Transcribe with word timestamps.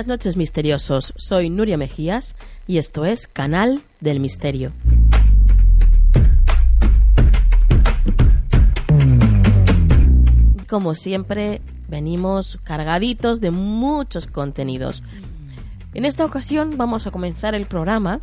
Buenas 0.00 0.18
noches 0.18 0.38
misteriosos, 0.38 1.12
soy 1.16 1.50
Nuria 1.50 1.76
Mejías 1.76 2.34
y 2.66 2.78
esto 2.78 3.04
es 3.04 3.28
Canal 3.28 3.82
del 4.00 4.18
Misterio. 4.18 4.72
Como 10.70 10.94
siempre, 10.94 11.60
venimos 11.86 12.58
cargaditos 12.64 13.42
de 13.42 13.50
muchos 13.50 14.26
contenidos. 14.26 15.02
En 15.92 16.06
esta 16.06 16.24
ocasión 16.24 16.78
vamos 16.78 17.06
a 17.06 17.10
comenzar 17.10 17.54
el 17.54 17.66
programa 17.66 18.22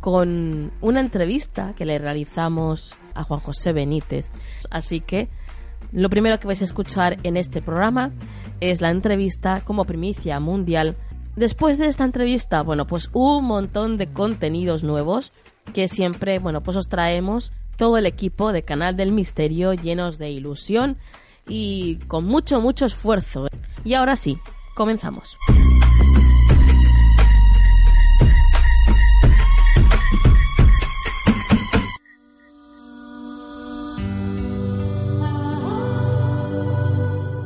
con 0.00 0.72
una 0.80 1.00
entrevista 1.00 1.74
que 1.76 1.84
le 1.84 1.98
realizamos 1.98 2.96
a 3.12 3.24
Juan 3.24 3.40
José 3.40 3.74
Benítez. 3.74 4.24
Así 4.70 5.00
que 5.00 5.28
lo 5.92 6.08
primero 6.08 6.40
que 6.40 6.46
vais 6.46 6.62
a 6.62 6.64
escuchar 6.64 7.18
en 7.24 7.36
este 7.36 7.60
programa 7.60 8.10
es 8.60 8.80
la 8.80 8.90
entrevista 8.90 9.60
como 9.60 9.84
primicia 9.84 10.40
mundial. 10.40 10.96
Después 11.36 11.78
de 11.78 11.86
esta 11.86 12.04
entrevista, 12.04 12.62
bueno, 12.62 12.86
pues 12.86 13.08
un 13.12 13.44
montón 13.44 13.96
de 13.96 14.12
contenidos 14.12 14.82
nuevos 14.82 15.32
que 15.72 15.88
siempre, 15.88 16.38
bueno, 16.38 16.62
pues 16.62 16.76
os 16.76 16.88
traemos 16.88 17.52
todo 17.76 17.96
el 17.96 18.06
equipo 18.06 18.52
de 18.52 18.62
Canal 18.62 18.96
del 18.96 19.12
Misterio 19.12 19.72
llenos 19.72 20.18
de 20.18 20.30
ilusión 20.30 20.98
y 21.48 21.96
con 22.08 22.24
mucho, 22.24 22.60
mucho 22.60 22.84
esfuerzo. 22.84 23.48
Y 23.84 23.94
ahora 23.94 24.16
sí, 24.16 24.38
comenzamos. 24.74 25.36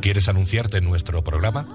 ¿Quieres 0.00 0.28
anunciarte 0.28 0.78
en 0.78 0.84
nuestro 0.84 1.22
programa? 1.22 1.66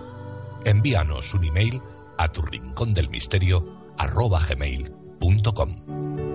Envíanos 0.64 1.34
un 1.34 1.46
email 1.46 1.82
a 2.20 2.28
tu 2.28 2.42
rincón 2.42 2.94
del 2.94 3.10
misterio 3.10 3.94
arroba 3.98 4.42
gmail.com. 4.46 6.29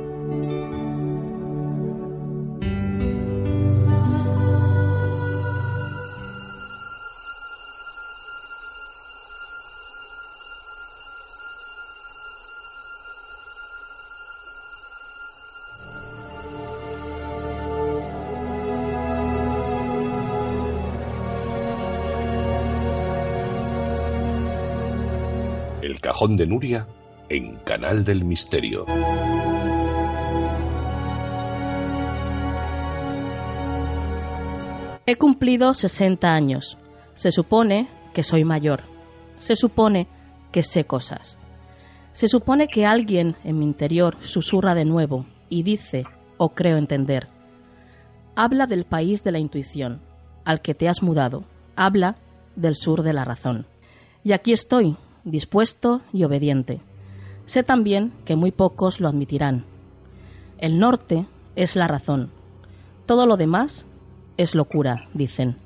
De 26.27 26.47
Nuria 26.47 26.87
en 27.29 27.57
Canal 27.67 28.03
del 28.03 28.25
Misterio. 28.25 28.87
He 35.05 35.17
cumplido 35.17 35.75
60 35.75 36.33
años. 36.33 36.79
Se 37.15 37.31
supone 37.31 37.91
que 38.15 38.23
soy 38.23 38.43
mayor. 38.43 38.85
Se 39.37 39.55
supone 39.55 40.09
que 40.51 40.63
sé 40.63 40.87
cosas. 40.87 41.37
Se 42.15 42.27
supone 42.27 42.69
que 42.69 42.87
alguien 42.87 43.37
en 43.45 43.59
mi 43.59 43.67
interior 43.67 44.17
susurra 44.21 44.75
de 44.75 44.87
nuevo 44.87 45.27
y 45.51 45.63
dice, 45.63 46.05
o 46.39 46.55
creo 46.55 46.79
entender, 46.79 47.29
habla 48.35 48.67
del 48.67 48.87
país 48.87 49.23
de 49.25 49.33
la 49.33 49.41
intuición, 49.41 50.01
al 50.47 50.63
que 50.63 50.75
te 50.75 50.89
has 50.89 51.03
mudado, 51.03 51.45
habla 51.77 52.17
del 52.57 52.77
sur 52.77 53.03
de 53.03 53.13
la 53.13 53.27
razón. 53.27 53.67
Y 54.23 54.33
aquí 54.33 54.53
estoy, 54.53 54.97
dispuesto 55.25 56.03
y 56.13 56.25
obediente. 56.25 56.81
Sé 57.47 57.63
también 57.63 58.13
que 58.25 58.37
muy 58.37 58.53
pocos 58.53 59.01
lo 59.01 59.09
admitirán. 59.09 59.65
El 60.59 60.79
norte 60.79 61.27
es 61.57 61.77
la 61.77 61.89
razón. 61.89 62.31
Todo 63.07 63.27
lo 63.27 63.37
demás 63.37 63.87
es 64.37 64.55
locura, 64.55 65.09
dicen. 65.15 65.57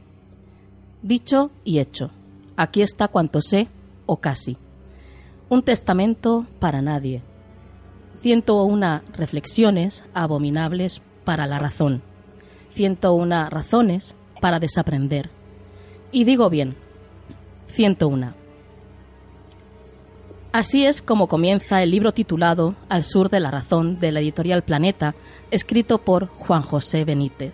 Dicho 1.03 1.51
y 1.65 1.79
hecho. 1.79 2.11
Aquí 2.57 2.83
está 2.83 3.09
cuanto 3.09 3.41
sé, 3.41 3.69
o 4.07 4.17
casi. 4.17 4.57
Un 5.49 5.63
testamento 5.63 6.47
para 6.59 6.83
nadie. 6.83 7.23
Ciento 8.21 8.63
una 8.65 9.05
reflexiones 9.13 10.03
abominables 10.13 11.01
para 11.25 11.47
la 11.47 11.59
razón. 11.59 12.03
Ciento 12.71 13.15
una 13.15 13.49
razones 13.49 14.17
para 14.41 14.59
desaprender. 14.59 15.31
Y 16.11 16.25
digo 16.25 16.51
bien, 16.51 16.77
ciento 17.69 18.09
una. 18.09 18.35
Así 20.59 20.85
es 20.85 21.03
como 21.03 21.29
comienza 21.29 21.85
el 21.85 21.93
libro 21.93 22.11
titulado 22.11 22.75
Al 22.89 23.05
sur 23.05 23.31
de 23.31 23.39
la 23.39 23.53
razón 23.53 24.01
de 24.01 24.11
la 24.11 24.19
editorial 24.19 24.65
Planeta, 24.65 25.15
escrito 25.53 25.99
por 25.99 26.27
Juan 26.27 26.63
José 26.63 27.05
Benítez. 27.05 27.53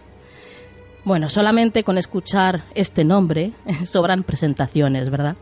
Bueno, 1.04 1.28
solamente 1.28 1.84
con 1.84 1.98
escuchar 1.98 2.64
este 2.74 3.04
nombre 3.04 3.52
sobran 3.84 4.22
presentaciones, 4.22 5.10
¿verdad? 5.10 5.36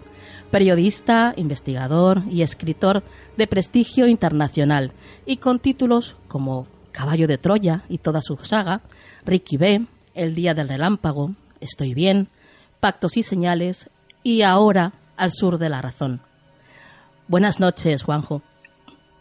Periodista, 0.50 1.34
investigador 1.36 2.24
y 2.28 2.42
escritor 2.42 3.04
de 3.36 3.46
prestigio 3.46 4.08
internacional 4.08 4.92
y 5.24 5.36
con 5.36 5.60
títulos 5.60 6.16
como 6.26 6.66
Caballo 6.90 7.28
de 7.28 7.38
Troya 7.38 7.84
y 7.88 7.98
toda 7.98 8.22
su 8.22 8.38
saga, 8.38 8.80
Ricky 9.24 9.56
B, 9.56 9.86
El 10.14 10.34
Día 10.34 10.54
del 10.54 10.68
Relámpago, 10.68 11.36
Estoy 11.60 11.94
bien, 11.94 12.26
Pactos 12.80 13.16
y 13.16 13.22
Señales 13.22 13.88
y 14.24 14.42
ahora 14.42 14.94
Al 15.16 15.30
Sur 15.30 15.58
de 15.58 15.68
la 15.68 15.80
Razón. 15.80 16.22
Buenas 17.32 17.60
noches, 17.60 18.02
Juanjo. 18.02 18.42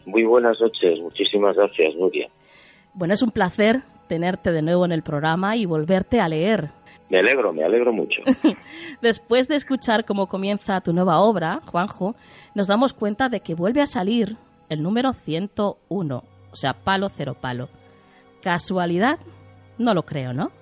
Muy 0.04 0.24
buenas 0.24 0.60
noches, 0.60 1.00
muchísimas 1.00 1.56
gracias, 1.56 1.94
Nuria. 1.94 2.28
Bueno, 2.92 3.14
es 3.14 3.22
un 3.22 3.30
placer 3.30 3.76
tenerte 4.06 4.52
de 4.52 4.60
nuevo 4.60 4.84
en 4.84 4.92
el 4.92 5.02
programa 5.02 5.56
y 5.56 5.64
volverte 5.64 6.20
a 6.20 6.28
leer. 6.28 6.68
Me 7.08 7.20
alegro, 7.20 7.54
me 7.54 7.64
alegro 7.64 7.90
mucho. 7.90 8.20
Después 9.00 9.48
de 9.48 9.56
escuchar 9.56 10.04
cómo 10.04 10.26
comienza 10.26 10.82
tu 10.82 10.92
nueva 10.92 11.20
obra, 11.20 11.62
Juanjo, 11.64 12.14
nos 12.54 12.66
damos 12.66 12.92
cuenta 12.92 13.30
de 13.30 13.40
que 13.40 13.54
vuelve 13.54 13.80
a 13.80 13.86
salir 13.86 14.36
el 14.68 14.82
número 14.82 15.14
101, 15.14 16.16
o 16.16 16.54
sea, 16.54 16.74
palo 16.74 17.08
cero 17.08 17.34
palo. 17.40 17.70
¿Casualidad? 18.42 19.20
No 19.78 19.94
lo 19.94 20.02
creo, 20.02 20.34
¿no? 20.34 20.52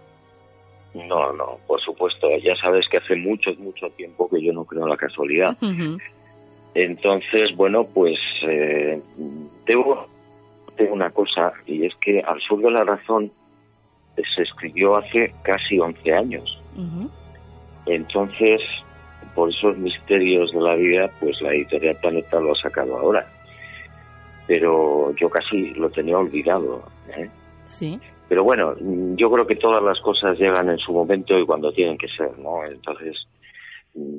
No, 0.94 1.32
no, 1.32 1.58
por 1.66 1.80
supuesto. 1.80 2.28
Ya 2.44 2.54
sabes 2.62 2.86
que 2.88 2.98
hace 2.98 3.16
mucho, 3.16 3.50
mucho 3.58 3.88
tiempo 3.96 4.30
que 4.30 4.40
yo 4.40 4.52
no 4.52 4.64
creo 4.64 4.84
en 4.84 4.90
la 4.90 4.96
casualidad. 4.96 5.56
Entonces, 6.74 7.54
bueno, 7.56 7.84
pues 7.84 8.18
eh, 8.46 9.00
tengo, 9.66 10.06
tengo 10.76 10.92
una 10.94 11.10
cosa, 11.10 11.52
y 11.66 11.84
es 11.84 11.94
que 11.96 12.20
Al 12.20 12.40
Sur 12.40 12.62
de 12.62 12.70
la 12.70 12.84
Razón 12.84 13.32
se 14.34 14.42
escribió 14.42 14.96
hace 14.96 15.32
casi 15.42 15.78
11 15.78 16.12
años. 16.12 16.60
Entonces, 17.86 18.60
por 19.34 19.50
esos 19.50 19.76
misterios 19.78 20.52
de 20.52 20.60
la 20.60 20.74
vida, 20.74 21.10
pues 21.20 21.40
la 21.40 21.52
editorial 21.54 21.96
Planeta 21.96 22.40
lo 22.40 22.52
ha 22.52 22.60
sacado 22.60 22.96
ahora. 22.98 23.26
Pero 24.46 25.14
yo 25.16 25.28
casi 25.30 25.74
lo 25.74 25.90
tenía 25.90 26.18
olvidado. 26.18 26.82
¿eh? 27.16 27.28
Sí. 27.64 28.00
Pero 28.28 28.44
bueno, 28.44 28.74
yo 29.16 29.30
creo 29.30 29.46
que 29.46 29.56
todas 29.56 29.82
las 29.82 30.00
cosas 30.00 30.38
llegan 30.38 30.70
en 30.70 30.78
su 30.78 30.92
momento 30.92 31.38
y 31.38 31.44
cuando 31.44 31.72
tienen 31.72 31.98
que 31.98 32.08
ser, 32.08 32.38
¿no? 32.38 32.64
Entonces, 32.64 33.16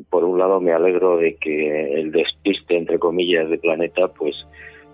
por 0.10 0.24
un 0.24 0.38
lado 0.38 0.60
me 0.60 0.74
alegro 0.74 1.18
de 1.18 1.36
que 1.36 2.00
el 2.00 2.12
despiste, 2.12 2.78
entre 2.78 3.00
comillas, 3.00 3.50
de 3.50 3.58
Planeta, 3.58 4.08
pues 4.10 4.36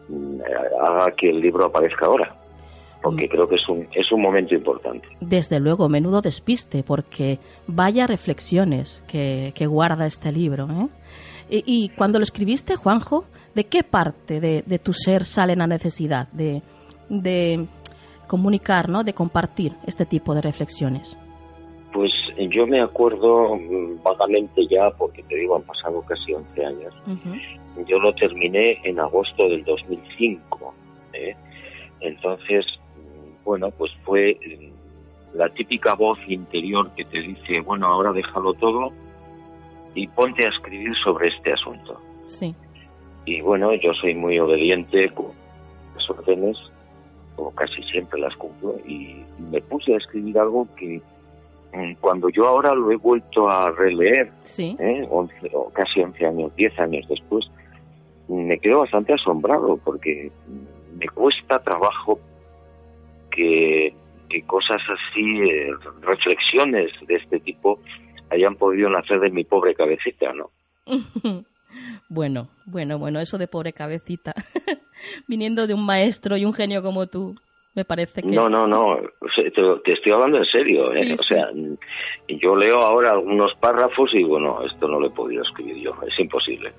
mm, 0.09 0.41
haga 0.81 1.11
que 1.11 1.29
el 1.29 1.41
libro 1.41 1.65
aparezca 1.65 2.05
ahora 2.05 2.35
porque 3.01 3.25
mm. 3.25 3.29
creo 3.29 3.47
que 3.47 3.55
es 3.55 3.69
un, 3.69 3.87
es 3.93 4.11
un 4.11 4.21
momento 4.21 4.55
importante. 4.55 5.07
Desde 5.21 5.59
luego, 5.59 5.89
menudo 5.89 6.21
despiste, 6.21 6.83
porque 6.83 7.39
vaya 7.67 8.07
reflexiones 8.07 9.03
que, 9.07 9.53
que 9.55 9.67
guarda 9.67 10.05
este 10.05 10.31
libro. 10.31 10.67
¿eh? 11.49 11.63
Y, 11.65 11.89
cuando 11.89 12.19
lo 12.19 12.23
escribiste, 12.23 12.75
Juanjo, 12.75 13.25
¿de 13.55 13.65
qué 13.65 13.83
parte 13.83 14.39
de, 14.39 14.63
de 14.65 14.79
tu 14.79 14.93
ser 14.93 15.25
sale 15.25 15.55
la 15.55 15.67
necesidad 15.67 16.27
de, 16.33 16.61
de 17.09 17.65
comunicar, 18.27 18.89
¿no? 18.89 19.03
de 19.03 19.13
compartir 19.13 19.73
este 19.85 20.05
tipo 20.05 20.35
de 20.35 20.41
reflexiones? 20.41 21.17
Pues 21.97 22.11
yo 22.51 22.67
me 22.67 22.79
acuerdo 22.79 23.55
mm, 23.55 24.03
vagamente 24.03 24.67
ya, 24.67 24.91
porque 24.91 25.23
te 25.23 25.35
digo, 25.35 25.55
han 25.55 25.63
pasado 25.63 26.03
casi 26.03 26.31
11 26.31 26.63
años. 26.63 26.93
Yo 27.87 27.97
lo 27.97 28.13
terminé 28.13 28.79
en 28.83 28.99
agosto 28.99 29.49
del 29.49 29.63
2005. 29.63 30.75
¿eh? 31.13 31.35
Entonces, 32.01 32.67
bueno, 33.43 33.71
pues 33.71 33.91
fue 34.05 34.29
eh, 34.29 34.71
la 35.33 35.49
típica 35.49 35.95
voz 35.95 36.19
interior 36.27 36.91
que 36.95 37.03
te 37.05 37.19
dice, 37.19 37.61
bueno, 37.61 37.87
ahora 37.87 38.13
déjalo 38.13 38.53
todo 38.53 38.91
y 39.95 40.07
ponte 40.09 40.45
a 40.45 40.49
escribir 40.49 40.93
sobre 41.03 41.29
este 41.29 41.51
asunto. 41.51 41.99
Sí. 42.27 42.53
Y 43.25 43.41
bueno, 43.41 43.73
yo 43.73 43.91
soy 43.95 44.13
muy 44.13 44.37
obediente 44.37 45.09
con 45.15 45.31
las 45.95 46.07
órdenes, 46.11 46.57
o 47.37 47.49
casi 47.55 47.81
siempre 47.91 48.19
las 48.19 48.35
cumplo, 48.35 48.75
y 48.85 49.23
me 49.49 49.59
puse 49.61 49.95
a 49.95 49.97
escribir 49.97 50.37
algo 50.37 50.67
que 50.75 50.97
mm, 50.97 51.16
cuando 51.99 52.29
yo 52.29 52.47
ahora 52.47 52.73
lo 52.73 52.91
he 52.91 52.95
vuelto 52.95 53.49
a 53.49 53.71
releer, 53.71 54.31
sí. 54.43 54.75
¿eh? 54.79 55.07
o 55.09 55.27
casi 55.73 56.01
11 56.01 56.25
años, 56.25 56.55
10 56.55 56.79
años 56.79 57.05
después, 57.07 57.45
me 58.27 58.59
quedo 58.59 58.79
bastante 58.79 59.13
asombrado 59.13 59.77
porque 59.77 60.31
me 60.97 61.07
cuesta 61.09 61.59
trabajo 61.59 62.19
que, 63.31 63.93
cosas 64.45 64.81
así, 64.81 65.41
eh, 65.41 65.71
reflexiones 66.01 66.91
de 67.07 67.15
este 67.15 67.39
tipo, 67.39 67.79
hayan 68.29 68.55
podido 68.55 68.89
nacer 68.89 69.19
de 69.19 69.29
mi 69.29 69.43
pobre 69.43 69.73
cabecita, 69.73 70.33
¿no? 70.33 70.49
bueno, 72.09 72.47
bueno, 72.65 72.97
bueno, 72.97 73.19
eso 73.19 73.37
de 73.37 73.47
pobre 73.47 73.73
cabecita, 73.73 74.33
viniendo 75.27 75.67
de 75.67 75.73
un 75.73 75.85
maestro 75.85 76.37
y 76.37 76.45
un 76.45 76.53
genio 76.53 76.81
como 76.81 77.07
tú, 77.07 77.35
me 77.77 77.85
parece 77.85 78.23
que... 78.23 78.35
No, 78.35 78.49
no, 78.49 78.65
no, 78.65 78.97
te, 79.83 79.93
estoy 79.93 80.11
hablando 80.11 80.39
en 80.39 80.45
serio, 80.45 80.91
¿eh? 80.93 81.13
o 81.13 81.23
sea, 81.23 81.47
yo 82.27 82.55
leo 82.55 82.81
ahora 82.81 83.11
algunos 83.11 83.53
párrafos 83.59 84.09
y 84.15 84.23
bueno, 84.23 84.63
esto 84.65 84.87
no 84.87 84.99
lo 84.99 85.07
he 85.07 85.11
podido 85.11 85.43
escribir 85.43 85.77
yo, 85.83 85.91
es 86.01 86.19
imposible. 86.19 86.71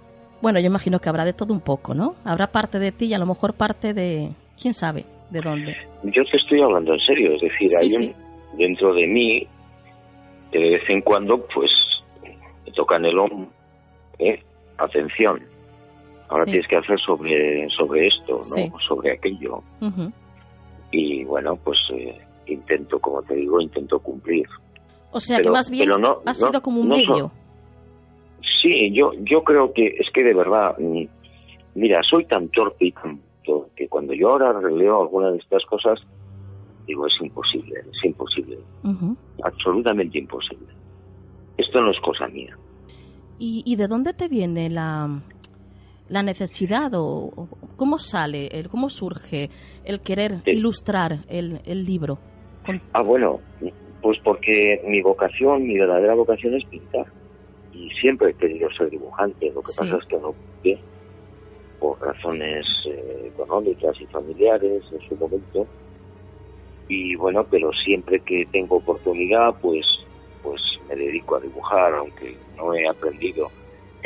Bueno, 0.43 0.59
yo 0.59 0.67
imagino 0.67 0.99
que 0.99 1.09
habrá 1.09 1.25
de 1.25 1.35
todo 1.35 1.55
un 1.55 1.61
poco, 1.61 1.95
¿no? 1.95 2.17
Habrá 2.25 2.49
parte 2.49 2.81
de 2.81 2.91
ti 2.91 3.07
y 3.07 3.15
a 3.15 3.19
lo 3.19 3.27
mejor 3.27 3.55
parte 3.55 3.95
de, 3.95 4.31
quién 4.61 4.75
sabe, 4.75 5.05
¿De 5.31 5.41
dónde? 5.41 5.77
Yo 6.03 6.25
te 6.25 6.37
estoy 6.37 6.63
hablando 6.63 6.95
en 6.95 7.01
serio, 7.01 7.35
es 7.35 7.43
decir, 7.43 7.69
hay 7.81 7.95
un, 7.95 8.59
dentro 8.59 8.93
de 8.95 9.07
mí 9.07 9.47
que 10.51 10.59
de 10.59 10.71
vez 10.71 10.91
en 10.91 11.03
cuando 11.03 11.47
pues 11.55 11.71
me 12.67 12.73
tocan 12.73 13.05
el 13.05 13.17
hombro, 13.19 13.47
¿eh? 14.19 14.43
atención, 14.79 15.43
ahora 16.29 16.45
tienes 16.47 16.67
que 16.67 16.77
hacer 16.77 16.99
sobre, 17.07 17.69
sobre 17.69 18.09
esto, 18.09 18.41
¿no? 18.57 18.79
Sobre 18.81 19.13
aquello. 19.13 19.63
Y 20.91 21.25
bueno, 21.25 21.57
pues 21.57 21.79
eh, 21.93 22.19
intento, 22.47 22.99
como 22.99 23.23
te 23.23 23.35
digo, 23.35 23.61
intento 23.61 23.99
cumplir. 23.99 24.47
O 25.11 25.21
sea 25.21 25.41
que 25.41 25.51
más 25.51 25.71
bien 25.71 25.89
no, 25.89 26.19
ha 26.25 26.35
sido 26.35 26.61
como 26.63 26.81
un 26.81 26.89
medio. 26.89 27.31
sí, 28.63 28.93
yo, 28.93 29.13
yo 29.21 29.43
creo 29.43 29.73
que 29.73 29.87
es 29.87 30.11
que 30.13 30.23
de 30.23 30.35
verdad, 30.35 30.77
mm, 30.79 31.05
mira, 31.75 32.01
soy 32.09 32.25
tan 32.27 32.49
torpe 32.49 32.87
y 32.87 32.93
tan 32.93 33.21
que 33.77 33.89
cuando 33.89 34.13
yo 34.15 34.31
ahora 34.31 34.53
releo 34.61 35.01
alguna 35.01 35.31
de 35.31 35.39
estas 35.39 35.65
cosas, 35.67 35.99
digo, 36.87 37.07
es 37.07 37.15
imposible, 37.21 37.81
es 37.81 38.05
imposible, 38.05 38.59
absolutamente 39.43 40.19
imposible. 40.19 40.67
Esto 41.57 41.81
no 41.81 41.91
es 41.91 42.01
cosa 42.01 42.29
mía. 42.29 42.57
¿Y, 43.41 43.77
de 43.77 43.87
dónde 43.87 44.15
te 44.15 44.27
viene 44.27 44.69
la, 44.69 45.21
la 46.09 46.23
necesidad 46.23 46.93
o, 46.95 47.49
cómo 47.77 47.99
sale, 47.99 48.49
el, 48.49 48.69
cómo 48.69 48.89
surge 48.89 49.51
el 49.85 50.01
querer 50.01 50.43
ilustrar 50.47 51.25
el, 51.29 51.61
el 51.65 51.85
libro? 51.85 52.19
Ah, 52.93 53.03
bueno, 53.03 53.41
pues 54.03 54.19
porque 54.23 54.83
mi 54.87 55.01
vocación, 55.01 55.67
mi 55.67 55.79
verdadera 55.79 56.15
vocación 56.15 56.55
es 56.55 56.65
pintar. 56.67 57.07
Y 57.73 57.91
siempre 58.01 58.31
he 58.31 58.35
querido 58.35 58.69
ser 58.77 58.91
dibujante, 58.91 59.51
lo 59.53 59.63
que 59.63 59.73
pasa 59.77 59.97
es 59.97 60.05
que 60.07 60.17
no 60.19 60.35
por 61.79 62.01
razones 62.01 62.67
eh, 62.87 63.31
económicas 63.35 64.01
y 64.01 64.07
familiares 64.07 64.83
en 64.93 65.09
su 65.09 65.17
momento 65.17 65.67
y 66.89 67.15
bueno 67.17 67.47
pero 67.51 67.71
siempre 67.73 68.21
que 68.21 68.47
tengo 68.51 68.77
oportunidad 68.77 69.55
pues 69.61 69.87
pues 70.43 70.61
me 70.89 70.97
dedico 70.97 71.37
a 71.37 71.41
dibujar 71.41 71.95
aunque 71.95 72.37
no 72.57 72.75
he 72.75 72.87
aprendido 72.89 73.51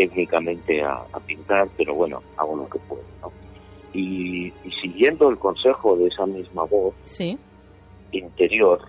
técnicamente 0.09 0.83
a, 0.83 1.05
pintar 1.27 1.69
pero 1.77 1.95
bueno 1.95 2.23
hago 2.37 2.57
lo 2.57 2.69
que 2.69 2.79
puedo 2.81 3.03
y, 3.95 4.53
siguiendo 4.81 5.29
el 5.31 5.39
consejo 5.39 5.97
de 5.97 6.09
esa 6.09 6.27
misma 6.27 6.65
voz 6.65 6.95
interior 8.11 8.81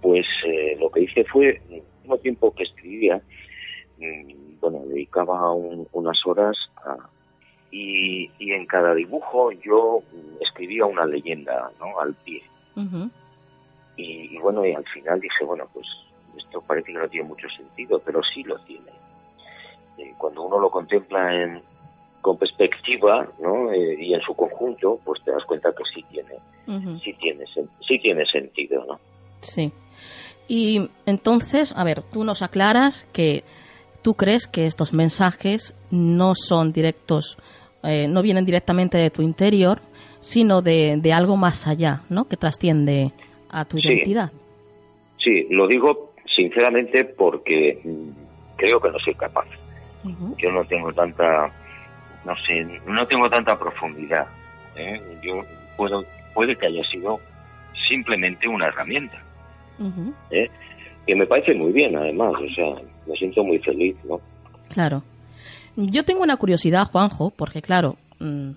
pues 0.00 0.26
eh, 0.46 0.76
lo 0.80 0.90
que 0.90 1.02
hice 1.02 1.24
fue 1.24 1.60
al 1.70 1.82
mismo 2.00 2.18
tiempo 2.18 2.54
que 2.54 2.64
escribía 2.64 3.20
mm, 3.98 4.60
bueno 4.60 4.82
dedicaba 4.86 5.52
unas 5.52 6.18
horas 6.26 6.56
a, 6.84 6.96
y, 7.70 8.30
en 8.52 8.66
cada 8.66 8.94
dibujo 8.94 9.52
yo 9.52 10.00
escribía 10.40 10.86
una 10.86 11.04
leyenda 11.06 11.70
¿no? 11.78 12.00
al 12.00 12.14
pie. 12.14 12.42
y, 13.96 14.38
bueno, 14.38 14.64
y 14.64 14.72
al 14.72 14.84
final 14.84 15.20
dije, 15.20 15.44
bueno, 15.44 15.66
pues 15.72 15.86
esto 16.36 16.60
parece 16.62 16.92
que 16.92 16.98
no 16.98 17.08
tiene 17.08 17.28
mucho 17.28 17.48
sentido, 17.48 18.00
pero 18.04 18.20
sí 18.34 18.42
lo 18.44 18.58
tiene. 18.60 18.90
Eh, 19.98 20.14
cuando 20.18 20.42
uno 20.42 20.58
lo 20.58 20.70
contempla 20.70 21.34
en, 21.34 21.62
con 22.20 22.36
perspectiva 22.38 23.26
¿no? 23.40 23.72
Eh, 23.72 23.96
y 23.98 24.14
en 24.14 24.20
su 24.20 24.34
conjunto, 24.34 24.98
pues 25.04 25.22
te 25.22 25.30
das 25.30 25.44
cuenta 25.44 25.70
que 25.72 25.84
sí 25.94 26.04
tiene, 26.10 26.34
sí 27.02 27.12
tiene, 27.14 27.44
sí 27.86 27.98
tiene 27.98 28.24
sentido, 28.26 28.84
¿no? 28.86 28.98
Sí. 29.40 29.72
Y 30.48 30.88
entonces, 31.06 31.74
a 31.76 31.84
ver, 31.84 32.02
tú 32.02 32.24
nos 32.24 32.42
aclaras 32.42 33.04
que 33.12 33.42
tú 34.02 34.14
crees 34.14 34.46
que 34.46 34.66
estos 34.66 34.92
mensajes 34.92 35.74
no 35.90 36.34
son 36.34 36.72
directos 36.72 37.38
eh, 37.86 38.08
no 38.08 38.20
vienen 38.20 38.44
directamente 38.44 38.98
de 38.98 39.10
tu 39.10 39.22
interior, 39.22 39.80
sino 40.18 40.60
de, 40.60 41.00
algo 41.14 41.36
más 41.36 41.68
allá, 41.68 42.02
¿no? 42.08 42.26
Que 42.26 42.36
trasciende 42.36 43.12
a 43.48 43.64
tu 43.64 43.78
identidad. 43.78 44.32
Sí, 45.18 45.46
lo 45.50 45.68
digo 45.68 46.12
sinceramente 46.34 47.04
porque 47.04 47.80
mm, 47.84 48.56
creo 48.56 48.80
que 48.80 48.90
no 48.90 48.98
soy 48.98 49.14
capaz. 49.14 49.46
Yo 50.38 50.52
no 50.52 50.64
tengo 50.64 50.92
tanta, 50.92 51.50
no 52.24 52.34
sé, 52.46 52.64
no 52.86 53.06
tengo 53.06 53.28
tanta 53.28 53.58
profundidad. 53.58 54.26
¿eh? 54.76 55.00
Yo 55.22 55.42
puedo, 55.76 56.04
puede 56.34 56.56
que 56.56 56.66
haya 56.66 56.82
sido 56.90 57.20
simplemente 57.88 58.48
una 58.48 58.66
herramienta. 58.68 59.22
¿eh? 60.30 60.50
Que 61.06 61.14
me 61.14 61.26
parece 61.26 61.54
muy 61.54 61.72
bien, 61.72 61.96
además, 61.96 62.34
o 62.34 62.54
sea, 62.54 62.82
me 63.06 63.14
siento 63.16 63.44
muy 63.44 63.58
feliz, 63.60 63.96
¿no? 64.04 64.20
Claro. 64.68 65.02
Yo 65.76 66.04
tengo 66.04 66.22
una 66.22 66.36
curiosidad, 66.36 66.86
Juanjo, 66.86 67.30
porque 67.30 67.60
claro, 67.60 67.96
mm, 68.18 68.50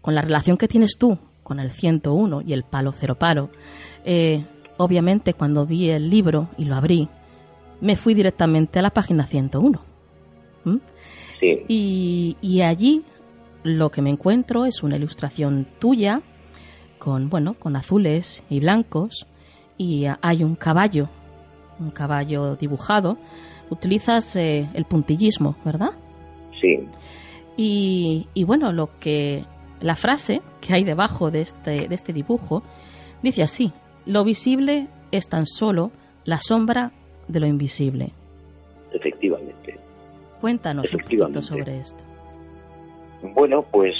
con 0.00 0.14
la 0.14 0.22
relación 0.22 0.56
que 0.56 0.68
tienes 0.68 0.98
tú 0.98 1.18
con 1.42 1.60
el 1.60 1.70
101 1.70 2.42
y 2.42 2.52
el 2.52 2.62
palo 2.62 2.92
cero 2.92 3.14
palo, 3.14 3.48
eh, 4.04 4.44
obviamente 4.76 5.32
cuando 5.32 5.64
vi 5.64 5.88
el 5.90 6.10
libro 6.10 6.48
y 6.58 6.66
lo 6.66 6.74
abrí, 6.74 7.08
me 7.80 7.96
fui 7.96 8.14
directamente 8.14 8.78
a 8.78 8.82
la 8.82 8.90
página 8.90 9.26
101. 9.26 9.87
Sí. 11.40 11.64
Y, 11.68 12.36
y, 12.40 12.60
allí 12.62 13.04
lo 13.62 13.90
que 13.90 14.02
me 14.02 14.10
encuentro 14.10 14.66
es 14.66 14.82
una 14.82 14.96
ilustración 14.96 15.66
tuya 15.78 16.22
con, 16.98 17.30
bueno, 17.30 17.54
con 17.54 17.76
azules 17.76 18.42
y 18.50 18.60
blancos 18.60 19.26
y 19.78 20.06
hay 20.20 20.42
un 20.42 20.56
caballo, 20.56 21.08
un 21.78 21.90
caballo 21.90 22.56
dibujado. 22.56 23.16
Utilizas 23.70 24.34
eh, 24.36 24.68
el 24.74 24.84
puntillismo, 24.84 25.56
¿verdad? 25.64 25.92
Sí. 26.60 26.80
Y, 27.56 28.44
bueno, 28.44 28.72
lo 28.72 28.98
que 28.98 29.44
la 29.80 29.96
frase 29.96 30.42
que 30.60 30.74
hay 30.74 30.84
debajo 30.84 31.30
de 31.30 31.40
este, 31.40 31.88
de 31.88 31.94
este 31.94 32.12
dibujo 32.12 32.62
dice 33.22 33.42
así: 33.42 33.72
Lo 34.06 34.24
visible 34.24 34.88
es 35.12 35.28
tan 35.28 35.46
solo 35.46 35.90
la 36.24 36.40
sombra 36.40 36.92
de 37.28 37.40
lo 37.40 37.46
invisible. 37.46 38.12
Cuéntanos 40.40 40.92
un 40.92 41.00
poquito 41.00 41.42
sobre 41.42 41.80
esto. 41.80 42.02
Bueno, 43.22 43.62
pues 43.70 43.94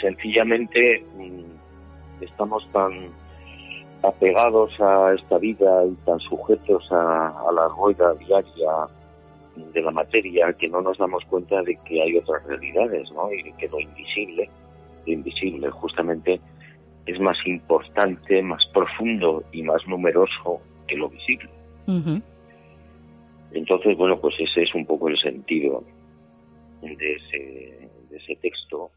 sencillamente 0.00 1.04
mm, 1.16 2.22
estamos 2.22 2.66
tan 2.72 3.08
apegados 4.02 4.72
a 4.80 5.12
esta 5.14 5.38
vida 5.38 5.84
y 5.84 5.94
tan 6.06 6.18
sujetos 6.20 6.90
a, 6.90 7.28
a 7.28 7.52
la 7.52 7.68
rueda 7.68 8.14
diaria 8.14 8.88
de 9.56 9.82
la 9.82 9.90
materia 9.90 10.52
que 10.54 10.68
no 10.68 10.80
nos 10.80 10.96
damos 10.98 11.24
cuenta 11.26 11.60
de 11.62 11.76
que 11.84 12.02
hay 12.02 12.16
otras 12.16 12.44
realidades, 12.46 13.10
¿no? 13.12 13.30
Y 13.32 13.52
que 13.52 13.68
lo 13.68 13.78
invisible, 13.78 14.48
lo 15.06 15.12
invisible 15.12 15.70
justamente 15.70 16.40
es 17.06 17.20
más 17.20 17.36
importante, 17.46 18.42
más 18.42 18.62
profundo 18.72 19.42
y 19.52 19.62
más 19.62 19.86
numeroso 19.86 20.60
que 20.86 20.96
lo 20.96 21.08
visible. 21.08 21.50
Entonces, 23.52 23.96
bueno, 23.96 24.20
pues 24.20 24.34
ese 24.38 24.62
es 24.62 24.74
un 24.74 24.86
poco 24.86 25.08
el 25.08 25.18
sentido 25.18 25.84
de 26.82 27.12
ese, 27.14 27.88
de 28.08 28.16
ese 28.16 28.36
texto. 28.36 28.90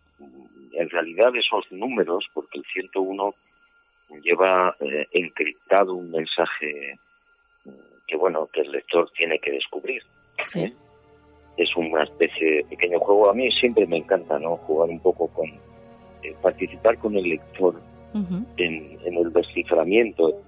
En 0.74 0.90
realidad 0.90 1.36
esos 1.36 1.72
números, 1.72 2.26
porque 2.34 2.60
el 2.60 2.66
101 2.66 3.34
lleva 4.24 4.76
eh, 4.80 5.08
encriptado 5.12 5.96
un 5.96 6.12
mensaje 6.12 6.98
que 8.08 8.18
bueno 8.18 8.48
que 8.52 8.62
el 8.62 8.72
lector 8.72 9.10
tiene 9.18 9.40
que 9.40 9.52
descubrir. 9.52 10.02
¿eh? 10.56 10.74
Es 11.58 11.76
una 11.76 12.04
especie 12.04 12.58
de 12.58 12.64
pequeño 12.66 13.00
juego. 13.00 13.30
A 13.30 13.34
mí 13.34 13.50
siempre 13.52 13.86
me 13.86 13.98
encanta 13.98 14.38
no 14.40 14.58
jugar 14.58 14.90
un 14.90 15.00
poco 15.00 15.28
con 15.28 15.48
eh, 15.50 16.36
participar 16.42 16.98
con 16.98 17.16
el 17.16 17.30
lector 17.30 17.80
en, 18.58 19.00
el 19.06 19.34
desciframiento, 19.34 20.40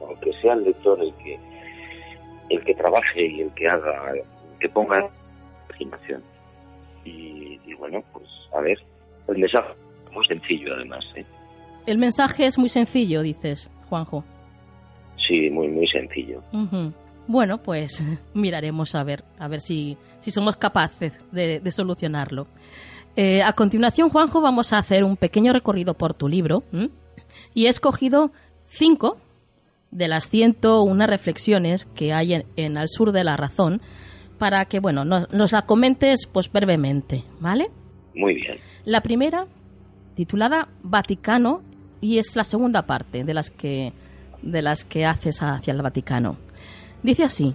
aunque 0.00 0.32
sea 0.40 0.54
el 0.54 0.64
lector 0.64 1.00
el 1.00 1.14
que 1.22 1.38
el 2.50 2.62
que 2.64 2.74
trabaje 2.74 3.26
y 3.26 3.40
el 3.42 3.54
que 3.54 3.68
haga, 3.68 4.12
que 4.58 4.68
ponga 4.68 5.08
imaginación. 5.80 6.22
Y, 7.04 7.58
y 7.64 7.74
bueno, 7.74 8.02
pues 8.12 8.26
a 8.54 8.60
ver, 8.60 8.78
el 9.28 9.38
mensaje 9.38 9.72
es 10.06 10.12
muy 10.12 10.26
sencillo 10.26 10.74
además. 10.74 11.04
¿eh? 11.16 11.24
El 11.86 11.98
mensaje 11.98 12.46
es 12.46 12.58
muy 12.58 12.68
sencillo, 12.68 13.22
dices, 13.22 13.70
Juanjo. 13.88 14.24
Sí, 15.26 15.50
muy, 15.50 15.68
muy 15.68 15.86
sencillo. 15.88 16.42
Bueno, 17.26 17.58
pues 17.58 18.04
miraremos 18.34 18.94
a 18.94 19.04
ver, 19.04 19.24
a 19.38 19.48
ver 19.48 19.60
si, 19.60 19.96
si 20.20 20.30
somos 20.30 20.56
capaces 20.56 21.24
de, 21.32 21.70
solucionarlo. 21.70 22.46
Eh, 23.16 23.42
a 23.42 23.52
continuación, 23.52 24.08
Juanjo, 24.10 24.40
vamos 24.40 24.72
a 24.72 24.78
hacer 24.78 25.04
un 25.04 25.16
pequeño 25.16 25.52
recorrido 25.52 25.94
por 25.94 26.14
tu 26.14 26.28
libro 26.28 26.62
y 27.54 27.66
he 27.66 27.68
escogido 27.68 28.30
cinco 28.66 29.18
de 29.90 30.08
las 30.08 30.28
101 30.28 31.06
reflexiones 31.06 31.86
que 31.86 32.12
hay 32.12 32.34
en, 32.34 32.44
en, 32.56 32.78
Al 32.78 32.88
Sur 32.88 33.12
de 33.12 33.24
la 33.24 33.36
Razón 33.36 33.80
para 34.38 34.64
que, 34.64 34.80
bueno, 34.80 35.04
nos, 35.04 35.30
nos 35.32 35.52
la 35.52 35.62
comentes 35.62 36.26
pues 36.30 36.50
brevemente, 36.50 37.24
¿vale? 37.40 37.70
Muy 38.14 38.34
bien. 38.34 38.58
La 38.84 39.02
primera, 39.02 39.46
titulada 40.14 40.68
Vaticano, 40.82 41.62
y 42.00 42.18
es 42.18 42.34
la 42.36 42.44
segunda 42.44 42.86
parte 42.86 43.24
de 43.24 43.34
las 43.34 43.50
que 43.50 43.92
de 44.42 44.62
las 44.62 44.84
que 44.84 45.04
haces 45.04 45.42
hacia 45.42 45.72
el 45.72 45.82
Vaticano. 45.82 46.36
Dice 47.02 47.24
así, 47.24 47.54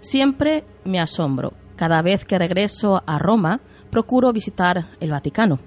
siempre 0.00 0.64
me 0.84 1.00
asombro. 1.00 1.52
Cada 1.76 2.00
vez 2.02 2.24
que 2.24 2.38
regreso 2.38 3.02
a 3.06 3.18
Roma, 3.18 3.60
procuro 3.90 4.32
visitar 4.32 4.88
el 5.00 5.10
Vaticano. 5.10 5.58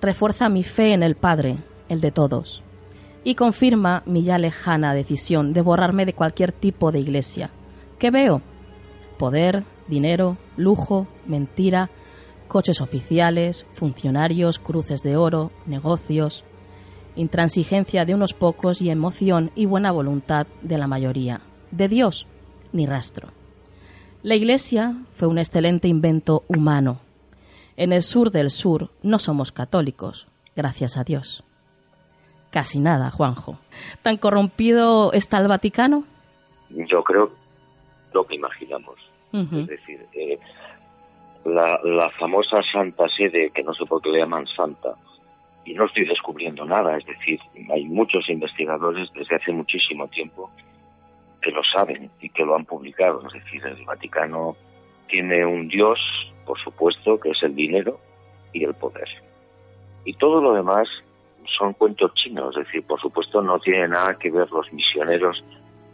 Refuerza 0.00 0.48
mi 0.48 0.62
fe 0.62 0.92
en 0.92 1.02
el 1.02 1.16
Padre, 1.16 1.58
el 1.88 2.00
de 2.00 2.10
todos, 2.12 2.62
y 3.24 3.34
confirma 3.34 4.02
mi 4.06 4.22
ya 4.22 4.38
lejana 4.38 4.94
decisión 4.94 5.52
de 5.52 5.62
borrarme 5.62 6.06
de 6.06 6.14
cualquier 6.14 6.52
tipo 6.52 6.92
de 6.92 7.00
iglesia. 7.00 7.50
¿Qué 7.98 8.10
veo? 8.10 8.42
Poder, 9.18 9.64
dinero, 9.88 10.36
lujo, 10.56 11.06
mentira, 11.26 11.90
coches 12.48 12.80
oficiales, 12.80 13.66
funcionarios, 13.72 14.58
cruces 14.58 15.02
de 15.02 15.16
oro, 15.16 15.52
negocios 15.66 16.44
intransigencia 17.16 18.04
de 18.04 18.14
unos 18.14 18.34
pocos 18.34 18.80
y 18.80 18.90
emoción 18.90 19.50
y 19.54 19.66
buena 19.66 19.92
voluntad 19.92 20.46
de 20.62 20.78
la 20.78 20.86
mayoría. 20.86 21.42
De 21.70 21.88
Dios, 21.88 22.26
ni 22.72 22.86
rastro. 22.86 23.28
La 24.22 24.34
Iglesia 24.34 24.96
fue 25.14 25.28
un 25.28 25.38
excelente 25.38 25.88
invento 25.88 26.44
humano. 26.48 27.00
En 27.76 27.92
el 27.92 28.02
sur 28.02 28.30
del 28.30 28.50
sur 28.50 28.90
no 29.02 29.18
somos 29.18 29.52
católicos, 29.52 30.28
gracias 30.54 30.96
a 30.96 31.04
Dios. 31.04 31.44
Casi 32.52 32.80
nada, 32.80 33.10
Juanjo. 33.10 33.56
¿Tan 34.02 34.18
corrompido 34.18 35.12
está 35.14 35.38
el 35.38 35.48
Vaticano? 35.48 36.04
Yo 36.68 37.02
creo 37.02 37.32
lo 38.12 38.24
que 38.24 38.34
imaginamos. 38.34 38.98
Es 39.32 39.66
decir, 39.66 40.04
eh, 40.12 40.38
la, 41.46 41.80
la 41.82 42.10
famosa 42.10 42.60
Santa 42.70 43.06
Sede, 43.16 43.50
que 43.54 43.62
no 43.62 43.72
sé 43.72 43.86
por 43.86 44.02
qué 44.02 44.10
le 44.10 44.18
llaman 44.18 44.46
Santa, 44.54 44.94
y 45.64 45.72
no 45.72 45.86
estoy 45.86 46.04
descubriendo 46.04 46.66
nada, 46.66 46.98
es 46.98 47.06
decir, 47.06 47.40
hay 47.72 47.86
muchos 47.86 48.28
investigadores 48.28 49.08
desde 49.14 49.36
hace 49.36 49.52
muchísimo 49.52 50.06
tiempo 50.08 50.50
que 51.40 51.50
lo 51.50 51.62
saben 51.64 52.10
y 52.20 52.28
que 52.28 52.44
lo 52.44 52.54
han 52.54 52.66
publicado, 52.66 53.22
es 53.26 53.32
decir, 53.32 53.64
el 53.64 53.82
Vaticano 53.86 54.56
tiene 55.08 55.46
un 55.46 55.68
dios, 55.68 55.98
por 56.44 56.58
supuesto, 56.62 57.18
que 57.18 57.30
es 57.30 57.42
el 57.42 57.54
dinero 57.54 57.98
y 58.52 58.64
el 58.64 58.74
poder. 58.74 59.08
Y 60.04 60.12
todo 60.14 60.42
lo 60.42 60.52
demás 60.52 60.88
son 61.58 61.72
cuentos 61.74 62.12
chinos, 62.14 62.56
es 62.56 62.66
decir, 62.66 62.82
por 62.84 63.00
supuesto 63.00 63.42
no 63.42 63.58
tiene 63.58 63.88
nada 63.88 64.14
que 64.18 64.30
ver 64.30 64.50
los 64.50 64.72
misioneros 64.72 65.42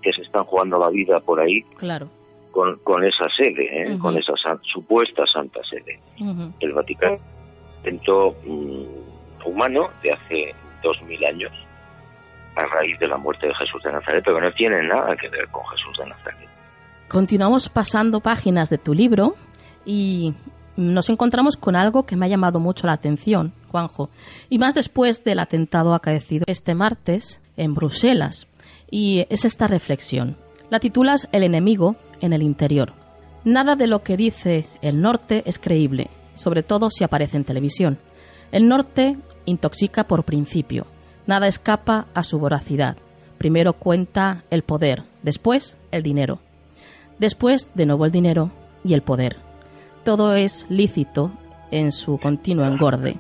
que 0.03 0.13
se 0.13 0.23
están 0.23 0.45
jugando 0.45 0.79
la 0.79 0.91
vida 0.91 1.21
por 1.21 1.41
ahí 1.41 1.63
claro. 1.77 2.09
con, 2.51 2.79
con 2.79 3.05
esa 3.05 3.29
sede, 3.37 3.83
¿eh? 3.83 3.99
con 3.99 4.17
esa 4.17 4.33
supuesta 4.73 5.25
santa 5.27 5.61
sede. 5.69 6.01
El 6.61 6.73
Vaticano 6.73 7.19
intentó 7.79 8.35
mm, 8.45 9.47
humano 9.47 9.91
de 10.03 10.13
hace 10.13 10.55
dos 10.83 11.01
mil 11.03 11.25
años 11.25 11.53
a 12.57 12.67
raíz 12.67 12.99
de 12.99 13.07
la 13.07 13.17
muerte 13.17 13.47
de 13.47 13.55
Jesús 13.55 13.83
de 13.83 13.93
Nazaret, 13.93 14.23
pero 14.25 14.41
no 14.41 14.53
tiene 14.53 14.83
nada 14.87 15.17
que 15.17 15.29
ver 15.29 15.49
con 15.49 15.65
Jesús 15.67 15.97
de 15.99 16.07
Nazaret. 16.07 16.49
Continuamos 17.09 17.69
pasando 17.69 18.21
páginas 18.21 18.69
de 18.69 18.79
tu 18.79 18.95
libro 18.95 19.35
y 19.85 20.35
nos 20.79 21.09
encontramos 21.09 21.57
con 21.57 21.75
algo 21.75 22.07
que 22.07 22.15
me 22.15 22.27
ha 22.27 22.29
llamado 22.29 22.61
mucho 22.61 22.87
la 22.87 22.93
atención, 22.93 23.53
Juanjo, 23.71 24.11
y 24.49 24.59
más 24.59 24.75
después 24.75 25.25
del 25.25 25.41
atentado 25.41 25.93
acaecido 25.93 26.45
este 26.47 26.75
martes 26.77 27.41
en 27.57 27.75
Bruselas. 27.75 28.47
Y 28.89 29.27
es 29.29 29.45
esta 29.45 29.67
reflexión. 29.67 30.37
La 30.71 30.79
titulas 30.79 31.29
El 31.33 31.43
enemigo 31.43 31.97
en 32.21 32.33
el 32.33 32.43
interior. 32.43 32.93
Nada 33.45 33.75
de 33.75 33.89
lo 33.89 34.05
que 34.05 34.17
dice 34.17 34.69
el 34.81 35.01
norte 35.01 35.43
es 35.47 35.59
creíble, 35.59 36.11
sobre 36.37 36.63
todo 36.63 36.91
si 36.91 37.03
aparece 37.03 37.37
en 37.37 37.45
televisión. 37.45 37.99
El 38.53 38.69
norte 38.69 39.19
intoxica 39.47 40.07
por 40.07 40.25
principio. 40.25 40.87
Nada 41.27 41.49
escapa 41.49 42.07
a 42.15 42.23
su 42.23 42.39
voracidad. 42.39 42.97
Primero 43.37 43.73
cuenta 43.73 44.45
el 44.51 44.63
poder, 44.63 45.05
después 45.25 45.77
el 45.91 46.05
dinero. 46.05 46.39
Después, 47.19 47.69
de 47.75 47.85
nuevo, 47.85 48.05
el 48.05 48.13
dinero 48.13 48.53
y 48.85 48.95
el 48.95 49.03
poder. 49.03 49.48
Todo 50.05 50.35
es 50.35 50.67
lícito 50.69 51.33
en 51.71 51.93
su 51.93 52.19
continuo 52.19 52.67
engorde. 52.67 53.17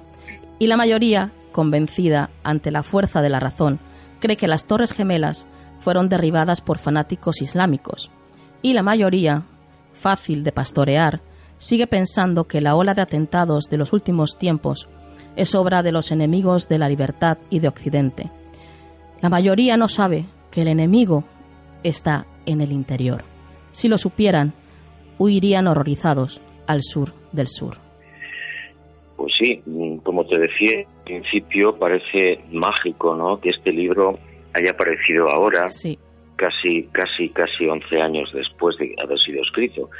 Y 0.58 0.66
la 0.66 0.76
mayoría, 0.76 1.32
convencida 1.52 2.30
ante 2.42 2.70
la 2.70 2.82
fuerza 2.82 3.23
de 3.23 3.28
la 3.28 3.40
razón, 3.40 3.78
cree 4.20 4.37
que 4.37 4.49
las 4.49 4.66
Torres 4.66 4.92
Gemelas 4.92 5.47
fueron 5.80 6.08
derribadas 6.08 6.61
por 6.61 6.78
fanáticos 6.78 7.42
islámicos. 7.42 8.11
Y 8.62 8.73
la 8.73 8.82
mayoría, 8.82 9.44
fácil 9.92 10.44
de 10.44 10.52
pastorear, 10.52 11.20
sigue 11.58 11.87
pensando 11.87 12.44
que 12.44 12.61
la 12.61 12.75
ola 12.75 12.94
de 12.94 13.02
atentados 13.02 13.68
de 13.68 13.76
los 13.76 13.92
últimos 13.92 14.38
tiempos 14.38 14.88
es 15.37 15.54
obra 15.54 15.82
de 15.82 15.92
los 15.92 16.11
enemigos 16.11 16.68
de 16.68 16.78
la 16.78 16.88
libertad 16.88 17.38
y 17.50 17.61
de 17.61 17.68
Occidente. 17.68 18.30
La 19.20 19.28
mayoría 19.28 19.76
no 19.76 19.88
sabe 19.88 20.26
que 20.50 20.62
el 20.62 20.68
enemigo 20.68 21.25
está 21.82 22.26
en 22.47 22.61
el 22.61 22.73
interior. 22.73 23.25
Si 23.73 23.88
lo 23.88 23.99
supieran, 23.99 24.54
huirían 25.18 25.66
horrorizados 25.66 26.40
al 26.68 26.82
sur 26.82 27.08
del 27.32 27.48
sur. 27.48 27.76
Pues 29.16 29.32
sí, 29.37 29.60
como 30.04 30.25
te 30.26 30.38
decía 30.38 30.78
al 30.78 31.04
principio, 31.04 31.76
parece 31.76 32.40
mágico, 32.52 33.16
¿no? 33.16 33.40
Que 33.40 33.50
este 33.50 33.72
libro 33.72 34.18
haya 34.54 34.70
aparecido 34.70 35.28
ahora, 35.28 35.66
sí. 35.66 35.98
casi, 36.37 36.84
casi, 36.92 37.30
casi 37.30 37.66
11 37.66 38.00
años 38.00 38.30
después 38.32 38.76
de 38.76 38.94
haber 39.02 39.18
sido 39.18 39.42
escrito. 39.42 39.90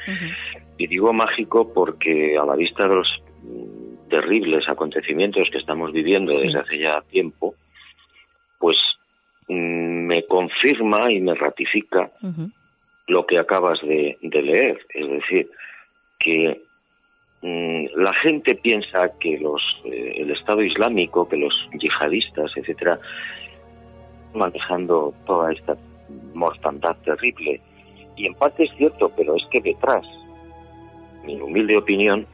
Y 0.77 0.87
digo 0.87 1.13
mágico 1.13 1.73
porque 1.75 2.39
a 2.39 2.45
la 2.45 2.55
vista 2.55 2.87
de 2.87 2.95
los 2.95 3.09
terribles 4.09 4.69
acontecimientos 4.69 5.49
que 5.51 5.59
estamos 5.59 5.93
viviendo 5.93 6.33
desde 6.39 6.59
hace 6.59 6.79
ya 6.79 7.01
tiempo, 7.11 7.55
pues 8.59 8.77
mm, 9.49 10.07
me 10.07 10.25
confirma 10.27 11.13
y 11.13 11.21
me 11.21 11.35
ratifica 11.35 12.11
lo 13.07 13.27
que 13.27 13.39
acabas 13.39 13.81
de, 13.83 14.17
leer. 14.23 14.79
Es 14.95 15.11
decir, 15.11 15.51
que 16.19 16.61
mm, 17.43 18.01
la 18.01 18.13
gente 18.15 18.55
piensa 18.55 19.11
que 19.21 19.39
los 19.39 19.63
eh, 19.85 20.15
el 20.17 20.31
Estado 20.31 20.63
Islámico, 20.63 21.29
que 21.29 21.37
los 21.37 21.55
yihadistas, 21.79 22.51
etcétera, 22.57 22.99
manejando 24.35 25.15
toda 25.27 25.53
esta 25.53 25.77
mortandad 26.35 26.97
terrible. 27.05 27.61
Y 28.17 28.27
en 28.27 28.35
parte 28.35 28.65
es 28.65 28.71
cierto, 28.77 29.11
pero 29.17 29.37
es 29.37 29.45
que 29.51 29.61
detrás, 29.61 30.05
mi 31.25 31.41
humilde 31.41 31.77
opinión, 31.77 32.27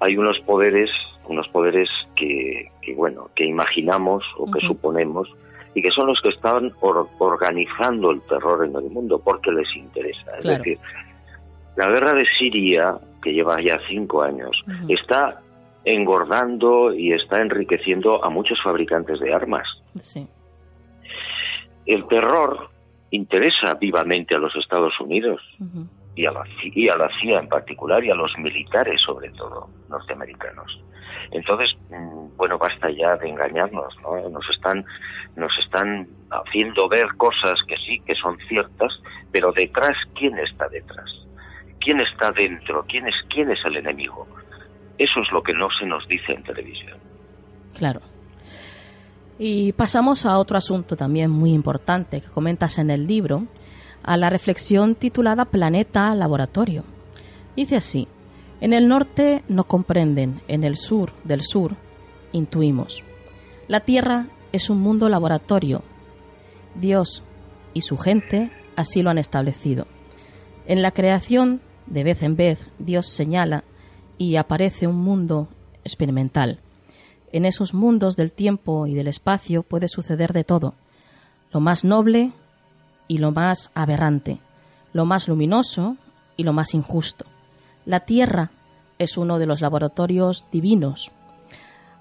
hay 0.00 0.16
unos 0.16 0.38
poderes, 0.40 0.90
unos 1.26 1.46
poderes 1.48 1.88
que, 2.16 2.70
bueno, 2.96 3.28
que 3.36 3.44
imaginamos 3.44 4.24
o 4.38 4.50
que 4.50 4.60
suponemos 4.66 5.28
y 5.74 5.82
que 5.82 5.90
son 5.90 6.06
los 6.06 6.20
que 6.20 6.30
están 6.30 6.72
organizando 7.18 8.10
el 8.10 8.20
terror 8.22 8.64
en 8.64 8.74
el 8.74 8.90
mundo 8.90 9.20
porque 9.22 9.50
les 9.52 9.68
interesa. 9.76 10.38
Es 10.38 10.44
decir, 10.44 10.78
La 11.76 11.88
guerra 11.88 12.14
de 12.14 12.26
Siria, 12.38 12.94
que 13.22 13.32
lleva 13.32 13.60
ya 13.62 13.78
cinco 13.88 14.22
años, 14.22 14.50
está 14.88 15.40
engordando 15.84 16.92
y 16.94 17.12
está 17.12 17.40
enriqueciendo 17.40 18.24
a 18.24 18.30
muchos 18.30 18.58
fabricantes 18.62 19.20
de 19.20 19.32
armas. 19.32 19.66
Sí. 19.98 20.26
El 21.86 22.06
terror 22.06 22.70
interesa 23.10 23.74
vivamente 23.74 24.34
a 24.34 24.38
los 24.38 24.54
Estados 24.56 24.98
Unidos 25.00 25.40
y, 26.14 26.26
a 26.26 26.32
la, 26.32 26.44
y 26.62 26.88
a 26.88 26.96
la 26.96 27.08
CIA 27.20 27.40
en 27.40 27.48
particular 27.48 28.02
y 28.04 28.10
a 28.10 28.14
los 28.14 28.32
militares 28.38 29.00
sobre 29.04 29.30
todo 29.30 29.68
norteamericanos. 29.88 30.80
Entonces, 31.30 31.70
mm, 31.90 32.36
bueno, 32.36 32.58
basta 32.58 32.90
ya 32.90 33.16
de 33.16 33.28
engañarnos, 33.28 33.94
¿no? 34.02 34.28
Nos 34.28 34.48
están, 34.50 34.84
nos 35.36 35.52
están 35.64 36.06
haciendo 36.30 36.88
ver 36.88 37.08
cosas 37.16 37.58
que 37.66 37.76
sí, 37.76 38.00
que 38.06 38.14
son 38.14 38.38
ciertas, 38.48 38.92
pero 39.30 39.52
detrás, 39.52 39.96
¿quién 40.14 40.38
está 40.38 40.68
detrás? 40.68 41.10
¿Quién 41.84 42.00
está 42.00 42.32
dentro? 42.32 42.84
¿Quién 42.88 43.08
es, 43.08 43.14
es 43.28 43.64
el 43.64 43.76
enemigo? 43.76 44.26
Eso 44.98 45.20
es 45.20 45.32
lo 45.32 45.42
que 45.42 45.52
no 45.52 45.68
se 45.78 45.86
nos 45.86 46.06
dice 46.06 46.32
en 46.32 46.42
televisión. 46.42 46.98
Claro. 47.76 48.00
Y 49.38 49.72
pasamos 49.72 50.24
a 50.26 50.38
otro 50.38 50.56
asunto 50.56 50.96
también 50.96 51.30
muy 51.30 51.52
importante 51.52 52.20
que 52.20 52.28
comentas 52.28 52.78
en 52.78 52.90
el 52.90 53.06
libro, 53.06 53.46
a 54.02 54.16
la 54.16 54.30
reflexión 54.30 54.94
titulada 54.94 55.46
Planeta 55.46 56.14
Laboratorio. 56.14 56.84
Dice 57.56 57.76
así, 57.76 58.06
en 58.60 58.72
el 58.72 58.86
norte 58.86 59.42
no 59.48 59.64
comprenden, 59.64 60.40
en 60.46 60.62
el 60.62 60.76
sur 60.76 61.12
del 61.24 61.42
sur 61.42 61.76
intuimos. 62.30 63.02
La 63.66 63.80
Tierra 63.80 64.26
es 64.52 64.70
un 64.70 64.80
mundo 64.80 65.08
laboratorio. 65.08 65.82
Dios 66.74 67.24
y 67.74 67.80
su 67.80 67.98
gente 67.98 68.50
así 68.76 69.02
lo 69.02 69.10
han 69.10 69.18
establecido. 69.18 69.86
En 70.66 70.82
la 70.82 70.92
creación, 70.92 71.60
de 71.86 72.04
vez 72.04 72.22
en 72.22 72.36
vez, 72.36 72.68
Dios 72.78 73.08
señala 73.08 73.64
y 74.18 74.36
aparece 74.36 74.86
un 74.86 74.96
mundo 74.96 75.48
experimental. 75.84 76.60
En 77.32 77.44
esos 77.44 77.74
mundos 77.74 78.16
del 78.16 78.32
tiempo 78.32 78.86
y 78.86 78.94
del 78.94 79.08
espacio 79.08 79.62
puede 79.62 79.88
suceder 79.88 80.32
de 80.32 80.44
todo, 80.44 80.74
lo 81.50 81.60
más 81.60 81.84
noble 81.84 82.32
y 83.08 83.18
lo 83.18 83.32
más 83.32 83.70
aberrante, 83.74 84.40
lo 84.92 85.04
más 85.04 85.28
luminoso 85.28 85.96
y 86.36 86.44
lo 86.44 86.52
más 86.52 86.74
injusto. 86.74 87.24
La 87.84 88.00
Tierra 88.00 88.50
es 88.98 89.16
uno 89.16 89.38
de 89.38 89.46
los 89.46 89.60
laboratorios 89.60 90.46
divinos. 90.52 91.10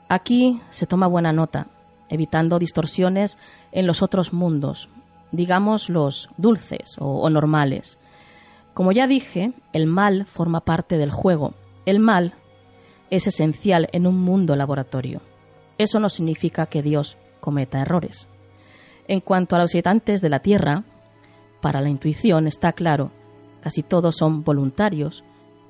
Aquí 0.09 0.61
se 0.69 0.85
toma 0.85 1.07
buena 1.07 1.33
nota, 1.33 1.67
evitando 2.09 2.59
distorsiones 2.59 3.37
en 3.71 3.87
los 3.87 4.01
otros 4.01 4.33
mundos, 4.33 4.89
digamos 5.31 5.89
los 5.89 6.29
dulces 6.37 6.97
o, 6.99 7.29
normales. 7.29 7.97
Como 8.73 8.91
ya 8.91 9.07
dije, 9.07 9.53
el 9.73 9.85
mal 9.85 10.25
forma 10.25 10.61
parte 10.61 10.97
del 10.97 11.11
juego. 11.11 11.53
El 11.85 11.99
mal 11.99 12.35
es 13.09 13.27
esencial 13.27 13.89
en 13.91 14.07
un 14.07 14.17
mundo 14.19 14.55
laboratorio. 14.55 15.21
Eso 15.77 15.99
no 15.99 16.09
significa 16.09 16.67
que 16.67 16.81
Dios 16.81 17.17
cometa 17.39 17.81
errores. 17.81 18.27
En 19.07 19.19
cuanto 19.19 19.55
a 19.55 19.59
los 19.59 19.73
habitantes 19.75 20.21
de 20.21 20.29
la 20.29 20.39
Tierra, 20.39 20.83
para 21.59 21.81
la 21.81 21.89
intuición 21.89 22.47
está 22.47 22.71
claro, 22.71 23.11
casi 23.59 23.83
todos 23.83 24.15
son 24.15 24.43
voluntarios 24.43 25.23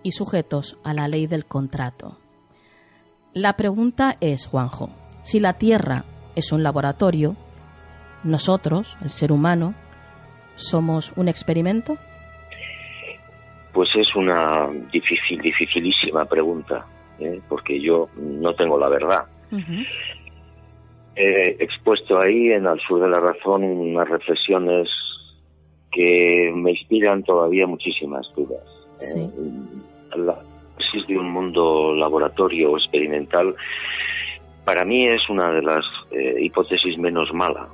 y 0.03 0.11
sujetos 0.11 0.77
a 0.83 0.93
la 0.93 1.07
ley 1.07 1.27
del 1.27 1.45
contrato. 1.45 2.17
La 3.33 3.57
pregunta 3.57 4.17
es, 4.19 4.45
Juanjo, 4.45 4.89
si 5.23 5.39
la 5.39 5.53
Tierra 5.53 6.05
es 6.35 6.51
un 6.51 6.63
laboratorio, 6.63 7.35
nosotros, 8.23 8.97
el 9.01 9.09
ser 9.09 9.31
humano, 9.31 9.73
somos 10.55 11.13
un 11.15 11.27
experimento? 11.27 11.97
Pues 13.73 13.89
es 13.95 14.15
una 14.15 14.69
difícil, 14.91 15.41
dificilísima 15.41 16.25
pregunta, 16.25 16.85
¿eh? 17.19 17.39
porque 17.47 17.79
yo 17.79 18.09
no 18.17 18.53
tengo 18.53 18.77
la 18.77 18.89
verdad. 18.89 19.25
He 21.15 21.57
expuesto 21.59 22.19
ahí 22.19 22.51
en 22.51 22.67
Al 22.67 22.79
Sur 22.81 23.01
de 23.01 23.09
la 23.09 23.19
Razón 23.19 23.63
unas 23.63 24.07
reflexiones 24.09 24.89
que 25.91 26.51
me 26.55 26.71
inspiran 26.71 27.23
todavía 27.23 27.67
muchísimas 27.67 28.25
dudas. 28.35 28.63
¿eh? 29.01 29.29
la 30.15 30.37
crisis 30.75 31.07
de 31.07 31.17
un 31.17 31.31
mundo 31.31 31.93
laboratorio 31.95 32.71
o 32.71 32.77
experimental, 32.77 33.55
para 34.65 34.85
mí 34.85 35.07
es 35.07 35.29
una 35.29 35.51
de 35.51 35.61
las 35.61 35.85
eh, 36.11 36.35
hipótesis 36.39 36.97
menos 36.97 37.33
mala, 37.33 37.67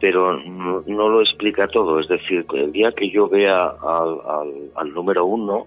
pero 0.00 0.38
no, 0.38 1.08
lo 1.08 1.20
explica 1.20 1.68
todo. 1.68 2.00
Es 2.00 2.08
decir, 2.08 2.44
el 2.54 2.72
día 2.72 2.92
que 2.92 3.10
yo 3.10 3.28
vea 3.28 3.66
al, 3.66 4.70
al, 4.74 4.94
número 4.94 5.24
uno, 5.26 5.66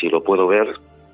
si 0.00 0.08
lo 0.08 0.22
puedo 0.22 0.46
ver, 0.46 0.68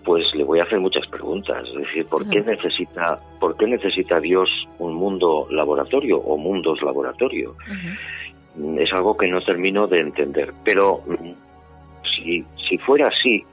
pues 0.05 0.24
le 0.35 0.44
voy 0.44 0.61
a 0.61 0.64
hacer 0.64 0.81
muchas 0.81 1.07
preguntas. 1.07 1.66
Es 1.68 1.87
decir, 1.87 2.07
¿por 2.07 2.29
qué 2.29 2.40
necesita, 2.40 3.20
por 3.38 3.57
qué 3.57 3.66
necesita 3.66 4.20
Dios 4.20 4.48
un 4.79 4.94
mundo 4.94 5.46
laboratorio 5.50 6.18
o 6.18 6.37
mundos 6.37 6.83
laboratorio? 6.83 7.55
Es 8.79 8.92
algo 8.92 9.16
que 9.16 9.29
no 9.29 9.40
termino 9.42 9.87
de 9.87 10.00
entender. 10.00 10.53
Pero 10.64 11.03
si, 12.16 12.44
si 12.68 12.79
fuera 12.79 13.09
así, 13.09 13.44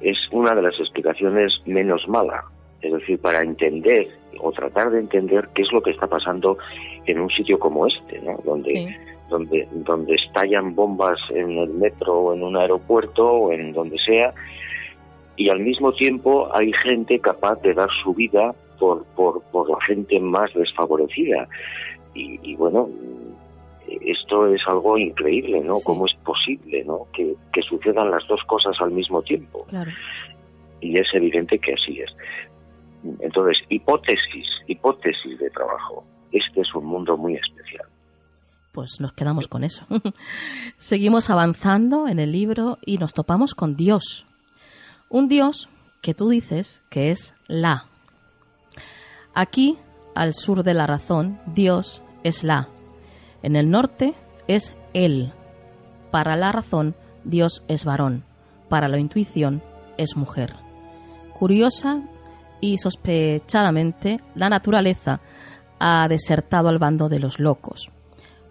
es 0.00 0.16
una 0.30 0.54
de 0.54 0.62
las 0.62 0.78
explicaciones 0.78 1.52
menos 1.66 2.06
mala. 2.08 2.44
Es 2.82 2.92
decir, 2.92 3.18
para 3.20 3.42
entender 3.42 4.08
o 4.40 4.52
tratar 4.52 4.90
de 4.90 5.00
entender 5.00 5.48
qué 5.54 5.62
es 5.62 5.72
lo 5.72 5.82
que 5.82 5.90
está 5.90 6.06
pasando 6.06 6.58
en 7.06 7.20
un 7.20 7.30
sitio 7.30 7.58
como 7.58 7.86
este, 7.86 8.20
¿no? 8.20 8.38
Donde, 8.44 8.96
donde, 9.28 9.68
donde 9.72 10.14
estallan 10.14 10.74
bombas 10.74 11.18
en 11.30 11.58
el 11.58 11.70
metro 11.70 12.14
o 12.14 12.34
en 12.34 12.42
un 12.42 12.56
aeropuerto 12.56 13.26
o 13.26 13.52
en 13.52 13.72
donde 13.72 13.98
sea, 13.98 14.32
y 15.36 15.48
al 15.50 15.60
mismo 15.60 15.92
tiempo 15.92 16.48
hay 16.54 16.72
gente 16.72 17.18
capaz 17.20 17.60
de 17.62 17.74
dar 17.74 17.88
su 18.02 18.12
vida 18.14 18.54
por, 18.78 19.04
por, 19.16 19.42
por 19.50 19.70
la 19.70 19.80
gente 19.86 20.18
más 20.20 20.52
desfavorecida. 20.54 21.48
y 22.14 22.56
bueno, 22.56 22.88
esto 24.02 24.46
es 24.52 24.60
algo 24.66 24.98
increíble, 24.98 25.60
¿no? 25.60 25.80
¿Cómo 25.84 26.06
es 26.06 26.14
posible, 26.24 26.84
¿no? 26.84 27.06
Que, 27.12 27.34
sucedan 27.62 28.10
las 28.10 28.26
dos 28.28 28.40
cosas 28.44 28.74
al 28.80 28.92
mismo 28.92 29.20
tiempo. 29.22 29.66
Y 30.80 30.96
es 30.96 31.06
evidente 31.12 31.58
que 31.58 31.74
así 31.74 32.00
es. 32.00 32.10
Entonces, 33.20 33.56
hipótesis, 33.68 34.46
hipótesis 34.66 35.38
de 35.38 35.50
trabajo. 35.50 36.04
Este 36.32 36.60
es 36.60 36.74
un 36.74 36.86
mundo 36.86 37.16
muy 37.16 37.34
especial. 37.36 37.86
Pues 38.72 39.00
nos 39.00 39.12
quedamos 39.12 39.48
con 39.48 39.64
eso. 39.64 39.86
Seguimos 40.76 41.30
avanzando 41.30 42.08
en 42.08 42.18
el 42.18 42.32
libro 42.32 42.78
y 42.84 42.98
nos 42.98 43.14
topamos 43.14 43.54
con 43.54 43.76
Dios. 43.76 44.26
Un 45.08 45.28
Dios 45.28 45.68
que 46.02 46.14
tú 46.14 46.28
dices 46.28 46.82
que 46.90 47.10
es 47.10 47.34
la. 47.46 47.86
Aquí, 49.34 49.78
al 50.14 50.34
sur 50.34 50.62
de 50.62 50.74
la 50.74 50.86
razón, 50.86 51.40
Dios 51.46 52.02
es 52.24 52.44
la. 52.44 52.68
En 53.42 53.56
el 53.56 53.70
norte 53.70 54.14
es 54.48 54.74
Él. 54.92 55.32
Para 56.10 56.36
la 56.36 56.52
razón, 56.52 56.94
Dios 57.24 57.62
es 57.68 57.84
varón. 57.84 58.24
Para 58.68 58.88
la 58.88 58.98
intuición, 58.98 59.62
es 59.96 60.16
mujer. 60.16 60.54
Curiosa 61.38 62.02
y 62.60 62.78
sospechadamente, 62.78 64.20
la 64.34 64.48
naturaleza 64.48 65.20
ha 65.78 66.08
desertado 66.08 66.68
al 66.68 66.78
bando 66.78 67.08
de 67.08 67.18
los 67.18 67.38
locos. 67.38 67.90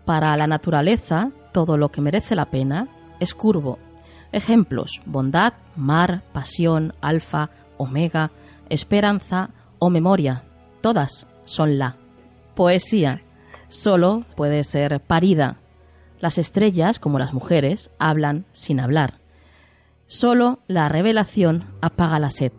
Para 0.06 0.36
la 0.38 0.48
naturaleza, 0.48 1.32
todo 1.52 1.78
lo 1.78 1.90
que 1.90 2.02
merece 2.02 2.36
la 2.36 2.46
pena 2.46 2.88
es 3.20 3.34
curvo. 3.34 3.80
Ejemplos, 4.32 5.02
bondad, 5.06 5.54
mar, 5.76 6.24
pasión, 6.32 6.94
alfa, 7.02 7.50
omega, 7.78 8.32
esperanza 8.70 9.50
o 9.80 9.90
memoria. 9.90 10.44
Todas 10.82 11.28
son 11.46 11.78
la. 11.78 11.98
Poesía, 12.56 13.22
solo 13.70 14.26
puede 14.36 14.64
ser 14.64 15.00
parida. 15.02 15.58
Las 16.20 16.38
estrellas, 16.38 17.00
como 17.00 17.20
las 17.20 17.34
mujeres, 17.34 17.92
hablan 18.00 18.46
sin 18.52 18.80
hablar. 18.80 19.20
Solo 20.08 20.60
la 20.68 20.90
revelación 20.90 21.66
apaga 21.82 22.20
la 22.20 22.30
sed. 22.30 22.54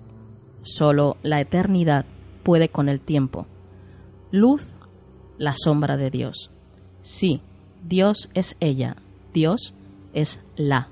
Solo 0.68 1.16
la 1.22 1.40
eternidad 1.40 2.04
puede 2.42 2.68
con 2.68 2.88
el 2.88 3.00
tiempo. 3.00 3.46
Luz, 4.30 4.78
la 5.38 5.54
sombra 5.56 5.96
de 5.96 6.10
Dios. 6.10 6.50
Sí, 7.00 7.40
Dios 7.82 8.28
es 8.34 8.56
ella, 8.60 8.96
Dios 9.32 9.74
es 10.12 10.44
la. 10.56 10.88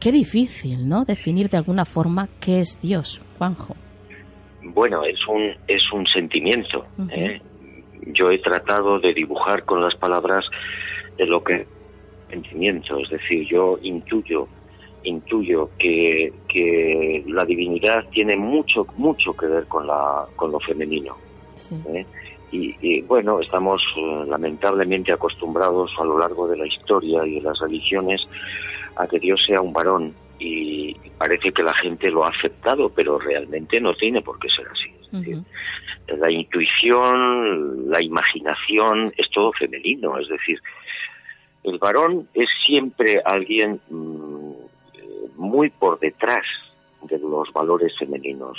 Qué 0.00 0.12
difícil, 0.12 0.88
¿no? 0.88 1.04
Definir 1.04 1.48
de 1.48 1.58
alguna 1.58 1.84
forma 1.84 2.28
qué 2.40 2.60
es 2.60 2.80
Dios, 2.80 3.20
Juanjo. 3.38 3.76
Bueno, 4.62 5.04
es 5.04 5.18
un, 5.28 5.42
es 5.68 5.82
un 5.92 6.06
sentimiento 6.06 6.86
yo 8.06 8.30
he 8.30 8.38
tratado 8.38 8.98
de 8.98 9.14
dibujar 9.14 9.64
con 9.64 9.80
las 9.82 9.94
palabras 9.96 10.44
de 11.16 11.26
lo 11.26 11.42
que 11.42 11.66
sentimiento, 12.30 12.98
es 12.98 13.10
decir, 13.10 13.46
yo 13.46 13.78
intuyo 13.82 14.48
intuyo 15.04 15.70
que, 15.78 16.32
que 16.48 17.24
la 17.26 17.44
divinidad 17.44 18.08
tiene 18.10 18.36
mucho 18.36 18.86
mucho 18.96 19.32
que 19.32 19.46
ver 19.46 19.66
con 19.66 19.86
la 19.86 20.26
con 20.36 20.52
lo 20.52 20.60
femenino 20.60 21.16
¿eh? 21.88 22.06
y, 22.50 23.00
bueno 23.02 23.40
estamos 23.40 23.82
eh, 23.96 24.24
lamentablemente 24.28 25.12
acostumbrados 25.12 25.90
a 25.98 26.04
lo 26.04 26.18
largo 26.18 26.46
de 26.48 26.58
la 26.58 26.66
historia 26.66 27.26
y 27.26 27.36
de 27.36 27.42
las 27.42 27.58
religiones 27.58 28.20
a 28.96 29.06
que 29.06 29.18
Dios 29.18 29.40
sea 29.46 29.60
un 29.60 29.72
varón 29.72 30.14
y 30.38 30.94
parece 31.18 31.52
que 31.52 31.62
la 31.62 31.74
gente 31.74 32.10
lo 32.10 32.24
ha 32.24 32.30
aceptado, 32.30 32.90
pero 32.90 33.18
realmente 33.18 33.80
no 33.80 33.94
tiene 33.94 34.22
por 34.22 34.38
qué 34.38 34.48
ser 34.48 34.66
así. 34.68 34.90
La 36.08 36.30
intuición, 36.30 37.88
la 37.88 38.02
imaginación 38.02 39.12
es 39.16 39.30
todo 39.30 39.52
femenino, 39.52 40.18
es 40.18 40.28
decir, 40.28 40.60
el 41.64 41.78
varón 41.78 42.26
es 42.34 42.48
siempre 42.66 43.20
alguien 43.24 43.80
mm, 43.88 44.51
muy 45.36 45.70
por 45.70 45.98
detrás 45.98 46.44
de 47.02 47.18
los 47.18 47.52
valores 47.52 47.92
femeninos. 47.98 48.58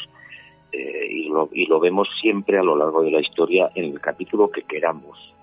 Eh, 0.72 1.08
y, 1.10 1.30
lo, 1.30 1.50
y 1.52 1.68
lo 1.68 1.80
vemos 1.80 2.08
siempre 2.20 2.58
a 2.58 2.64
lo 2.64 2.76
largo 2.76 3.04
de 3.04 3.12
la 3.12 3.22
historia 3.22 3.70
en 3.76 3.86
el 3.86 4.00
capítulo 4.00 4.50
que 4.50 4.64
queramos. 4.64 5.34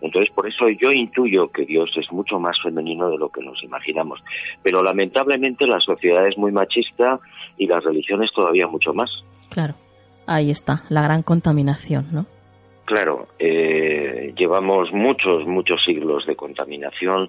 Entonces, 0.00 0.32
por 0.34 0.46
eso 0.46 0.68
yo 0.68 0.92
intuyo 0.92 1.48
que 1.48 1.64
Dios 1.64 1.90
es 1.96 2.10
mucho 2.12 2.38
más 2.38 2.56
femenino 2.62 3.08
de 3.08 3.18
lo 3.18 3.28
que 3.28 3.42
nos 3.42 3.62
imaginamos. 3.62 4.22
Pero 4.62 4.82
lamentablemente 4.82 5.66
la 5.66 5.80
sociedad 5.80 6.26
es 6.26 6.36
muy 6.36 6.52
machista 6.52 7.18
y 7.56 7.66
las 7.66 7.82
religiones 7.84 8.30
todavía 8.34 8.66
mucho 8.66 8.92
más. 8.92 9.10
Claro, 9.50 9.74
ahí 10.26 10.50
está, 10.50 10.84
la 10.88 11.02
gran 11.02 11.22
contaminación, 11.22 12.06
¿no? 12.12 12.26
Claro, 12.86 13.26
eh, 13.40 14.32
llevamos 14.36 14.92
muchos, 14.92 15.44
muchos 15.44 15.84
siglos 15.84 16.24
de 16.24 16.36
contaminación 16.36 17.28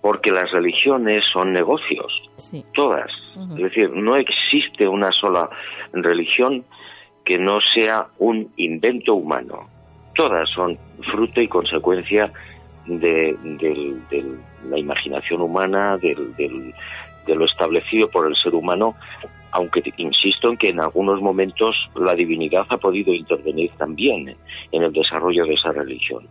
porque 0.00 0.30
las 0.30 0.50
religiones 0.50 1.22
son 1.30 1.52
negocios, 1.52 2.10
todas. 2.72 3.10
Es 3.50 3.62
decir, 3.64 3.90
no 3.90 4.16
existe 4.16 4.88
una 4.88 5.12
sola 5.12 5.50
religión 5.92 6.64
que 7.26 7.38
no 7.38 7.58
sea 7.74 8.06
un 8.18 8.50
invento 8.56 9.14
humano. 9.14 9.68
Todas 10.14 10.48
son 10.48 10.78
fruto 11.12 11.42
y 11.42 11.48
consecuencia 11.48 12.32
de, 12.86 13.36
la 14.70 14.78
imaginación 14.78 15.42
humana, 15.42 15.98
de 15.98 17.34
lo 17.34 17.44
establecido 17.44 18.08
por 18.08 18.26
el 18.26 18.34
ser 18.36 18.54
humano, 18.54 18.96
aunque 19.58 19.82
insisto 19.96 20.50
en 20.50 20.56
que 20.56 20.70
en 20.70 20.78
algunos 20.78 21.20
momentos 21.20 21.74
la 21.96 22.14
divinidad 22.14 22.64
ha 22.70 22.76
podido 22.76 23.12
intervenir 23.12 23.72
también 23.76 24.36
en 24.70 24.82
el 24.82 24.92
desarrollo 24.92 25.44
de 25.46 25.54
esa 25.54 25.72
religión, 25.72 26.28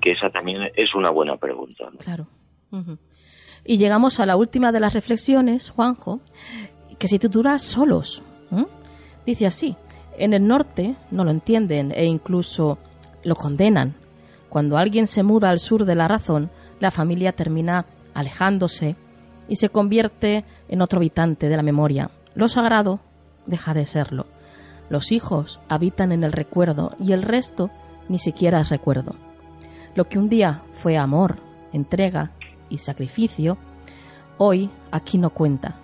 que 0.00 0.12
esa 0.12 0.30
también 0.30 0.70
es 0.76 0.94
una 0.94 1.10
buena 1.10 1.36
pregunta. 1.36 1.90
Claro. 1.98 2.28
Y 3.64 3.78
llegamos 3.78 4.20
a 4.20 4.26
la 4.26 4.36
última 4.36 4.70
de 4.70 4.78
las 4.78 4.94
reflexiones, 4.94 5.70
Juanjo, 5.70 6.20
que 7.00 7.08
se 7.08 7.18
titula 7.18 7.58
Solos. 7.58 8.22
Dice 9.26 9.46
así, 9.46 9.74
en 10.16 10.32
el 10.32 10.46
norte 10.46 10.94
no 11.10 11.24
lo 11.24 11.32
entienden 11.32 11.90
e 11.90 12.04
incluso 12.04 12.78
lo 13.24 13.34
condenan. 13.34 13.96
Cuando 14.48 14.78
alguien 14.78 15.08
se 15.08 15.24
muda 15.24 15.50
al 15.50 15.58
sur 15.58 15.84
de 15.84 15.96
la 15.96 16.06
razón, 16.06 16.48
la 16.78 16.92
familia 16.92 17.32
termina 17.32 17.86
alejándose 18.14 18.94
y 19.48 19.56
se 19.56 19.68
convierte 19.68 20.44
en 20.68 20.80
otro 20.80 20.98
habitante 20.98 21.48
de 21.48 21.56
la 21.56 21.62
memoria. 21.64 22.10
Lo 22.38 22.46
sagrado 22.46 23.00
deja 23.46 23.74
de 23.74 23.84
serlo. 23.84 24.26
Los 24.88 25.10
hijos 25.10 25.58
habitan 25.68 26.12
en 26.12 26.22
el 26.22 26.30
recuerdo 26.30 26.94
y 27.00 27.10
el 27.10 27.24
resto 27.24 27.68
ni 28.08 28.20
siquiera 28.20 28.60
es 28.60 28.68
recuerdo. 28.68 29.16
Lo 29.96 30.04
que 30.04 30.20
un 30.20 30.28
día 30.28 30.62
fue 30.74 30.96
amor, 30.96 31.40
entrega 31.72 32.30
y 32.68 32.78
sacrificio, 32.78 33.58
hoy 34.36 34.70
aquí 34.92 35.18
no 35.18 35.30
cuenta. 35.30 35.80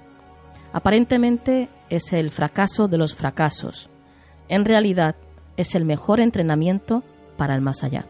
Aparentemente 0.72 1.70
es 1.90 2.12
el 2.12 2.30
fracaso 2.30 2.86
de 2.86 2.98
los 2.98 3.16
fracasos. 3.16 3.90
En 4.48 4.64
realidad 4.64 5.16
es 5.56 5.74
el 5.74 5.84
mejor 5.84 6.20
entrenamiento 6.20 7.02
para 7.36 7.56
el 7.56 7.62
más 7.62 7.82
allá. 7.82 8.06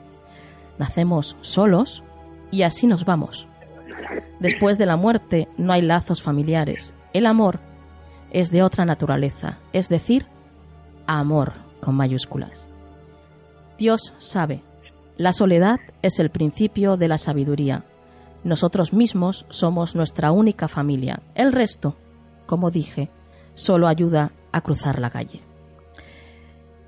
Nacemos 0.78 1.38
solos 1.40 2.02
y 2.50 2.60
así 2.60 2.86
nos 2.86 3.06
vamos. 3.06 3.48
Después 4.38 4.76
de 4.76 4.84
la 4.84 4.98
muerte 4.98 5.48
no 5.56 5.72
hay 5.72 5.80
lazos 5.80 6.22
familiares. 6.22 6.92
El 7.14 7.24
amor 7.24 7.60
es 8.34 8.50
de 8.50 8.64
otra 8.64 8.84
naturaleza, 8.84 9.58
es 9.72 9.88
decir, 9.88 10.26
amor 11.06 11.52
con 11.80 11.94
mayúsculas. 11.94 12.66
Dios 13.78 14.12
sabe, 14.18 14.60
la 15.16 15.32
soledad 15.32 15.78
es 16.02 16.18
el 16.18 16.30
principio 16.30 16.96
de 16.96 17.06
la 17.06 17.16
sabiduría. 17.16 17.84
Nosotros 18.42 18.92
mismos 18.92 19.46
somos 19.50 19.94
nuestra 19.94 20.32
única 20.32 20.66
familia. 20.66 21.22
El 21.36 21.52
resto, 21.52 21.96
como 22.46 22.72
dije, 22.72 23.08
solo 23.54 23.86
ayuda 23.86 24.32
a 24.50 24.62
cruzar 24.62 24.98
la 24.98 25.10
calle. 25.10 25.40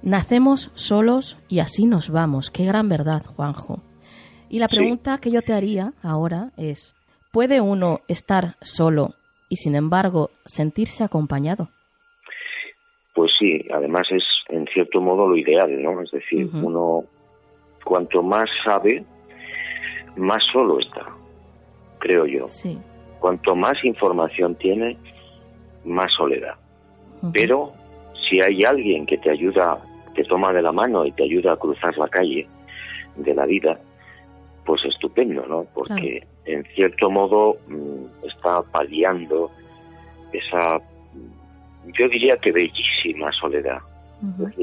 Nacemos 0.03 0.73
solos 0.75 1.39
y 1.49 1.61
así 1.61 1.87
nos 1.87 2.11
vamos. 2.11 2.51
Qué 2.51 2.65
gran 2.65 2.89
verdad, 2.89 3.25
Juanjo. 3.25 3.83
Y 4.49 4.59
la 4.59 4.67
pregunta 4.67 5.19
que 5.19 5.31
yo 5.31 5.43
te 5.43 5.53
haría 5.53 5.93
ahora 6.03 6.51
es, 6.57 6.97
¿puede 7.31 7.61
uno 7.61 8.01
estar 8.09 8.57
solo 8.61 9.15
y 9.49 9.57
sin 9.57 9.75
embargo 9.75 10.31
sentirse 10.45 11.05
acompañado? 11.05 11.69
Pues 13.15 13.31
sí, 13.39 13.67
además 13.73 14.07
es 14.11 14.25
en 14.49 14.67
cierto 14.67 15.01
modo 15.01 15.27
lo 15.27 15.37
ideal, 15.37 15.83
¿no? 15.83 16.03
Es 16.03 16.11
decir, 16.11 16.49
uno 16.53 17.05
cuanto 17.85 18.23
más 18.23 18.49
sabe, 18.65 19.05
más 20.17 20.43
solo 20.53 20.81
está, 20.81 21.07
creo 21.99 22.27
yo. 22.27 22.49
Sí. 22.49 22.79
Cuanto 23.21 23.57
más 23.57 23.83
información 23.85 24.55
tiene, 24.57 24.99
más 25.85 26.13
soledad. 26.17 26.57
Pero 27.33 27.73
si 28.29 28.41
hay 28.41 28.65
alguien 28.65 29.07
que 29.07 29.17
te 29.19 29.31
ayuda 29.31 29.81
te 30.17 30.25
toma 30.25 30.53
de 30.53 30.63
la 30.63 30.73
mano 30.73 31.05
y 31.05 31.13
te 31.13 31.23
ayuda 31.25 31.53
a 31.53 31.57
cruzar 31.57 31.97
la 31.99 32.09
calle 32.09 32.49
de 33.17 33.35
la 33.35 33.47
vida, 33.47 33.79
pues 34.67 34.85
estupendo, 34.85 35.47
¿no? 35.47 35.67
Porque 35.75 36.27
en 36.45 36.65
cierto 36.75 37.11
modo 37.11 37.57
mm, 37.69 38.27
está 38.27 38.63
paliando 38.73 39.51
esa, 40.33 40.79
yo 41.99 42.09
diría 42.09 42.37
que 42.39 42.53
bellísima 42.53 43.33
soledad. 43.33 43.79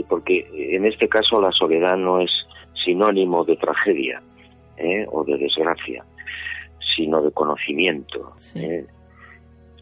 Porque 0.10 0.48
en 0.52 0.86
este 0.86 1.08
caso 1.08 1.40
la 1.40 1.52
soledad 1.52 1.96
no 1.96 2.20
es 2.20 2.32
sinónimo 2.84 3.46
de 3.46 3.56
tragedia 3.56 4.22
¿eh? 4.78 5.06
o 5.12 5.24
de 5.24 5.38
desgracia, 5.38 6.04
sino 6.96 7.22
de 7.22 7.32
conocimiento. 7.32 8.34
¿eh? 8.56 8.86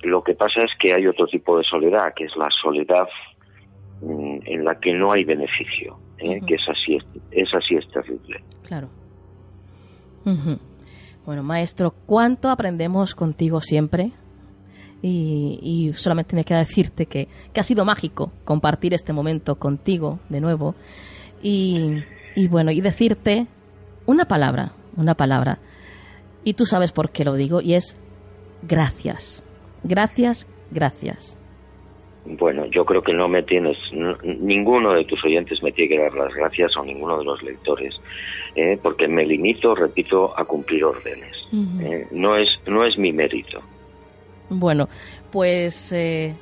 Lo 0.04 0.24
que 0.24 0.34
pasa 0.34 0.64
es 0.64 0.72
que 0.78 0.94
hay 0.94 1.08
otro 1.08 1.26
tipo 1.28 1.58
de 1.58 1.64
soledad, 1.64 2.14
que 2.14 2.26
es 2.26 2.36
la 2.36 2.50
soledad 2.62 3.08
Mm, 4.02 4.40
en 4.46 4.66
la 4.66 4.80
que 4.80 4.94
no 4.94 5.12
hay 5.12 5.24
beneficio, 5.24 5.96
¿eh? 6.18 6.42
que 6.48 6.56
esa 6.56 6.74
sí 6.84 6.98
es, 7.32 7.54
así 7.54 7.76
es 7.76 7.88
terrible. 7.90 8.44
Claro. 8.64 8.90
Bueno, 11.26 11.44
maestro, 11.44 11.94
¿cuánto 12.06 12.50
aprendemos 12.50 13.16
contigo 13.16 13.62
siempre? 13.62 14.12
Y, 15.04 15.92
solamente 15.96 16.36
me 16.36 16.44
queda 16.44 16.60
decirte 16.60 17.08
que, 17.08 17.28
que, 17.54 17.60
ha 17.60 17.64
sido 17.64 17.86
mágico 17.86 18.32
compartir 18.44 18.94
este 18.94 19.14
momento 19.14 19.56
contigo 19.56 20.20
de 20.30 20.42
nuevo. 20.42 20.76
Y, 21.42 22.04
y 22.36 22.48
bueno, 22.48 22.72
y 22.72 22.82
decirte 22.82 23.48
una 24.06 24.26
palabra, 24.26 24.74
una 24.96 25.16
palabra. 25.16 25.60
Y 26.44 26.54
tú 26.54 26.66
sabes 26.66 26.92
por 26.92 27.12
qué 27.12 27.26
lo 27.26 27.34
digo, 27.34 27.62
y 27.62 27.74
es 27.74 27.98
gracias. 28.62 29.44
Gracias, 29.84 30.48
gracias. 30.72 31.38
Bueno, 32.26 32.66
yo 32.68 32.86
creo 32.86 33.02
que 33.02 33.14
no 33.14 33.28
me 33.28 33.42
tienes, 33.42 33.78
ninguno 34.24 34.94
de 34.94 35.06
tus 35.06 35.24
oyentes 35.26 35.62
me 35.64 35.72
tiene 35.72 35.96
que 35.96 36.02
dar 36.02 36.14
las 36.14 36.32
gracias 36.34 36.78
o 36.78 36.86
ninguno 36.86 37.18
de 37.18 37.26
los 37.26 37.42
lectores, 37.42 37.96
¿eh? 38.56 38.80
porque 38.82 39.08
me 39.08 39.26
limito, 39.26 39.76
repito, 39.76 40.38
a 40.38 40.46
cumplir 40.46 40.84
órdenes. 40.84 41.36
¿eh? 41.82 42.08
no 42.12 42.38
es 42.38 42.50
no 42.68 42.86
es 42.86 42.98
mi 42.98 43.12
mérito. 43.12 43.62
Bueno, 44.50 44.90
pues 45.32 45.92
eh, 45.94 46.36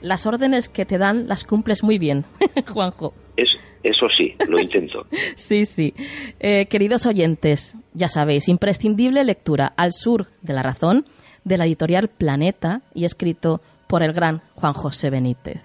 las 0.00 0.26
órdenes 0.26 0.68
que 0.68 0.84
te 0.84 0.98
dan 0.98 1.28
las 1.28 1.44
cumples 1.44 1.82
muy 1.82 1.98
bien, 1.98 2.24
Juanjo. 2.72 3.14
eso 3.36 4.06
sí, 4.16 4.34
lo 4.48 4.60
intento. 4.60 5.06
sí, 5.36 5.66
sí. 5.66 5.94
queridos 6.40 7.06
oyentes, 7.06 7.76
ya 7.94 8.08
sabéis, 8.08 8.48
imprescindible 8.48 9.24
lectura 9.24 9.72
Al 9.76 9.92
sur 9.92 10.26
de 10.42 10.54
la 10.54 10.62
razón 10.62 11.04
de 11.44 11.56
la 11.56 11.66
editorial 11.66 12.08
Planeta 12.08 12.82
y 12.94 13.04
escrito 13.04 13.60
por 13.88 14.02
el 14.02 14.12
gran 14.12 14.42
Juan 14.54 14.72
José 14.72 15.10
Benítez. 15.10 15.62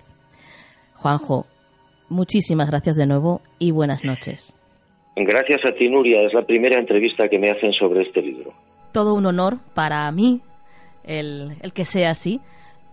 Juanjo, 0.96 1.46
muchísimas 2.10 2.70
gracias 2.70 2.96
de 2.96 3.06
nuevo 3.06 3.42
y 3.60 3.72
buenas 3.72 4.04
noches. 4.04 4.57
Gracias 5.26 5.66
a 5.66 5.72
ti, 5.74 5.90
Nuria. 5.90 6.22
Es 6.22 6.34
la 6.34 6.44
primera 6.44 6.78
entrevista 6.78 7.28
que 7.28 7.40
me 7.40 7.50
hacen 7.50 7.74
sobre 7.74 8.04
este 8.04 8.22
libro. 8.22 8.54
Todo 8.94 9.16
un 9.16 9.26
honor 9.26 9.56
para 9.74 10.12
mí 10.12 10.42
el, 11.04 11.54
que 11.74 11.86
sea 11.86 12.12
así. 12.12 12.40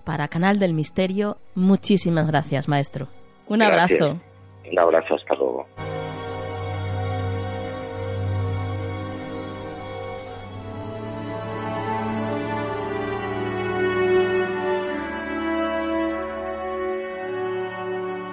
Para 0.04 0.28
Canal 0.28 0.58
del 0.58 0.74
Misterio, 0.74 1.36
muchísimas 1.54 2.26
gracias, 2.26 2.68
maestro. 2.68 3.08
Un 3.46 3.62
abrazo. 3.62 4.20
Un 4.70 4.78
abrazo, 4.78 5.14
hasta 5.14 5.34
luego. 5.34 5.66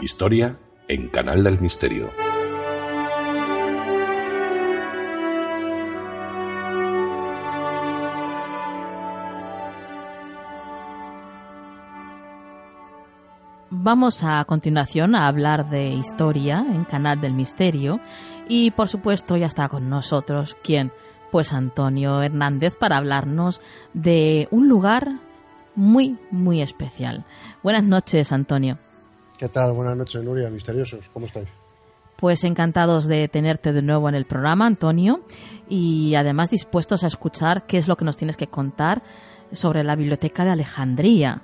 Historia 0.01 0.58
en 0.88 1.08
Canal 1.10 1.43
del 1.43 1.60
Misterio. 1.62 2.10
Vamos 13.83 14.23
a 14.23 14.43
continuación 14.45 15.15
a 15.15 15.27
hablar 15.27 15.69
de 15.69 15.89
historia 15.89 16.63
en 16.71 16.85
Canal 16.85 17.19
del 17.19 17.33
Misterio 17.33 17.99
y 18.47 18.71
por 18.71 18.89
supuesto 18.89 19.37
ya 19.37 19.47
está 19.47 19.69
con 19.69 19.89
nosotros, 19.89 20.55
¿quién? 20.63 20.91
Pues 21.31 21.51
Antonio 21.51 22.21
Hernández 22.21 22.75
para 22.75 22.97
hablarnos 22.97 23.61
de 23.93 24.47
un 24.51 24.69
lugar 24.69 25.19
muy, 25.75 26.17
muy 26.29 26.61
especial. 26.61 27.25
Buenas 27.63 27.83
noches, 27.83 28.31
Antonio. 28.31 28.77
¿Qué 29.39 29.49
tal? 29.49 29.71
Buenas 29.73 29.97
noches, 29.97 30.23
Nuria, 30.23 30.49
misteriosos, 30.51 31.09
¿cómo 31.11 31.25
estáis? 31.25 31.49
Pues 32.17 32.43
encantados 32.43 33.07
de 33.07 33.27
tenerte 33.29 33.73
de 33.73 33.81
nuevo 33.81 34.07
en 34.09 34.13
el 34.13 34.25
programa, 34.25 34.67
Antonio, 34.67 35.21
y 35.67 36.13
además 36.13 36.51
dispuestos 36.51 37.03
a 37.03 37.07
escuchar 37.07 37.65
qué 37.65 37.79
es 37.79 37.87
lo 37.87 37.97
que 37.97 38.05
nos 38.05 38.17
tienes 38.17 38.37
que 38.37 38.47
contar 38.47 39.01
sobre 39.53 39.83
la 39.83 39.95
Biblioteca 39.95 40.45
de 40.45 40.51
Alejandría. 40.51 41.41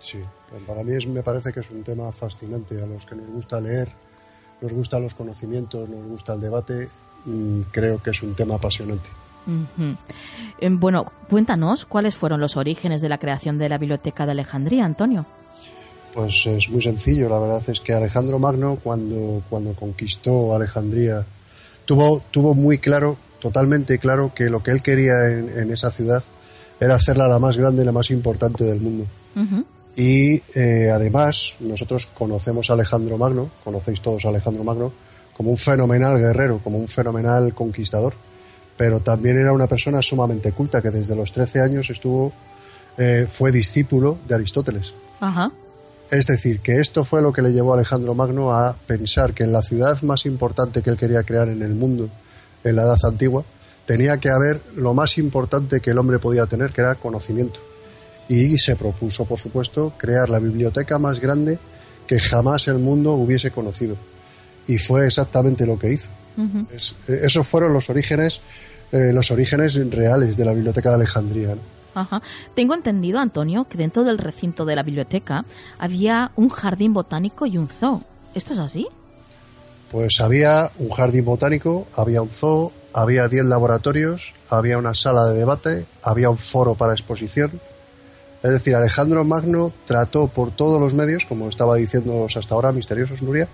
Sí, 0.00 0.18
para 0.66 0.82
mí 0.82 0.92
me 1.06 1.22
parece 1.22 1.52
que 1.52 1.60
es 1.60 1.70
un 1.70 1.82
tema 1.82 2.10
fascinante. 2.12 2.82
A 2.82 2.86
los 2.86 3.06
que 3.06 3.14
nos 3.14 3.28
gusta 3.28 3.60
leer, 3.60 3.88
nos 4.60 4.72
gustan 4.72 5.02
los 5.02 5.14
conocimientos, 5.14 5.88
nos 5.88 6.06
gusta 6.06 6.34
el 6.34 6.40
debate, 6.40 6.88
mm, 7.24 7.60
creo 7.70 8.02
que 8.02 8.10
es 8.10 8.22
un 8.22 8.34
tema 8.34 8.56
apasionante. 8.56 9.10
Em, 10.60 10.78
bueno, 10.78 11.06
cuéntanos 11.28 11.84
cuáles 11.84 12.14
fueron 12.14 12.40
los 12.40 12.56
orígenes 12.56 13.00
de 13.00 13.08
la 13.08 13.18
creación 13.18 13.58
de 13.58 13.68
la 13.68 13.78
Biblioteca 13.78 14.26
de 14.26 14.32
Alejandría, 14.32 14.84
Antonio. 14.84 15.26
Pues 16.12 16.44
es 16.46 16.68
muy 16.68 16.82
sencillo, 16.82 17.28
la 17.28 17.38
verdad 17.38 17.62
es 17.66 17.80
que 17.80 17.94
Alejandro 17.94 18.38
Magno, 18.38 18.78
cuando, 18.82 19.42
cuando 19.48 19.72
conquistó 19.74 20.54
Alejandría, 20.54 21.24
tuvo, 21.84 22.20
tuvo 22.30 22.54
muy 22.54 22.78
claro, 22.78 23.16
totalmente 23.40 23.98
claro, 23.98 24.32
que 24.34 24.50
lo 24.50 24.62
que 24.62 24.72
él 24.72 24.82
quería 24.82 25.28
en, 25.28 25.70
esa 25.70 25.90
ciudad 25.90 26.22
era 26.80 26.96
hacerla 26.96 27.28
la 27.28 27.38
más 27.38 27.56
grande 27.56 27.82
y 27.82 27.86
la 27.86 27.92
más 27.92 28.10
importante 28.10 28.64
del 28.64 28.80
mundo. 28.80 29.06
Y 30.00 30.42
eh, 30.54 30.90
además, 30.90 31.56
nosotros 31.60 32.08
conocemos 32.14 32.70
a 32.70 32.72
Alejandro 32.72 33.18
Magno, 33.18 33.50
conocéis 33.62 34.00
todos 34.00 34.24
a 34.24 34.28
Alejandro 34.28 34.64
Magno, 34.64 34.90
como 35.36 35.50
un 35.50 35.58
fenomenal 35.58 36.16
guerrero, 36.16 36.58
como 36.64 36.78
un 36.78 36.88
fenomenal 36.88 37.52
conquistador, 37.52 38.14
pero 38.78 39.00
también 39.00 39.38
era 39.38 39.52
una 39.52 39.66
persona 39.66 40.00
sumamente 40.00 40.52
culta 40.52 40.80
que 40.80 40.90
desde 40.90 41.14
los 41.14 41.32
13 41.32 41.60
años 41.60 41.90
estuvo, 41.90 42.32
eh, 42.96 43.26
fue 43.30 43.52
discípulo 43.52 44.16
de 44.26 44.36
Aristóteles. 44.36 44.94
Es 46.10 46.26
decir, 46.26 46.60
que 46.60 46.80
esto 46.80 47.04
fue 47.04 47.20
lo 47.20 47.30
que 47.30 47.42
le 47.42 47.52
llevó 47.52 47.74
a 47.74 47.76
Alejandro 47.76 48.14
Magno 48.14 48.54
a 48.54 48.74
pensar 48.74 49.34
que 49.34 49.44
en 49.44 49.52
la 49.52 49.60
ciudad 49.60 50.00
más 50.00 50.24
importante 50.24 50.80
que 50.80 50.88
él 50.88 50.96
quería 50.96 51.24
crear 51.24 51.50
en 51.50 51.60
el 51.60 51.74
mundo, 51.74 52.08
en 52.64 52.74
la 52.74 52.84
Edad 52.84 53.04
Antigua, 53.04 53.44
tenía 53.84 54.16
que 54.16 54.30
haber 54.30 54.62
lo 54.76 54.94
más 54.94 55.18
importante 55.18 55.80
que 55.80 55.90
el 55.90 55.98
hombre 55.98 56.18
podía 56.18 56.46
tener, 56.46 56.72
que 56.72 56.80
era 56.80 56.94
conocimiento 56.94 57.60
y 58.30 58.56
se 58.58 58.76
propuso, 58.76 59.24
por 59.24 59.40
supuesto, 59.40 59.92
crear 59.98 60.30
la 60.30 60.38
biblioteca 60.38 60.98
más 60.98 61.18
grande 61.18 61.58
que 62.06 62.20
jamás 62.20 62.68
el 62.68 62.78
mundo 62.78 63.14
hubiese 63.14 63.50
conocido. 63.50 63.96
Y 64.68 64.78
fue 64.78 65.06
exactamente 65.06 65.66
lo 65.66 65.76
que 65.76 65.92
hizo. 65.92 66.08
Esos 67.08 67.46
fueron 67.46 67.72
los 67.72 67.90
orígenes, 67.90 68.40
eh, 68.92 69.10
los 69.12 69.32
orígenes 69.32 69.74
reales 69.90 70.36
de 70.36 70.44
la 70.44 70.52
biblioteca 70.52 70.90
de 70.90 70.94
Alejandría. 70.94 71.56
Tengo 72.54 72.74
entendido, 72.74 73.18
Antonio, 73.18 73.66
que 73.68 73.76
dentro 73.76 74.04
del 74.04 74.16
recinto 74.16 74.64
de 74.64 74.76
la 74.76 74.84
biblioteca 74.84 75.44
había 75.78 76.30
un 76.36 76.50
jardín 76.50 76.94
botánico 76.94 77.46
y 77.46 77.58
un 77.58 77.68
zoo. 77.68 78.04
¿Esto 78.32 78.54
es 78.54 78.60
así? 78.60 78.86
Pues 79.90 80.20
había 80.20 80.70
un 80.78 80.90
jardín 80.90 81.24
botánico, 81.24 81.88
había 81.96 82.22
un 82.22 82.30
zoo, 82.30 82.72
había 82.94 83.26
10 83.26 83.46
laboratorios, 83.46 84.34
había 84.48 84.78
una 84.78 84.94
sala 84.94 85.24
de 85.26 85.38
debate, 85.38 85.84
había 86.04 86.30
un 86.30 86.38
foro 86.38 86.76
para 86.76 86.92
exposición, 86.92 87.50
es 88.42 88.50
decir, 88.50 88.74
Alejandro 88.74 89.24
Magno 89.24 89.72
trató 89.86 90.28
por 90.28 90.50
todos 90.50 90.80
los 90.80 90.94
medios, 90.94 91.26
como 91.26 91.48
estaba 91.48 91.76
diciendo 91.76 92.26
hasta 92.34 92.54
ahora 92.54 92.72
Misteriosos 92.72 93.22
Nuria, 93.22 93.48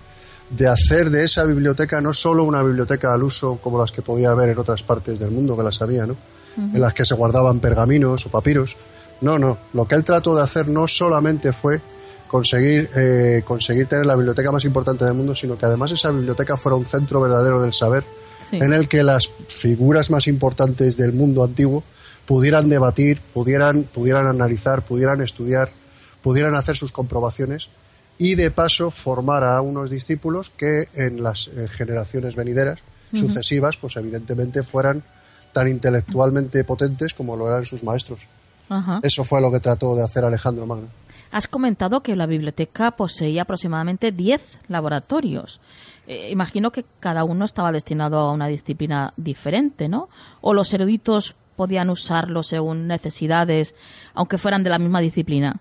de 0.49 0.67
hacer 0.67 1.09
de 1.09 1.25
esa 1.25 1.43
biblioteca 1.43 1.99
no 1.99 2.13
solo 2.13 2.45
una 2.45 2.63
biblioteca 2.63 3.13
al 3.13 3.23
uso 3.23 3.59
como 3.61 3.77
las 3.77 3.91
que 3.91 4.01
podía 4.01 4.31
haber 4.31 4.49
en 4.49 4.57
otras 4.57 4.83
partes 4.83 5.19
del 5.19 5.31
mundo, 5.31 5.57
que 5.57 5.63
las 5.63 5.81
había, 5.81 6.05
¿no? 6.05 6.15
En 6.57 6.79
las 6.79 6.93
que 6.93 7.05
se 7.05 7.13
guardaban 7.13 7.59
pergaminos 7.59 8.25
o 8.25 8.29
papiros. 8.29 8.77
No, 9.21 9.37
no. 9.37 9.57
Lo 9.73 9.87
que 9.87 9.93
él 9.93 10.03
trató 10.03 10.35
de 10.35 10.41
hacer 10.41 10.67
no 10.67 10.87
solamente 10.87 11.53
fue 11.53 11.81
conseguir, 12.27 12.89
eh, 12.95 13.43
conseguir 13.45 13.87
tener 13.87 14.05
la 14.05 14.15
biblioteca 14.15 14.51
más 14.51 14.65
importante 14.65 15.05
del 15.05 15.13
mundo, 15.13 15.35
sino 15.35 15.57
que 15.57 15.65
además 15.65 15.91
esa 15.91 16.09
biblioteca 16.09 16.57
fuera 16.57 16.75
un 16.75 16.85
centro 16.85 17.21
verdadero 17.21 17.61
del 17.61 17.73
saber, 17.73 18.05
en 18.51 18.73
el 18.73 18.87
que 18.87 19.03
las 19.03 19.29
figuras 19.47 20.09
más 20.09 20.27
importantes 20.27 20.95
del 20.95 21.13
mundo 21.13 21.43
antiguo 21.43 21.83
pudieran 22.27 22.69
debatir, 22.69 23.21
pudieran, 23.33 23.83
pudieran 23.83 24.27
analizar, 24.27 24.83
pudieran 24.83 25.21
estudiar, 25.21 25.69
pudieran 26.21 26.53
hacer 26.55 26.75
sus 26.75 26.91
comprobaciones 26.91 27.69
y 28.19 28.35
de 28.35 28.51
paso 28.51 28.91
formar 28.91 29.43
a 29.43 29.61
unos 29.61 29.89
discípulos 29.89 30.51
que 30.55 30.89
en 30.93 31.23
las 31.23 31.47
eh, 31.47 31.67
generaciones 31.67 32.35
venideras, 32.35 32.79
sucesivas, 33.13 33.77
pues 33.77 33.95
evidentemente 33.95 34.63
fueran 34.63 35.01
tan 35.53 35.69
intelectualmente 35.69 36.65
potentes 36.65 37.13
como 37.13 37.37
lo 37.37 37.47
eran 37.47 37.65
sus 37.65 37.81
maestros. 37.81 38.27
Eso 39.01 39.23
fue 39.23 39.39
lo 39.39 39.49
que 39.49 39.61
trató 39.61 39.95
de 39.95 40.03
hacer 40.03 40.25
Alejandro 40.25 40.65
Magno. 40.65 40.89
Has 41.31 41.47
comentado 41.47 42.01
que 42.01 42.17
la 42.17 42.25
biblioteca 42.25 42.91
poseía 42.91 43.43
aproximadamente 43.43 44.11
10 44.11 44.41
laboratorios. 44.67 45.61
Eh, 46.05 46.29
imagino 46.31 46.71
que 46.71 46.83
cada 46.99 47.23
uno 47.23 47.45
estaba 47.45 47.71
destinado 47.71 48.19
a 48.19 48.33
una 48.33 48.47
disciplina 48.47 49.13
diferente, 49.15 49.87
¿no? 49.87 50.09
O 50.41 50.53
los 50.53 50.73
eruditos 50.73 51.35
podían 51.57 51.89
usarlo 51.89 52.43
según 52.43 52.87
necesidades, 52.87 53.73
aunque 54.13 54.37
fueran 54.37 54.63
de 54.63 54.69
la 54.69 54.79
misma 54.79 55.01
disciplina? 55.01 55.57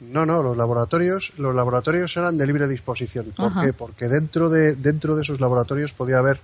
No, 0.00 0.24
no, 0.24 0.42
los 0.44 0.56
laboratorios, 0.56 1.32
los 1.38 1.54
laboratorios 1.54 2.16
eran 2.16 2.38
de 2.38 2.46
libre 2.46 2.68
disposición. 2.68 3.32
¿Por 3.36 3.58
qué? 3.60 3.72
Porque 3.72 4.06
dentro 4.06 4.48
de, 4.48 4.76
dentro 4.76 5.16
de 5.16 5.22
esos 5.22 5.40
laboratorios 5.40 5.92
podía 5.92 6.18
haber 6.18 6.38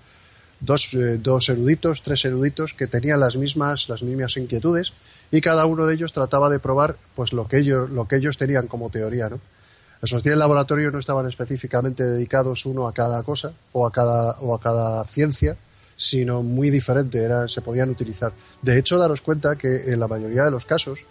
dos, 0.59 0.93
eh, 0.95 1.19
dos 1.19 1.49
eruditos, 1.49 2.03
tres 2.03 2.25
eruditos 2.25 2.75
que 2.75 2.89
tenían 2.89 3.21
las 3.21 3.37
mismas, 3.37 3.89
las 3.89 4.03
mismas 4.03 4.37
inquietudes 4.37 4.93
y 5.31 5.41
cada 5.41 5.67
uno 5.67 5.87
de 5.87 5.95
ellos 5.95 6.13
trataba 6.13 6.49
de 6.49 6.59
probar 6.59 6.97
pues 7.15 7.33
lo 7.33 7.47
que 7.47 7.59
ellos, 7.59 7.91
lo 7.91 8.09
que 8.09 8.17
ellos 8.17 8.37
tenían 8.37 8.67
como 8.67 8.91
teoría, 8.91 9.29
¿no? 9.29 9.41
Esos 10.03 10.23
diez 10.23 10.37
laboratorios 10.37 10.93
no 10.93 10.99
estaban 10.99 11.27
específicamente 11.27 12.05
dedicados 12.05 12.67
uno 12.67 12.87
a 12.87 12.93
cada 12.93 13.23
cosa 13.23 13.53
o 13.73 13.87
a 13.87 13.91
cada, 13.91 14.33
o 14.41 14.55
a 14.55 14.61
cada 14.61 15.05
ciencia, 15.05 15.57
sino 15.97 16.43
muy 16.43 16.71
diferente, 16.71 17.23
era, 17.23 17.49
se 17.49 17.61
podían 17.61 17.91
utilizar. 17.91 18.33
De 18.63 18.79
hecho, 18.79 18.99
daros 18.99 19.21
cuenta 19.21 19.57
que 19.57 19.93
en 19.93 20.01
la 20.01 20.09
mayoría 20.09 20.45
de 20.45 20.51
los 20.51 20.67
casos, 20.67 21.07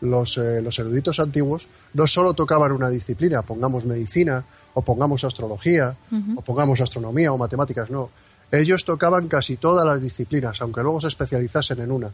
los, 0.00 0.38
eh, 0.38 0.62
los 0.62 0.78
eruditos 0.78 1.18
antiguos 1.18 1.68
no 1.94 2.06
solo 2.06 2.34
tocaban 2.34 2.72
una 2.72 2.88
disciplina, 2.88 3.42
pongamos 3.42 3.84
medicina, 3.84 4.44
o 4.78 4.82
pongamos 4.82 5.24
astrología, 5.24 5.96
o 6.36 6.42
pongamos 6.42 6.80
astronomía 6.80 7.32
o 7.32 7.38
matemáticas, 7.38 7.90
no. 7.90 8.10
Ellos 8.52 8.84
tocaban 8.84 9.26
casi 9.26 9.56
todas 9.56 9.84
las 9.84 10.00
disciplinas, 10.00 10.60
aunque 10.60 10.82
luego 10.82 11.00
se 11.00 11.08
especializasen 11.08 11.80
en 11.80 11.90
una. 11.90 12.10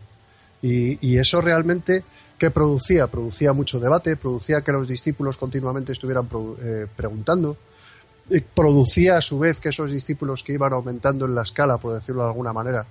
Y, 0.63 1.19
eso 1.19 1.43
realmente, 1.43 2.05
¿qué 2.39 2.51
producía? 2.51 3.09
Producía 3.09 3.53
mucho 3.53 3.79
debate, 3.81 4.17
producía 4.17 4.63
que 4.63 4.73
los 4.73 4.89
discípulos 4.89 5.37
continuamente 5.37 5.93
estuvieran 5.93 6.27
eh, 6.63 6.87
preguntando, 6.97 7.59
producía 8.55 9.19
a 9.19 9.23
su 9.23 9.39
vez 9.39 9.61
que 9.61 9.69
esos 9.69 9.91
discípulos 9.91 10.43
que 10.43 10.55
iban 10.55 10.73
aumentando 10.73 11.27
en 11.27 11.35
la 11.35 11.43
escala, 11.43 11.79
por 11.79 11.95
decirlo 11.95 12.23
de 12.23 12.29
alguna 12.29 12.53
manera, 12.53 12.87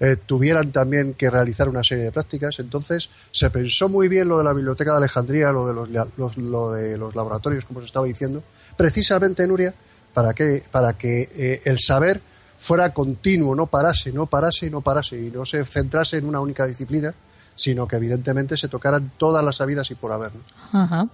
eh, 0.00 0.16
tuvieran 0.16 0.70
también 0.70 1.14
que 1.14 1.28
realizar 1.28 1.68
una 1.68 1.82
serie 1.82 2.04
de 2.04 2.12
prácticas. 2.12 2.58
Entonces 2.60 3.10
se 3.32 3.50
pensó 3.50 3.88
muy 3.88 4.08
bien 4.08 4.28
lo 4.28 4.38
de 4.38 4.44
la 4.44 4.52
Biblioteca 4.52 4.92
de 4.92 4.98
Alejandría, 4.98 5.50
lo 5.50 5.66
de 5.66 5.74
los, 5.74 6.36
lo 6.36 6.72
de 6.72 6.96
los 6.96 7.14
laboratorios, 7.14 7.64
como 7.64 7.80
se 7.80 7.86
estaba 7.86 8.06
diciendo, 8.06 8.42
precisamente, 8.76 9.46
Nuria, 9.46 9.74
para 10.14 10.34
que, 10.34 10.62
para 10.70 10.92
que 10.94 11.28
eh, 11.34 11.62
el 11.64 11.78
saber 11.80 12.20
fuera 12.58 12.92
continuo, 12.92 13.54
no 13.54 13.66
parase, 13.66 14.12
no 14.12 14.26
parase 14.26 14.70
no 14.70 14.80
parase, 14.80 15.20
y 15.20 15.30
no 15.30 15.44
se 15.44 15.64
centrase 15.64 16.16
en 16.16 16.26
una 16.26 16.40
única 16.40 16.66
disciplina, 16.66 17.14
sino 17.58 17.88
que 17.88 17.96
evidentemente 17.96 18.56
se 18.56 18.68
tocaran 18.68 19.10
todas 19.18 19.44
las 19.44 19.60
habidas 19.60 19.90
y 19.90 19.96
por 19.96 20.12
haber. 20.12 20.30
Ajá. 20.72 21.08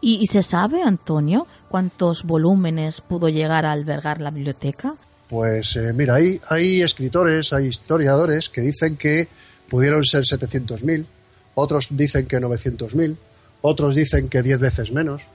¿Y, 0.00 0.26
se 0.26 0.42
sabe, 0.42 0.82
Antonio, 0.82 1.46
cuántos 1.68 2.24
volúmenes 2.24 3.00
pudo 3.00 3.28
llegar 3.28 3.64
a 3.64 3.72
albergar 3.72 4.20
la 4.20 4.32
biblioteca? 4.32 4.96
Pues 5.28 5.76
eh, 5.76 5.92
mira, 5.92 6.16
hay, 6.16 6.40
hay 6.50 6.82
escritores, 6.82 7.52
hay 7.52 7.66
historiadores 7.66 8.48
que 8.48 8.62
dicen 8.62 8.96
que 8.96 9.28
pudieron 9.68 10.04
ser 10.04 10.24
700.000, 10.24 11.06
otros 11.54 11.88
dicen 11.92 12.26
que 12.26 12.40
900.000, 12.40 13.16
otros 13.62 13.94
dicen 13.94 14.28
que 14.28 14.42
10 14.42 14.58
veces 14.58 14.90
menos. 14.90 15.28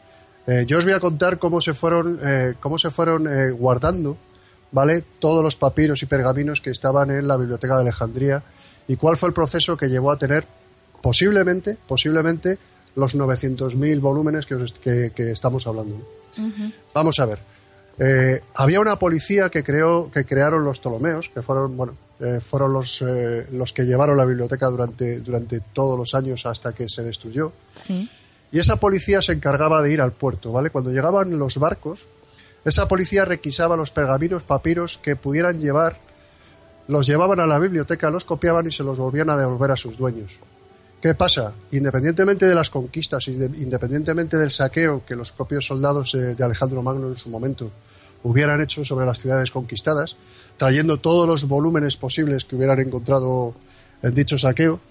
Eh, 0.47 0.65
yo 0.67 0.79
os 0.79 0.83
voy 0.83 0.93
a 0.93 0.99
contar 0.99 1.39
cómo 1.39 1.61
se 1.61 1.73
fueron, 1.73 2.19
eh, 2.21 2.55
cómo 2.59 2.77
se 2.77 2.91
fueron 2.91 3.25
guardando 3.57 4.17
¿vale? 4.71 5.01
todos 5.19 5.43
los 5.43 5.55
papiros 5.55 6.03
y 6.03 6.07
pergaminos 6.07 6.59
que 6.59 6.71
estaban 6.71 7.09
en 7.09 7.27
la 7.27 7.37
Biblioteca 7.37 7.75
de 7.75 7.81
Alejandría 7.83 8.43
y 8.91 8.97
cuál 8.97 9.15
fue 9.15 9.29
el 9.29 9.33
proceso 9.33 9.77
que 9.77 9.87
llevó 9.87 10.11
a 10.11 10.17
tener 10.17 10.45
posiblemente, 11.01 11.77
posiblemente 11.87 12.57
los 12.95 13.15
900.000 13.15 14.01
volúmenes 14.01 14.45
que, 14.45 15.13
que, 15.15 15.31
estamos 15.31 15.65
hablando. 15.65 16.05
Vamos 16.93 17.17
a 17.19 17.25
ver. 17.25 17.39
Eh, 17.97 18.41
había 18.55 18.81
una 18.81 18.99
policía 18.99 19.49
que 19.49 19.63
creó, 19.63 20.11
que 20.11 20.25
crearon 20.25 20.65
los 20.65 20.81
Ptolomeos, 20.81 21.29
que 21.29 21.41
fueron, 21.41 21.77
bueno, 21.77 21.95
eh, 22.19 22.41
fueron 22.41 22.73
los, 22.73 23.01
eh, 23.01 23.47
los 23.53 23.71
que 23.71 23.83
llevaron 23.83 24.17
la 24.17 24.25
biblioteca 24.25 24.67
durante, 24.67 25.21
durante 25.21 25.61
todos 25.61 25.97
los 25.97 26.13
años 26.13 26.45
hasta 26.45 26.73
que 26.73 26.89
se 26.89 27.01
destruyó. 27.01 27.53
y 27.87 28.59
esa 28.59 28.75
policía 28.75 29.21
se 29.21 29.31
encargaba 29.31 29.81
de 29.81 29.93
ir 29.93 30.01
al 30.01 30.11
puerto, 30.11 30.51
¿vale? 30.51 30.69
Cuando 30.69 30.91
llegaban 30.91 31.39
los 31.39 31.57
barcos, 31.59 32.09
esa 32.65 32.89
policía 32.89 33.23
requisaba 33.23 33.77
los 33.77 33.91
pergaminos, 33.91 34.43
papiros 34.43 34.97
que 34.97 35.15
pudieran 35.15 35.61
llevar, 35.61 35.97
los 36.91 37.07
llevaban 37.07 37.39
a 37.39 37.47
la 37.47 37.57
biblioteca, 37.57 38.11
los 38.11 38.25
copiaban 38.25 38.67
y 38.67 38.71
se 38.73 38.83
los 38.83 38.97
volvían 38.97 39.29
a 39.29 39.37
devolver 39.37 39.71
a 39.71 39.77
sus 39.77 39.97
dueños. 39.97 40.41
¿Qué 41.01 41.15
pasa? 41.15 41.53
Independientemente 41.71 42.45
de 42.45 42.53
las 42.53 42.69
conquistas, 42.69 43.29
independientemente 43.29 44.37
del 44.37 44.51
saqueo 44.51 45.05
que 45.05 45.15
los 45.15 45.31
propios 45.31 45.65
soldados 45.65 46.11
de, 46.11 46.43
Alejandro 46.43 46.83
Magno 46.83 47.07
en 47.07 47.15
su 47.15 47.29
momento 47.29 47.71
hubieran 48.23 48.59
hecho 48.59 48.83
sobre 48.83 49.05
las 49.05 49.19
ciudades 49.19 49.51
conquistadas, 49.51 50.17
trayendo 50.57 50.99
todos 50.99 51.25
los 51.25 51.47
volúmenes 51.47 51.95
posibles 51.95 52.43
que 52.43 52.57
hubieran 52.57 52.81
encontrado 52.81 53.55
en 54.03 54.13
dicho 54.13 54.37
saqueo, 54.37 54.81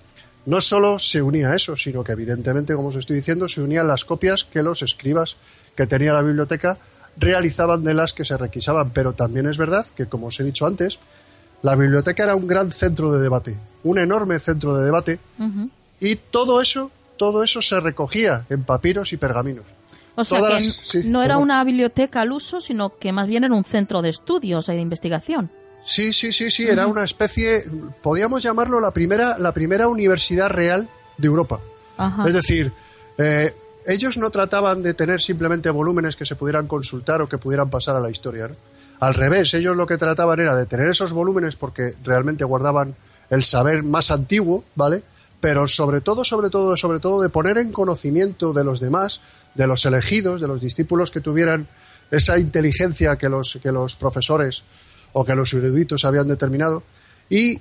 no 0.46 0.62
solo 0.62 0.98
se 0.98 1.20
unía 1.20 1.50
a 1.50 1.56
eso, 1.56 1.76
sino 1.76 2.02
que 2.02 2.12
evidentemente, 2.12 2.74
como 2.74 2.88
os 2.88 2.96
estoy 2.96 3.16
diciendo, 3.16 3.46
se 3.46 3.60
unían 3.60 3.86
las 3.86 4.06
copias 4.06 4.44
que 4.44 4.62
los 4.62 4.80
escribas 4.80 5.36
que 5.76 5.86
tenía 5.86 6.14
la 6.14 6.22
biblioteca 6.22 6.78
realizaban 7.18 7.84
de 7.84 7.92
las 7.92 8.14
que 8.14 8.24
se 8.24 8.38
requisaban. 8.38 8.90
Pero 8.90 9.12
también 9.12 9.46
es 9.46 9.58
verdad 9.58 9.86
que, 9.94 10.06
como 10.06 10.28
os 10.28 10.40
he 10.40 10.44
dicho 10.44 10.66
antes, 10.66 10.98
la 11.62 11.74
biblioteca 11.74 12.24
era 12.24 12.34
un 12.34 12.46
gran 12.46 12.72
centro 12.72 13.12
de 13.12 13.20
debate, 13.20 13.56
un 13.82 13.98
enorme 13.98 14.38
centro 14.40 14.76
de 14.76 14.84
debate, 14.84 15.18
y 16.00 16.16
todo 16.16 16.60
eso, 16.60 16.90
todo 17.16 17.42
eso 17.42 17.60
se 17.62 17.80
recogía 17.80 18.46
en 18.48 18.64
papiros 18.64 19.12
y 19.12 19.16
pergaminos. 19.16 19.66
O 20.16 20.24
sea, 20.24 20.40
que 20.92 21.04
no 21.04 21.22
era 21.22 21.38
una 21.38 21.62
biblioteca 21.64 22.22
al 22.22 22.32
uso, 22.32 22.60
sino 22.60 22.98
que 22.98 23.12
más 23.12 23.26
bien 23.26 23.44
era 23.44 23.54
un 23.54 23.64
centro 23.64 24.02
de 24.02 24.10
estudios 24.10 24.68
y 24.68 24.72
de 24.72 24.80
investigación. 24.80 25.50
Sí, 25.82 26.12
sí, 26.12 26.32
sí, 26.32 26.50
sí, 26.50 26.64
era 26.64 26.86
una 26.86 27.04
especie, 27.04 27.62
podríamos 28.02 28.42
llamarlo 28.42 28.80
la 28.80 28.90
primera, 28.90 29.38
la 29.38 29.52
primera 29.52 29.88
universidad 29.88 30.50
real 30.50 30.88
de 31.16 31.26
Europa. 31.26 31.60
Es 32.26 32.32
decir, 32.32 32.72
eh, 33.18 33.54
ellos 33.86 34.16
no 34.16 34.30
trataban 34.30 34.82
de 34.82 34.94
tener 34.94 35.20
simplemente 35.20 35.70
volúmenes 35.70 36.16
que 36.16 36.24
se 36.24 36.36
pudieran 36.36 36.66
consultar 36.66 37.22
o 37.22 37.28
que 37.28 37.38
pudieran 37.38 37.70
pasar 37.70 37.96
a 37.96 38.00
la 38.00 38.10
historia. 38.10 38.50
Al 39.00 39.14
revés, 39.14 39.54
ellos 39.54 39.76
lo 39.76 39.86
que 39.86 39.96
trataban 39.96 40.40
era 40.40 40.54
de 40.54 40.66
tener 40.66 40.88
esos 40.90 41.12
volúmenes 41.12 41.56
porque 41.56 41.94
realmente 42.04 42.44
guardaban 42.44 42.94
el 43.30 43.44
saber 43.44 43.82
más 43.82 44.10
antiguo, 44.10 44.64
¿vale? 44.74 45.02
Pero 45.40 45.66
sobre 45.68 46.02
todo, 46.02 46.22
sobre 46.22 46.50
todo, 46.50 46.76
sobre 46.76 47.00
todo 47.00 47.22
de 47.22 47.30
poner 47.30 47.56
en 47.56 47.72
conocimiento 47.72 48.52
de 48.52 48.62
los 48.62 48.78
demás, 48.78 49.20
de 49.54 49.66
los 49.66 49.86
elegidos, 49.86 50.40
de 50.40 50.48
los 50.48 50.60
discípulos 50.60 51.10
que 51.10 51.20
tuvieran 51.20 51.66
esa 52.10 52.38
inteligencia 52.38 53.16
que 53.16 53.30
los, 53.30 53.58
que 53.62 53.72
los 53.72 53.96
profesores 53.96 54.64
o 55.12 55.24
que 55.24 55.34
los 55.34 55.54
eruditos 55.54 56.04
habían 56.04 56.28
determinado, 56.28 56.82
y, 57.30 57.56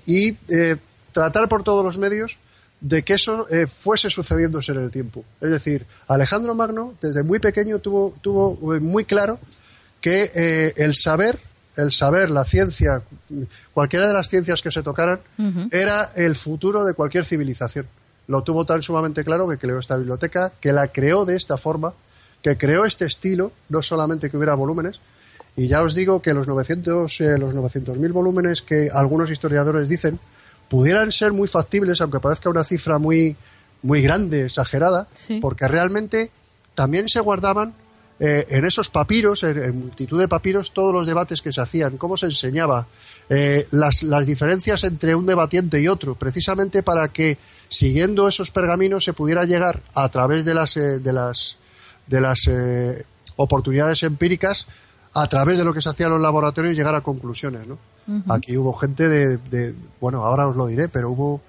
eh, 0.50 0.76
tratar 1.14 1.48
por 1.48 1.64
todos 1.64 1.86
los 1.86 1.98
medios 1.98 2.38
de 2.82 3.04
que 3.04 3.14
eso 3.14 3.48
eh, 3.50 3.66
fuese 3.68 4.10
sucediéndose 4.10 4.72
en 4.72 4.80
el 4.80 4.92
tiempo. 4.92 5.24
Es 5.42 5.52
decir, 5.52 5.86
Alejandro 6.08 6.54
Magno 6.56 6.96
desde 7.02 7.24
muy 7.24 7.40
pequeño 7.40 7.80
tuvo, 7.80 8.14
tuvo 8.22 8.76
eh, 8.76 8.80
muy 8.80 9.06
claro 9.06 9.40
que 10.02 10.74
el 10.78 10.96
saber, 10.96 11.40
el 11.76 11.92
saber, 11.92 12.30
la 12.30 12.46
ciencia, 12.46 13.02
cualquiera 13.74 14.08
de 14.08 14.14
las 14.14 14.30
ciencias 14.30 14.62
que 14.62 14.72
se 14.72 14.84
tocaran, 14.84 15.20
era 15.72 16.12
el 16.16 16.36
futuro 16.36 16.84
de 16.86 16.94
cualquier 16.94 17.26
civilización. 17.26 17.88
Lo 18.28 18.44
tuvo 18.44 18.66
tan 18.66 18.82
sumamente 18.84 19.24
claro 19.24 19.48
que 19.48 19.58
creó 19.58 19.80
esta 19.80 19.98
biblioteca, 19.98 20.52
que 20.60 20.72
la 20.72 20.88
creó 20.90 21.26
de 21.26 21.36
esta 21.36 21.58
forma, 21.58 21.94
que 22.44 22.58
creó 22.58 22.86
este 22.86 23.06
estilo, 23.06 23.52
no 23.70 23.82
solamente 23.82 24.30
que 24.30 24.38
hubiera 24.38 24.54
volúmenes, 24.54 25.00
y 25.56 25.68
ya 25.68 25.82
os 25.82 25.94
digo 25.94 26.22
que 26.22 26.34
los 26.34 26.48
900 26.48 27.22
eh, 27.22 27.38
los 27.38 27.54
900.000 27.54 28.12
volúmenes 28.14 28.62
que 28.62 28.90
algunos 28.94 29.30
historiadores 29.30 29.90
dicen 29.90 30.20
pudieran 30.70 31.12
ser 31.12 31.34
muy 31.34 31.48
factibles, 31.48 32.00
aunque 32.00 32.20
parezca 32.20 32.50
una 32.50 32.64
cifra 32.64 32.98
muy 32.98 33.36
muy 33.82 34.02
grande, 34.02 34.46
exagerada, 34.46 35.08
porque 35.42 35.68
realmente 35.68 36.32
también 36.76 37.08
se 37.10 37.20
guardaban 37.20 37.74
eh, 38.20 38.46
en 38.50 38.66
esos 38.66 38.90
papiros, 38.90 39.44
en, 39.44 39.80
multitud 39.80 40.20
de 40.20 40.28
papiros, 40.28 40.72
todos 40.72 40.94
los 40.94 41.08
debates 41.08 41.42
que 41.42 41.54
se 41.54 41.62
hacían, 41.62 41.98
cómo 41.98 42.18
se 42.18 42.28
enseñaba, 42.28 42.88
eh, 43.30 43.68
las, 43.72 44.04
las, 44.04 44.26
diferencias 44.28 44.84
entre 44.84 45.16
un 45.16 45.26
debatiente 45.26 45.80
y 45.82 45.88
otro, 45.88 46.16
precisamente 46.16 46.84
para 46.84 47.08
que 47.10 47.38
siguiendo 47.70 48.28
esos 48.28 48.52
pergaminos 48.52 49.04
se 49.04 49.14
pudiera 49.14 49.46
llegar 49.46 49.82
a 49.94 50.10
través 50.10 50.46
de 50.46 50.54
las, 50.54 50.74
de 50.76 51.14
las, 51.14 51.58
de 52.08 52.22
las 52.22 52.50
oportunidades 53.36 54.04
empíricas 54.04 54.68
a 55.14 55.28
través 55.28 55.58
de 55.58 55.64
lo 55.64 55.74
que 55.74 55.82
se 55.82 55.90
hacía 55.90 56.08
en 56.08 56.14
los 56.14 56.22
laboratorios 56.22 56.76
llegar 56.76 56.96
a 56.96 57.02
conclusiones, 57.02 57.68
¿no? 57.68 57.78
Aquí 58.28 58.58
hubo 58.58 58.74
gente 58.74 59.08
de, 59.08 59.76
bueno, 60.02 60.26
ahora 60.26 60.48
os 60.48 60.56
lo 60.56 60.66
diré, 60.66 60.90
pero 60.90 61.12
hubo 61.12 61.42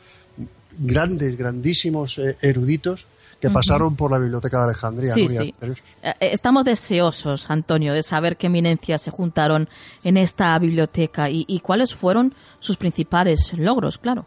grandes, 0.78 1.36
grandísimos 1.38 2.18
eh, 2.18 2.36
eruditos 2.42 3.06
que 3.40 3.50
pasaron 3.50 3.96
por 3.96 4.10
la 4.10 4.18
Biblioteca 4.18 4.58
de 4.58 4.64
Alejandría. 4.64 5.14
Sí, 5.14 5.28
sí. 5.28 5.54
Eh, 5.62 5.74
eh, 6.02 6.14
estamos 6.20 6.64
deseosos, 6.64 7.50
Antonio, 7.50 7.94
de 7.94 8.02
saber 8.02 8.36
qué 8.36 8.48
eminencias 8.48 9.02
se 9.02 9.10
juntaron 9.10 9.68
en 10.04 10.16
esta 10.16 10.58
biblioteca 10.58 11.30
y, 11.30 11.44
y 11.48 11.60
cuáles 11.60 11.94
fueron 11.94 12.34
sus 12.58 12.76
principales 12.76 13.52
logros, 13.54 13.98
claro. 13.98 14.26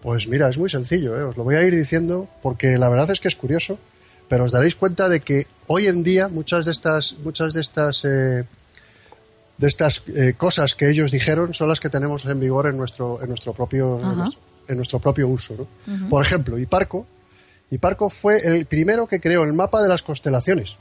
Pues 0.00 0.26
mira, 0.26 0.48
es 0.48 0.58
muy 0.58 0.68
sencillo, 0.68 1.28
os 1.28 1.36
lo 1.36 1.44
voy 1.44 1.54
a 1.54 1.62
ir 1.62 1.74
diciendo 1.74 2.28
porque 2.42 2.76
la 2.76 2.88
verdad 2.88 3.10
es 3.10 3.20
que 3.20 3.28
es 3.28 3.36
curioso 3.36 3.78
pero 4.32 4.44
os 4.44 4.50
daréis 4.50 4.74
cuenta 4.74 5.10
de 5.10 5.20
que 5.20 5.46
hoy 5.66 5.88
en 5.88 6.02
día 6.02 6.26
muchas 6.26 6.64
de 6.64 6.72
estas, 6.72 7.16
muchas 7.22 7.52
de 7.52 7.60
estas, 7.60 8.02
eh, 8.06 8.46
de 9.58 9.68
estas 9.68 10.02
eh, 10.06 10.32
cosas 10.38 10.74
que 10.74 10.88
ellos 10.88 11.12
dijeron 11.12 11.52
son 11.52 11.68
las 11.68 11.80
que 11.80 11.90
tenemos 11.90 12.24
en 12.24 12.40
vigor 12.40 12.66
en 12.66 12.78
nuestro, 12.78 13.20
en 13.20 13.28
nuestro 13.28 13.52
propio, 13.52 14.00
en 14.68 14.76
nuestro, 14.76 14.98
propio 15.00 15.28
uso. 15.28 15.68
Por 16.08 16.24
ejemplo, 16.24 16.58
Hiparco, 16.58 17.06
Hiparco 17.72 18.10
fue 18.10 18.38
el 18.46 18.66
primero 18.66 19.06
que 19.06 19.18
creó 19.18 19.44
el 19.44 19.54
mapa 19.54 19.82
de 19.82 19.88
las 19.88 20.02
constelaciones. 20.02 20.76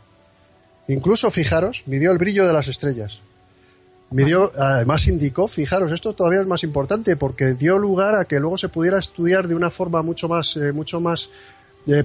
Incluso, 0.89 1.32
fijaros, 1.32 1.84
midió 1.86 2.12
el 2.12 2.17
brillo 2.17 2.45
de 2.45 2.51
las 2.51 2.67
estrellas. 2.67 3.21
Midió, 4.10 4.51
además 4.58 5.08
indicó, 5.08 5.47
fijaros, 5.47 5.93
esto 5.93 6.12
todavía 6.12 6.41
es 6.41 6.47
más 6.47 6.63
importante 6.65 7.15
porque 7.15 7.54
dio 7.54 7.80
lugar 7.80 8.15
a 8.15 8.25
que 8.25 8.41
luego 8.41 8.58
se 8.58 8.67
pudiera 8.67 8.99
estudiar 8.99 9.47
de 9.47 9.56
una 9.56 9.71
forma 9.71 10.01
mucho 10.01 10.27
más, 10.27 10.58
eh, 10.58 10.73
mucho 10.73 10.99
más 10.99 11.30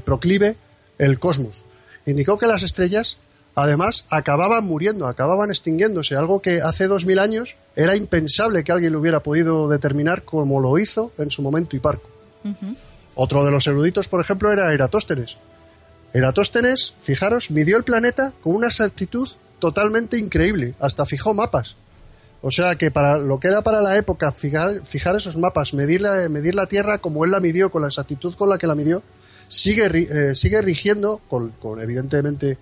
proclive 0.05 0.57
el 0.99 1.18
cosmos. 1.18 1.64
Indicó 2.07 2.38
que 2.38 2.46
las 2.46 2.62
estrellas, 2.62 3.18
además, 3.57 4.05
acababan 4.09 4.64
muriendo, 4.64 5.09
acababan 5.09 5.51
extinguiéndose, 5.51 6.14
algo 6.14 6.40
que 6.40 6.61
hace 6.61 6.87
dos 6.87 7.07
mil 7.07 7.18
años 7.18 7.57
era 7.75 7.96
impensable 7.96 8.62
que 8.62 8.70
alguien 8.70 8.92
lo 8.92 9.01
hubiera 9.01 9.20
podido 9.20 9.68
determinar 9.68 10.22
como 10.22 10.61
lo 10.61 10.79
hizo 10.79 11.11
en 11.18 11.33
su 11.33 11.42
momento 11.42 11.75
Hiparco. 11.75 12.09
Otro 13.16 13.44
de 13.44 13.50
los 13.50 13.66
eruditos, 13.66 14.09
por 14.09 14.20
ejemplo, 14.20 14.52
era 14.52 14.72
Eratóstenes. 14.72 15.38
Eratóstenes, 16.12 16.92
fijaros, 17.02 17.50
midió 17.50 17.79
el 17.79 17.85
planeta 17.85 18.33
con 18.42 18.54
una 18.54 18.69
exactitud 18.69 19.29
totalmente 19.58 20.19
increíble, 20.19 20.75
hasta 20.79 21.06
fijó 21.06 21.35
mapas. 21.35 21.77
O 22.42 22.50
sea 22.50 22.77
que 22.77 22.90
para 22.90 23.19
lo 23.19 23.40
que 23.40 23.48
era 23.48 23.62
para 23.62 23.81
la 23.81 23.96
época 23.96 24.33
fijar, 24.33 24.83
esos 25.17 25.37
mapas, 25.37 25.73
medir 25.73 26.02
la, 26.02 26.67
Tierra 26.67 26.98
como 26.98 27.25
él 27.25 27.31
la 27.31 27.40
midió, 27.40 27.71
con 27.71 27.83
la 27.83 27.88
exactitud 27.88 28.35
con 28.35 28.50
la 28.50 28.58
que 28.58 28.67
la 28.67 28.75
midió, 28.75 29.02
sigue, 29.48 29.87
eh, 29.87 30.62
rigiendo, 30.62 31.23
con, 31.29 31.52
evidentemente 31.81 32.58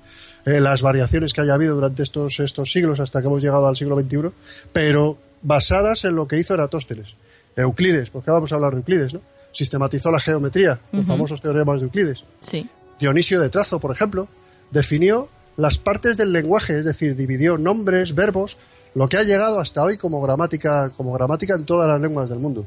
eh, 0.46 0.60
las 0.60 0.82
variaciones 0.82 1.32
que 1.32 1.40
haya 1.40 1.54
habido 1.54 1.74
durante 1.74 2.04
estos, 2.04 2.38
estos 2.38 2.70
siglos 2.70 3.00
hasta 3.00 3.20
que 3.20 3.26
hemos 3.26 3.42
llegado 3.42 3.66
al 3.66 3.76
siglo 3.76 3.98
XXI, 3.98 4.30
pero 4.72 5.18
basadas 5.42 6.04
en 6.04 6.14
lo 6.14 6.28
que 6.28 6.38
hizo 6.38 6.54
Eratóstenes. 6.54 7.16
Euclides, 7.56 8.10
porque 8.10 8.30
vamos 8.30 8.52
a 8.52 8.54
hablar 8.54 8.72
de 8.72 8.78
Euclides, 8.78 9.14
¿no? 9.14 9.33
Sistematizó 9.54 10.10
la 10.10 10.20
geometría, 10.20 10.80
los 10.92 11.06
famosos 11.06 11.40
teoremas 11.40 11.80
de 11.80 11.86
Euclides. 11.86 12.24
Sí. 12.42 12.68
Dionisio 13.00 13.40
de 13.40 13.48
Trazo, 13.48 13.78
por 13.78 13.92
ejemplo, 13.92 14.28
definió 14.70 15.28
las 15.56 15.78
partes 15.78 16.16
del 16.16 16.32
lenguaje, 16.32 16.78
es 16.78 16.84
decir, 16.84 17.16
dividió 17.16 17.56
nombres, 17.56 18.14
verbos, 18.14 18.58
lo 18.94 19.08
que 19.08 19.16
ha 19.16 19.22
llegado 19.22 19.60
hasta 19.60 19.82
hoy 19.82 19.96
como 19.96 20.20
gramática, 20.20 20.90
como 20.90 21.12
gramática 21.12 21.54
en 21.54 21.64
todas 21.64 21.88
las 21.88 22.00
lenguas 22.00 22.28
del 22.28 22.40
mundo. 22.40 22.66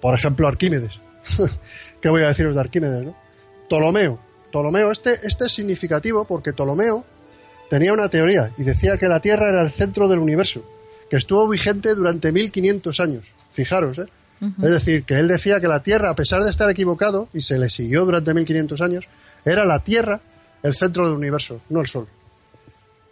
Por 0.00 0.14
ejemplo, 0.14 0.46
Arquímedes. 0.46 1.00
¿Qué 2.00 2.08
voy 2.08 2.22
a 2.22 2.28
deciros 2.28 2.54
de 2.54 2.60
Arquímedes? 2.60 3.06
¿no? 3.06 3.16
Ptolomeo. 3.68 4.20
Ptolomeo, 4.50 4.90
este, 4.90 5.14
este 5.22 5.46
es 5.46 5.52
significativo 5.52 6.24
porque 6.24 6.52
Ptolomeo 6.52 7.04
tenía 7.68 7.92
una 7.92 8.08
teoría 8.08 8.52
y 8.56 8.64
decía 8.64 8.96
que 8.96 9.08
la 9.08 9.20
Tierra 9.20 9.48
era 9.48 9.62
el 9.62 9.70
centro 9.70 10.08
del 10.08 10.18
universo, 10.18 10.64
que 11.08 11.16
estuvo 11.16 11.48
vigente 11.48 11.94
durante 11.94 12.32
1500 12.32 13.00
años. 13.00 13.34
Fijaros, 13.52 13.98
¿eh? 13.98 14.06
Es 14.40 14.70
decir, 14.70 15.04
que 15.04 15.18
él 15.18 15.28
decía 15.28 15.60
que 15.60 15.68
la 15.68 15.82
Tierra, 15.82 16.10
a 16.10 16.14
pesar 16.14 16.42
de 16.42 16.50
estar 16.50 16.68
equivocado, 16.70 17.28
y 17.34 17.42
se 17.42 17.58
le 17.58 17.68
siguió 17.68 18.04
durante 18.06 18.32
1500 18.32 18.80
años, 18.80 19.08
era 19.44 19.64
la 19.64 19.80
Tierra 19.80 20.20
el 20.62 20.74
centro 20.74 21.06
del 21.06 21.16
universo, 21.16 21.60
no 21.68 21.80
el 21.80 21.86
Sol. 21.86 22.06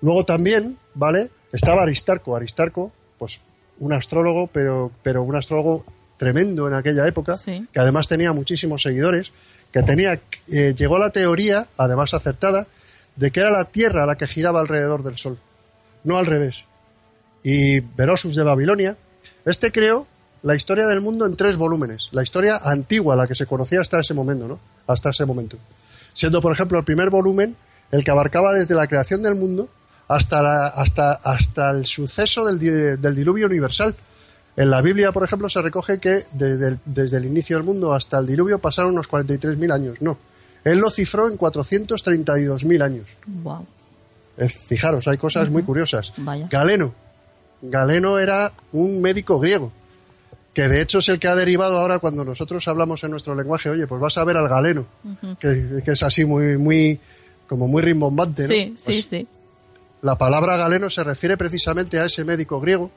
Luego 0.01 0.25
también, 0.25 0.79
¿vale? 0.95 1.31
Estaba 1.53 1.83
Aristarco. 1.83 2.37
Aristarco, 2.37 2.93
pues 3.19 3.41
un 3.79 3.93
astrólogo, 3.93 4.47
pero, 4.49 4.91
pero 5.03 5.23
un 5.23 5.37
astrólogo 5.37 5.85
tremendo 6.17 6.67
en 6.67 6.75
aquella 6.75 7.07
época, 7.07 7.39
que 7.45 7.81
además 7.81 8.09
tenía 8.09 8.33
muchísimos 8.33 8.83
seguidores, 8.83 9.33
que 9.73 9.83
tenía, 9.83 10.21
eh, 10.49 10.75
llegó 10.77 10.97
a 10.97 11.01
la 11.01 11.11
teoría, 11.11 11.69
además 11.77 12.15
acertada, 12.15 12.67
de 13.17 13.31
que 13.31 13.41
era 13.41 13.51
la 13.51 13.65
Tierra 13.65 14.07
la 14.07 14.17
que 14.17 14.27
giraba 14.27 14.61
alrededor 14.61 15.03
del 15.03 15.17
Sol, 15.17 15.39
no 16.05 16.19
al 16.19 16.27
revés. 16.27 16.65
Y 17.43 17.81
Berosus 17.81 18.35
de 18.35 18.43
Babilonia, 18.43 18.97
este 19.45 19.71
creó 19.71 20.07
la 20.43 20.55
historia 20.55 20.87
del 20.87 21.01
mundo 21.01 21.27
en 21.27 21.35
tres 21.37 21.57
volúmenes, 21.57 22.09
la 22.13 22.23
historia 22.23 22.61
antigua, 22.63 23.17
la 23.17 23.27
que 23.27 23.35
se 23.35 23.47
conocía 23.47 23.81
hasta 23.81 24.01
ese 24.01 24.15
momento, 24.15 24.49
¿no? 24.49 24.61
Hasta 24.87 25.11
ese 25.11 25.25
momento. 25.25 25.59
siendo 26.13 26.41
por 26.41 26.53
ejemplo 26.53 26.79
el 26.79 26.85
primer 26.85 27.11
volumen 27.11 27.57
el 27.91 28.05
que 28.05 28.11
abarcaba 28.11 28.53
desde 28.53 28.75
la 28.75 28.87
creación 28.87 29.23
del 29.23 29.35
mundo 29.35 29.69
hasta, 30.09 30.69
hasta, 30.69 31.13
hasta 31.13 31.71
el 31.71 31.87
suceso 31.87 32.45
del, 32.47 33.01
del, 33.01 33.15
diluvio 33.15 33.47
universal. 33.47 33.95
En 34.57 34.71
la 34.71 34.83
Biblia, 34.83 35.13
por 35.13 35.23
ejemplo, 35.23 35.49
se 35.49 35.63
recoge 35.63 35.99
que 35.99 36.25
desde 36.33 36.69
el, 36.69 36.81
desde 36.85 37.19
el 37.19 37.27
inicio 37.27 37.57
del 37.57 37.65
mundo 37.65 37.95
hasta 37.95 38.19
el 38.19 38.27
diluvio 38.27 38.59
pasaron 38.59 38.93
unos 38.93 39.09
43.000 39.09 39.73
años. 39.73 40.03
No, 40.03 40.19
él 40.65 40.79
lo 40.79 40.91
cifró 40.91 41.29
en 41.29 41.39
432.000 41.39 42.83
años. 42.83 43.17
Wow. 43.27 43.67
Eh, 44.37 44.49
fijaros, 44.49 45.07
hay 45.09 45.19
cosas 45.19 45.51
muy 45.51 45.63
curiosas. 45.63 46.13
Galeno. 46.51 46.95
Galeno 47.61 48.19
era 48.19 48.53
un 48.73 49.01
médico 49.01 49.39
griego, 49.41 49.73
que 50.59 50.67
de 50.67 50.81
hecho 50.81 50.99
es 50.99 51.09
el 51.09 51.21
que 51.21 51.29
ha 51.29 51.37
derivado 51.37 51.79
ahora 51.79 52.01
cuando 52.01 52.25
nosotros 52.25 52.67
hablamos 52.67 53.05
en 53.05 53.13
nuestro 53.13 53.33
lenguaje, 53.37 53.71
oye, 53.71 53.87
pues 53.87 54.01
vas 54.01 54.19
a 54.19 54.25
ver 54.25 54.37
al 54.37 54.49
galeno, 54.49 54.89
que, 55.39 55.83
es 55.87 56.03
así 56.03 56.25
muy, 56.25 56.59
muy, 56.59 56.99
como 57.47 57.69
muy 57.69 57.81
rimbombante. 57.81 58.43
¿no? 58.43 58.49
Sí, 58.49 58.75
sí, 58.77 58.83
pues 58.85 59.07
sí. 59.09 59.29
La 60.01 60.19
palabra 60.19 60.57
galeno 60.57 60.91
se 60.91 61.05
refiere 61.05 61.37
precisamente 61.37 62.01
a 62.01 62.07
ese 62.07 62.25
médico 62.25 62.61
griego 62.61 62.91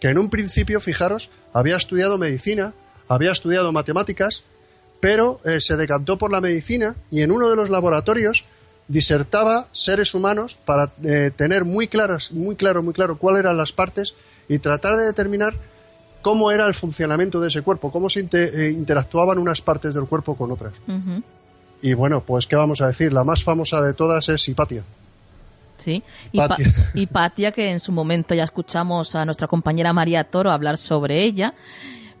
que 0.00 0.10
en 0.10 0.18
un 0.18 0.30
principio, 0.30 0.80
fijaros, 0.80 1.30
había 1.52 1.76
estudiado 1.76 2.16
medicina, 2.16 2.74
había 3.08 3.32
estudiado 3.32 3.72
matemáticas, 3.72 4.44
pero 5.00 5.40
eh, 5.44 5.58
se 5.60 5.74
decantó 5.74 6.16
por 6.16 6.30
la 6.30 6.40
medicina 6.40 6.94
y 7.10 7.22
en 7.22 7.32
uno 7.32 7.50
de 7.50 7.56
los 7.56 7.70
laboratorios 7.70 8.44
disertaba 8.86 9.66
seres 9.72 10.14
humanos 10.14 10.60
para 10.64 10.92
eh, 11.02 11.32
tener 11.34 11.64
muy 11.64 11.88
claras, 11.88 12.30
muy 12.30 12.54
claro, 12.54 12.84
muy 12.84 12.94
claro 12.94 13.18
cuáles 13.18 13.40
eran 13.40 13.56
las 13.56 13.72
partes 13.72 14.14
y 14.46 14.60
tratar 14.60 14.94
de 14.94 15.06
determinar 15.06 15.54
cómo 16.24 16.50
era 16.50 16.66
el 16.66 16.72
funcionamiento 16.72 17.38
de 17.38 17.48
ese 17.48 17.60
cuerpo, 17.60 17.92
cómo 17.92 18.08
se 18.08 18.26
eh, 18.32 18.70
interactuaban 18.70 19.36
unas 19.38 19.60
partes 19.60 19.94
del 19.94 20.06
cuerpo 20.06 20.34
con 20.34 20.50
otras. 20.50 20.72
Y 21.82 21.92
bueno, 21.92 22.22
pues 22.22 22.46
qué 22.46 22.56
vamos 22.56 22.80
a 22.80 22.86
decir, 22.86 23.12
la 23.12 23.24
más 23.24 23.44
famosa 23.44 23.82
de 23.82 23.92
todas 23.92 24.26
es 24.30 24.48
Hipatia. 24.48 24.82
Sí, 25.76 26.02
y 26.32 27.06
Patia, 27.06 27.52
que 27.54 27.70
en 27.70 27.78
su 27.78 27.92
momento 27.92 28.34
ya 28.34 28.44
escuchamos 28.44 29.14
a 29.14 29.26
nuestra 29.26 29.46
compañera 29.48 29.92
María 29.92 30.24
Toro 30.24 30.50
hablar 30.50 30.78
sobre 30.78 31.22
ella, 31.22 31.52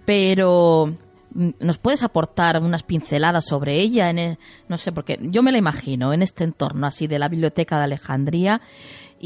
pero 0.04 0.92
mm, 1.34 1.50
¿Nos 1.60 1.78
puedes 1.78 2.02
aportar 2.02 2.60
unas 2.60 2.82
pinceladas 2.82 3.46
sobre 3.46 3.80
ella? 3.80 4.10
En 4.10 4.18
e, 4.18 4.38
no 4.68 4.76
sé, 4.76 4.92
porque 4.92 5.18
yo 5.18 5.42
me 5.42 5.50
la 5.50 5.56
imagino 5.56 6.12
en 6.12 6.22
este 6.22 6.44
entorno 6.44 6.86
así 6.86 7.06
de 7.06 7.18
la 7.18 7.28
Biblioteca 7.28 7.78
de 7.78 7.84
Alejandría 7.84 8.60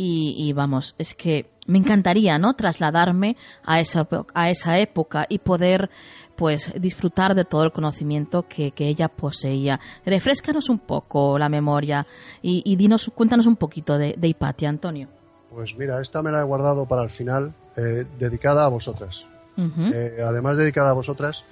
y, 0.00 0.52
vamos, 0.52 0.94
es 0.98 1.14
que 1.14 1.50
me 1.66 1.78
encantaría, 1.78 2.38
¿no? 2.38 2.54
Trasladarme 2.54 3.36
a 3.64 3.80
esa, 3.80 4.06
a 4.32 4.50
esa 4.50 4.78
época 4.78 5.26
y 5.28 5.38
poder 5.40 5.90
pues 6.36 6.72
disfrutar 6.80 7.34
de 7.34 7.44
todo 7.44 7.64
el 7.64 7.72
conocimiento 7.72 8.46
que, 8.48 8.72
ella 8.78 9.08
poseía. 9.08 9.80
Refrescanos 10.06 10.68
un 10.68 10.78
poco 10.78 11.36
la 11.36 11.48
memoria 11.48 12.06
y, 12.40 12.76
dinos, 12.76 13.10
cuéntanos 13.12 13.46
un 13.46 13.56
poquito 13.56 13.98
de, 13.98 14.16
Hipatia, 14.22 14.68
Antonio. 14.68 15.08
Pues 15.48 15.76
mira, 15.76 16.00
esta 16.00 16.22
me 16.22 16.30
la 16.30 16.40
he 16.40 16.44
guardado 16.44 16.86
para 16.86 17.02
el 17.02 17.10
final, 17.10 17.54
eh, 17.76 18.04
dedicada 18.18 18.64
a 18.64 18.68
vosotras. 18.68 19.26
Eh, 19.56 20.18
además 20.24 20.56
dedicada 20.56 20.90
a 20.90 20.94
vosotras, 20.94 21.44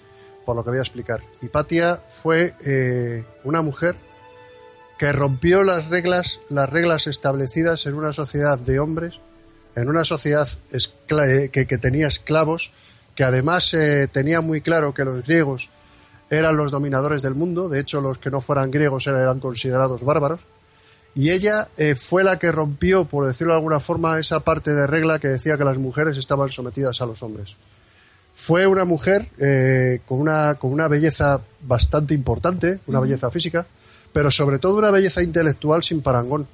por 0.44 0.54
lo 0.54 0.62
que 0.62 0.70
voy 0.70 0.78
a 0.78 0.82
explicar. 0.82 1.20
Hipatia 1.42 2.00
fue 2.22 2.54
eh, 2.64 3.24
una 3.42 3.62
mujer 3.62 3.96
que 4.98 5.12
rompió 5.12 5.62
las 5.62 5.88
reglas, 5.88 6.40
las 6.48 6.68
reglas 6.70 7.06
establecidas 7.06 7.86
en 7.86 7.94
una 7.94 8.12
sociedad 8.12 8.58
de 8.58 8.78
hombres, 8.78 9.20
en 9.74 9.88
una 9.88 10.04
sociedad 10.04 10.48
que, 10.72 11.66
que 11.66 11.78
tenía 11.78 12.08
esclavos, 12.08 12.72
que 13.14 13.24
además 13.24 13.72
eh, 13.74 14.08
tenía 14.10 14.40
muy 14.40 14.60
claro 14.60 14.94
que 14.94 15.04
los 15.04 15.24
griegos 15.24 15.70
eran 16.30 16.56
los 16.56 16.70
dominadores 16.70 17.22
del 17.22 17.34
mundo, 17.34 17.68
de 17.68 17.80
hecho 17.80 18.00
los 18.00 18.18
que 18.18 18.30
no 18.30 18.40
fueran 18.40 18.70
griegos 18.70 19.06
eran 19.06 19.40
considerados 19.40 20.02
bárbaros, 20.02 20.40
y 21.14 21.30
ella 21.30 21.68
eh, 21.78 21.94
fue 21.94 22.24
la 22.24 22.38
que 22.38 22.52
rompió, 22.52 23.06
por 23.06 23.26
decirlo 23.26 23.54
de 23.54 23.58
alguna 23.58 23.80
forma, 23.80 24.18
esa 24.18 24.40
parte 24.40 24.74
de 24.74 24.86
regla 24.86 25.18
que 25.18 25.28
decía 25.28 25.56
que 25.56 25.64
las 25.64 25.78
mujeres 25.78 26.18
estaban 26.18 26.50
sometidas 26.50 27.00
a 27.00 27.06
los 27.06 27.22
hombres. 27.22 27.56
Fue 28.34 28.66
una 28.66 28.84
mujer 28.84 29.30
eh, 29.38 30.00
con, 30.06 30.20
una, 30.20 30.56
con 30.56 30.72
una 30.72 30.88
belleza 30.88 31.40
bastante 31.62 32.12
importante, 32.12 32.80
una 32.86 33.00
belleza 33.00 33.30
física, 33.30 33.66
pero 34.16 34.30
sobre 34.30 34.58
todo 34.58 34.78
una 34.78 34.90
belleza 34.90 35.22
intelectual 35.22 35.82
sin 35.82 36.00
parangón. 36.00 36.48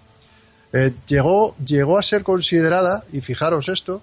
llegó, 1.06 1.54
llegó 1.64 1.96
a 1.96 2.02
ser 2.02 2.24
considerada, 2.24 3.04
y 3.12 3.20
fijaros 3.20 3.68
esto, 3.68 4.02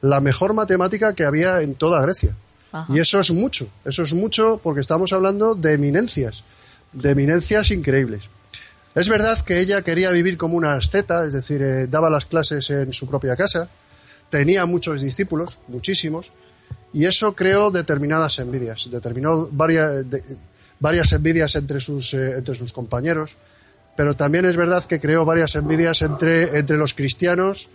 la 0.00 0.20
mejor 0.20 0.54
matemática 0.54 1.12
que 1.12 1.24
había 1.24 1.60
en 1.62 1.74
toda 1.74 2.00
Grecia. 2.02 2.36
Y 2.88 3.00
eso 3.00 3.18
es 3.18 3.32
mucho, 3.32 3.66
eso 3.84 4.04
es 4.04 4.12
mucho 4.12 4.60
porque 4.62 4.80
estamos 4.80 5.12
hablando 5.12 5.56
de 5.56 5.72
eminencias, 5.72 6.44
de 6.92 7.10
eminencias 7.10 7.72
increíbles. 7.72 8.28
Es 8.94 9.08
verdad 9.08 9.40
que 9.40 9.58
ella 9.58 9.82
quería 9.82 10.12
vivir 10.12 10.38
como 10.38 10.56
una 10.56 10.74
asceta, 10.74 11.26
es 11.26 11.32
decir, 11.32 11.62
eh, 11.62 11.88
daba 11.88 12.10
las 12.10 12.26
clases 12.26 12.70
en 12.70 12.92
su 12.92 13.08
propia 13.08 13.34
casa, 13.34 13.68
tenía 14.30 14.66
muchos 14.66 15.00
discípulos, 15.00 15.58
muchísimos, 15.66 16.30
y 16.92 17.06
eso 17.06 17.34
creó 17.34 17.72
determinadas 17.72 18.38
envidias, 18.38 18.88
determinó 18.88 19.48
varias, 19.50 20.04
varias 20.80 21.12
envidias 21.12 21.54
entre 21.54 21.78
sus, 21.78 22.14
eh, 22.14 22.32
entre 22.38 22.54
sus 22.54 22.72
compañeros, 22.72 23.36
pero 23.96 24.16
también 24.16 24.46
es 24.46 24.56
verdad 24.56 24.82
que 24.84 25.00
creó 25.00 25.24
varias 25.24 25.54
envidias 25.54 26.02
entre, 26.02 26.58
entre 26.58 26.76
los 26.76 26.94
cristianos 26.94 27.70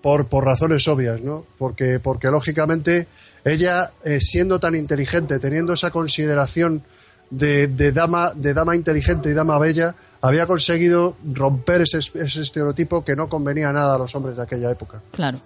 por, 0.00 0.28
por 0.28 0.44
razones 0.44 0.86
obvias, 0.86 1.20
¿no? 1.20 1.44
Porque, 1.58 1.98
porque 1.98 2.28
lógicamente 2.28 3.08
ella, 3.44 3.92
eh, 4.04 4.20
siendo 4.20 4.60
tan 4.60 4.74
inteligente, 4.74 5.38
teniendo 5.38 5.72
esa 5.72 5.90
consideración 5.90 6.82
de, 7.30 7.66
de, 7.66 7.92
dama, 7.92 8.32
de 8.34 8.54
dama 8.54 8.76
inteligente 8.76 9.30
y 9.30 9.34
dama 9.34 9.58
bella, 9.58 9.94
había 10.20 10.46
conseguido 10.46 11.16
romper 11.24 11.82
ese, 11.82 11.98
ese, 11.98 12.42
estereotipo 12.42 13.04
que 13.04 13.16
no 13.16 13.28
convenía 13.28 13.72
nada 13.72 13.96
a 13.96 13.98
los 13.98 14.14
hombres 14.14 14.36
de 14.36 14.42
aquella 14.42 14.70
época. 14.70 15.02
Claro. 15.12 15.40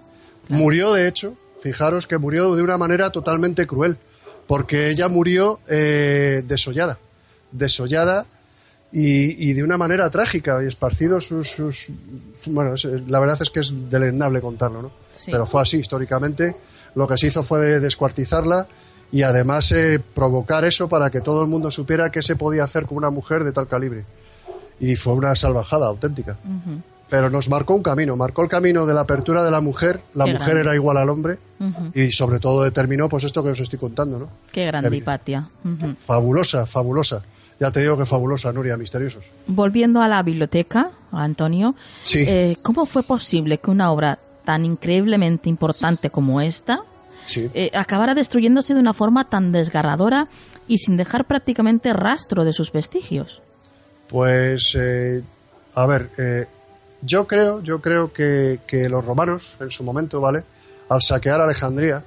Murió, 0.49 0.93
de 0.93 1.09
hecho, 1.09 1.37
fijaros 1.61 2.07
que 2.07 2.19
murió 2.19 2.55
de 2.55 2.63
una 2.63 2.77
manera 2.77 3.11
totalmente 3.11 3.67
cruel, 3.67 3.99
porque 4.47 4.91
ella 4.91 5.09
murió 5.09 5.61
eh, 5.69 6.43
desollada, 6.47 6.99
desollada 7.51 8.27
y, 8.95 9.53
de 9.55 9.63
una 9.63 9.79
manera 9.79 10.11
trágica 10.11 10.63
y 10.63 10.67
esparcido 10.67 11.21
sus, 11.21 11.49
sus, 11.49 11.89
bueno 12.49 12.75
la 13.07 13.21
verdad 13.21 13.39
es 13.41 13.49
que 13.49 13.61
es 13.61 13.73
deleznable 13.89 14.43
contarlo 14.43 14.83
no 14.83 15.03
pero 15.27 15.47
fue 15.47 15.63
así 15.63 15.79
históricamente. 15.79 16.57
Lo 16.95 17.07
que 17.07 17.17
se 17.17 17.29
hizo 17.29 17.43
fue 17.43 17.81
descuartizarla 17.81 18.67
y 19.11 19.23
además 19.23 19.71
eh, 19.73 20.01
provocar 20.15 20.65
eso 20.65 20.89
para 20.89 21.11
que 21.11 21.21
todo 21.21 21.43
el 21.43 21.49
mundo 21.49 21.71
supiera 21.71 22.11
qué 22.11 22.23
se 22.23 22.37
podía 22.37 22.65
hacer 22.65 22.87
con 22.87 22.97
una 22.99 23.11
mujer 23.11 23.45
de 23.45 23.53
tal 23.53 23.69
calibre. 23.69 24.05
Y 24.81 24.97
fue 24.97 25.13
una 25.15 25.37
salvajada 25.37 25.87
auténtica 25.87 26.39
pero 27.13 27.29
nos 27.29 27.51
marcó 27.51 27.75
un 27.75 27.83
camino 27.83 28.17
marcó 28.17 28.41
el 28.41 28.49
camino 28.49 28.87
de 28.87 28.95
la 28.95 29.03
apertura 29.03 29.45
de 29.45 29.51
la 29.51 29.61
mujer 29.61 30.01
la 30.15 30.25
mujer 30.25 30.57
era 30.57 30.75
igual 30.75 30.97
al 30.97 31.11
hombre 31.11 31.37
y 31.93 32.11
sobre 32.11 32.41
todo 32.41 32.65
determinó 32.65 33.11
pues 33.11 33.25
esto 33.25 33.45
que 33.45 33.51
os 33.51 33.61
estoy 33.61 33.79
contando 33.79 34.19
no 34.19 34.29
qué 34.51 34.65
grande 34.65 34.97
Hipatia. 34.97 35.49
Fabulosa 35.99 36.65
fabulosa. 36.65 37.23
Ya 37.61 37.71
te 37.71 37.81
digo 37.81 37.97
que 37.97 38.07
fabulosa, 38.07 38.53
Nuria, 38.53 38.77
misteriosos. 38.77 39.27
Volviendo 39.47 40.01
a 40.01 40.09
la 40.09 40.23
biblioteca, 40.23 40.91
Antonio, 41.13 41.77
eh, 42.15 42.57
¿cómo 42.63 42.87
fue 42.87 43.05
posible 43.05 43.59
que 43.59 43.71
una 43.71 43.93
obra 43.93 44.19
tan 44.45 44.65
increíblemente 44.65 45.49
importante 45.49 46.11
como 46.11 46.41
esta 46.41 46.81
eh, 47.37 47.71
acabara 47.75 48.15
destruyéndose 48.15 48.75
de 48.75 48.81
una 48.81 48.95
forma 48.95 49.29
tan 49.29 49.53
desgarradora 49.53 50.29
y 50.67 50.79
sin 50.79 50.97
dejar 50.97 51.27
prácticamente 51.27 51.93
rastro 51.93 52.45
de 52.45 52.53
sus 52.53 52.73
vestigios? 52.73 53.41
Pues, 54.09 54.77
eh, 54.77 55.23
a 55.75 55.87
ver, 55.87 56.11
yo 57.03 57.27
creo, 57.27 57.63
yo 57.63 57.81
creo 57.81 58.13
que, 58.13 58.59
los 58.89 59.05
romanos, 59.05 59.57
en 59.61 59.71
su 59.71 59.85
momento, 59.85 60.21
¿vale? 60.21 60.45
Al 60.89 61.03
saquear 61.03 61.41
Alejandría, 61.41 62.05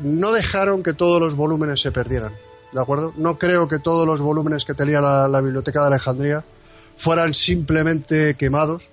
no 0.00 0.32
dejaron 0.32 0.82
que 0.82 0.92
todos 0.92 1.20
los 1.20 1.34
volúmenes 1.34 1.80
se 1.80 1.92
perdieran. 1.92 2.32
¿de 2.74 2.80
acuerdo? 2.80 3.14
No 3.16 3.38
creo 3.38 3.68
que 3.68 3.78
todos 3.78 4.04
los 4.04 4.20
volúmenes 4.20 4.64
que 4.64 4.74
tenía 4.74 5.00
la, 5.00 5.40
Biblioteca 5.40 5.80
de 5.82 5.86
Alejandría 5.86 6.44
fueran 6.96 7.32
simplemente 7.32 8.34
quemados, 8.34 8.90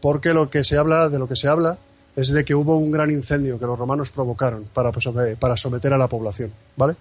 porque 0.00 0.34
lo 0.34 0.50
que 0.50 0.62
se 0.62 0.76
habla, 0.76 1.08
de 1.08 1.18
lo 1.18 1.26
que 1.26 1.34
se 1.34 1.48
habla, 1.48 1.78
es 2.16 2.28
de 2.28 2.44
que 2.44 2.54
hubo 2.54 2.76
un 2.76 2.92
gran 2.92 3.10
incendio 3.10 3.58
que 3.58 3.64
los 3.64 3.78
romanos 3.78 4.10
provocaron 4.10 4.68
para, 4.72 4.92
pues, 4.92 5.06
para 5.38 5.56
someter 5.56 5.94
a 5.94 5.98
la 5.98 6.06
población, 6.06 6.52
¿vale? 6.76 6.96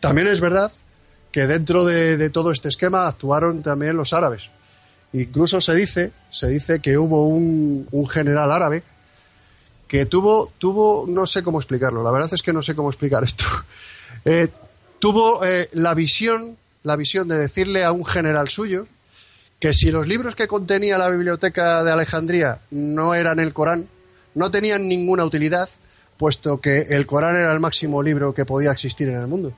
También 0.00 0.26
es 0.26 0.40
verdad 0.40 0.70
que 1.30 1.46
dentro 1.46 1.84
de, 1.84 2.28
todo 2.30 2.50
este 2.50 2.68
esquema 2.68 3.06
actuaron 3.06 3.62
también 3.62 3.96
los 3.96 4.12
árabes. 4.12 4.42
Incluso 5.14 5.60
se 5.60 5.74
dice, 5.74 6.12
se 6.30 6.48
dice 6.48 6.80
que 6.80 6.96
hubo 6.96 7.28
un, 7.28 7.86
general 8.08 8.50
árabe 8.50 8.82
que 9.86 10.06
tuvo, 10.06 10.50
tuvo, 10.58 11.04
no 11.06 11.26
sé 11.26 11.42
cómo 11.42 11.58
explicarlo, 11.58 12.02
la 12.02 12.10
verdad 12.10 12.30
es 12.32 12.42
que 12.42 12.52
no 12.52 12.62
sé 12.62 12.74
cómo 12.74 12.90
explicar 12.90 13.24
esto. 13.24 13.44
Eh, 14.24 14.46
tuvo 15.00 15.44
eh, 15.44 15.68
la 15.72 15.94
visión, 15.94 16.56
la 16.84 16.94
visión 16.94 17.26
de 17.26 17.36
decirle 17.36 17.82
a 17.82 17.90
un 17.90 18.04
general 18.04 18.48
suyo 18.50 18.86
que 19.58 19.72
si 19.72 19.90
los 19.90 20.06
libros 20.06 20.36
que 20.36 20.46
contenía 20.46 20.98
la 20.98 21.08
biblioteca 21.08 21.82
de 21.82 21.90
Alejandría 21.90 22.60
no 22.70 23.14
eran 23.14 23.40
el 23.40 23.52
Corán, 23.52 23.88
no 24.34 24.50
tenían 24.50 24.88
ninguna 24.88 25.24
utilidad, 25.24 25.68
puesto 26.22 26.60
que 26.60 26.82
el 26.82 27.04
Corán 27.04 27.34
era 27.34 27.50
el 27.50 27.58
máximo 27.58 28.00
libro 28.00 28.32
que 28.32 28.44
podía 28.44 28.70
existir 28.70 29.08
en 29.08 29.16
el 29.16 29.26
mundo. 29.26 29.52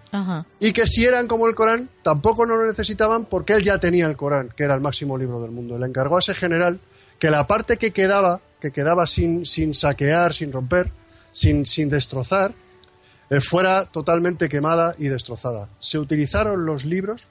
Y 0.58 0.72
que 0.72 0.86
si 0.86 1.04
eran 1.04 1.26
como 1.26 1.46
el 1.46 1.54
Corán, 1.54 1.90
tampoco 2.02 2.46
no 2.46 2.56
lo 2.56 2.66
necesitaban 2.66 3.26
porque 3.26 3.52
él 3.52 3.62
ya 3.62 3.76
tenía 3.76 4.06
el 4.06 4.16
Corán, 4.16 4.48
que 4.56 4.64
era 4.64 4.74
el 4.74 4.80
máximo 4.80 5.18
libro 5.18 5.42
del 5.42 5.50
mundo. 5.50 5.76
Le 5.76 5.84
encargó 5.84 6.16
a 6.16 6.20
ese 6.20 6.34
general 6.34 6.80
que 7.18 7.30
la 7.30 7.46
parte 7.46 7.76
que 7.76 7.90
quedaba, 7.90 8.40
que 8.62 8.72
quedaba 8.72 9.06
sin, 9.06 9.44
sin 9.44 9.74
saquear, 9.74 10.32
sin 10.32 10.52
romper, 10.52 10.90
sin, 11.32 11.66
sin 11.66 11.90
destrozar, 11.90 12.54
eh, 13.28 13.42
fuera 13.42 13.84
totalmente 13.84 14.48
quemada 14.48 14.94
y 14.96 15.08
destrozada. 15.08 15.68
Se 15.80 15.98
utilizaron 15.98 16.64
los 16.64 16.86
libros 16.86 17.28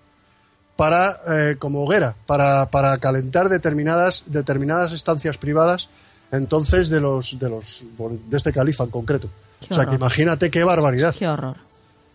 para 0.75 1.21
eh, 1.27 1.55
como 1.57 1.85
hoguera, 1.85 2.15
para, 2.27 2.69
para 2.69 2.95
calentar 2.99 3.49
determinadas, 3.49 4.25
determinadas 4.27 4.91
estancias 4.91 5.39
privadas 5.39 5.89
entonces 6.33 6.89
de 6.89 6.99
los 6.99 7.37
de 7.37 7.47
los 7.47 7.85
de 8.27 8.37
este 8.37 8.51
califa 8.51 8.83
en 8.83 8.89
concreto. 8.89 9.29
o 9.69 9.73
sea, 9.73 9.85
que 9.85 9.95
imagínate 9.95 10.49
qué 10.49 10.63
barbaridad. 10.63 11.15
Qué 11.17 11.27
horror. 11.27 11.57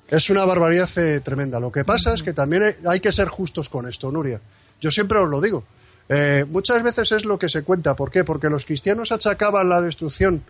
Es 0.08 0.28
una 0.28 0.44
barbaridad 0.44 0.88
eh, 0.98 1.20
tremenda. 1.20 1.60
Lo 1.60 1.70
que 1.70 1.84
pasa 1.84 2.12
es 2.12 2.22
que 2.22 2.32
también 2.32 2.64
hay 2.86 3.00
que 3.00 3.12
ser 3.12 3.28
justos 3.28 3.68
con 3.68 3.86
esto, 3.88 4.10
Nuria. 4.10 4.40
Yo 4.80 4.90
siempre 4.90 5.18
os 5.18 5.30
lo 5.30 5.40
digo. 5.40 5.64
Eh, 6.08 6.44
muchas 6.48 6.82
veces 6.82 7.12
es 7.12 7.24
lo 7.24 7.38
que 7.38 7.48
se 7.48 7.62
cuenta. 7.62 7.94
¿Por 7.94 8.10
qué? 8.10 8.24
Porque 8.24 8.48
los 8.48 8.64
cristianos 8.64 9.12
achacaban 9.12 9.68
la 9.68 9.80
destrucción 9.80 10.42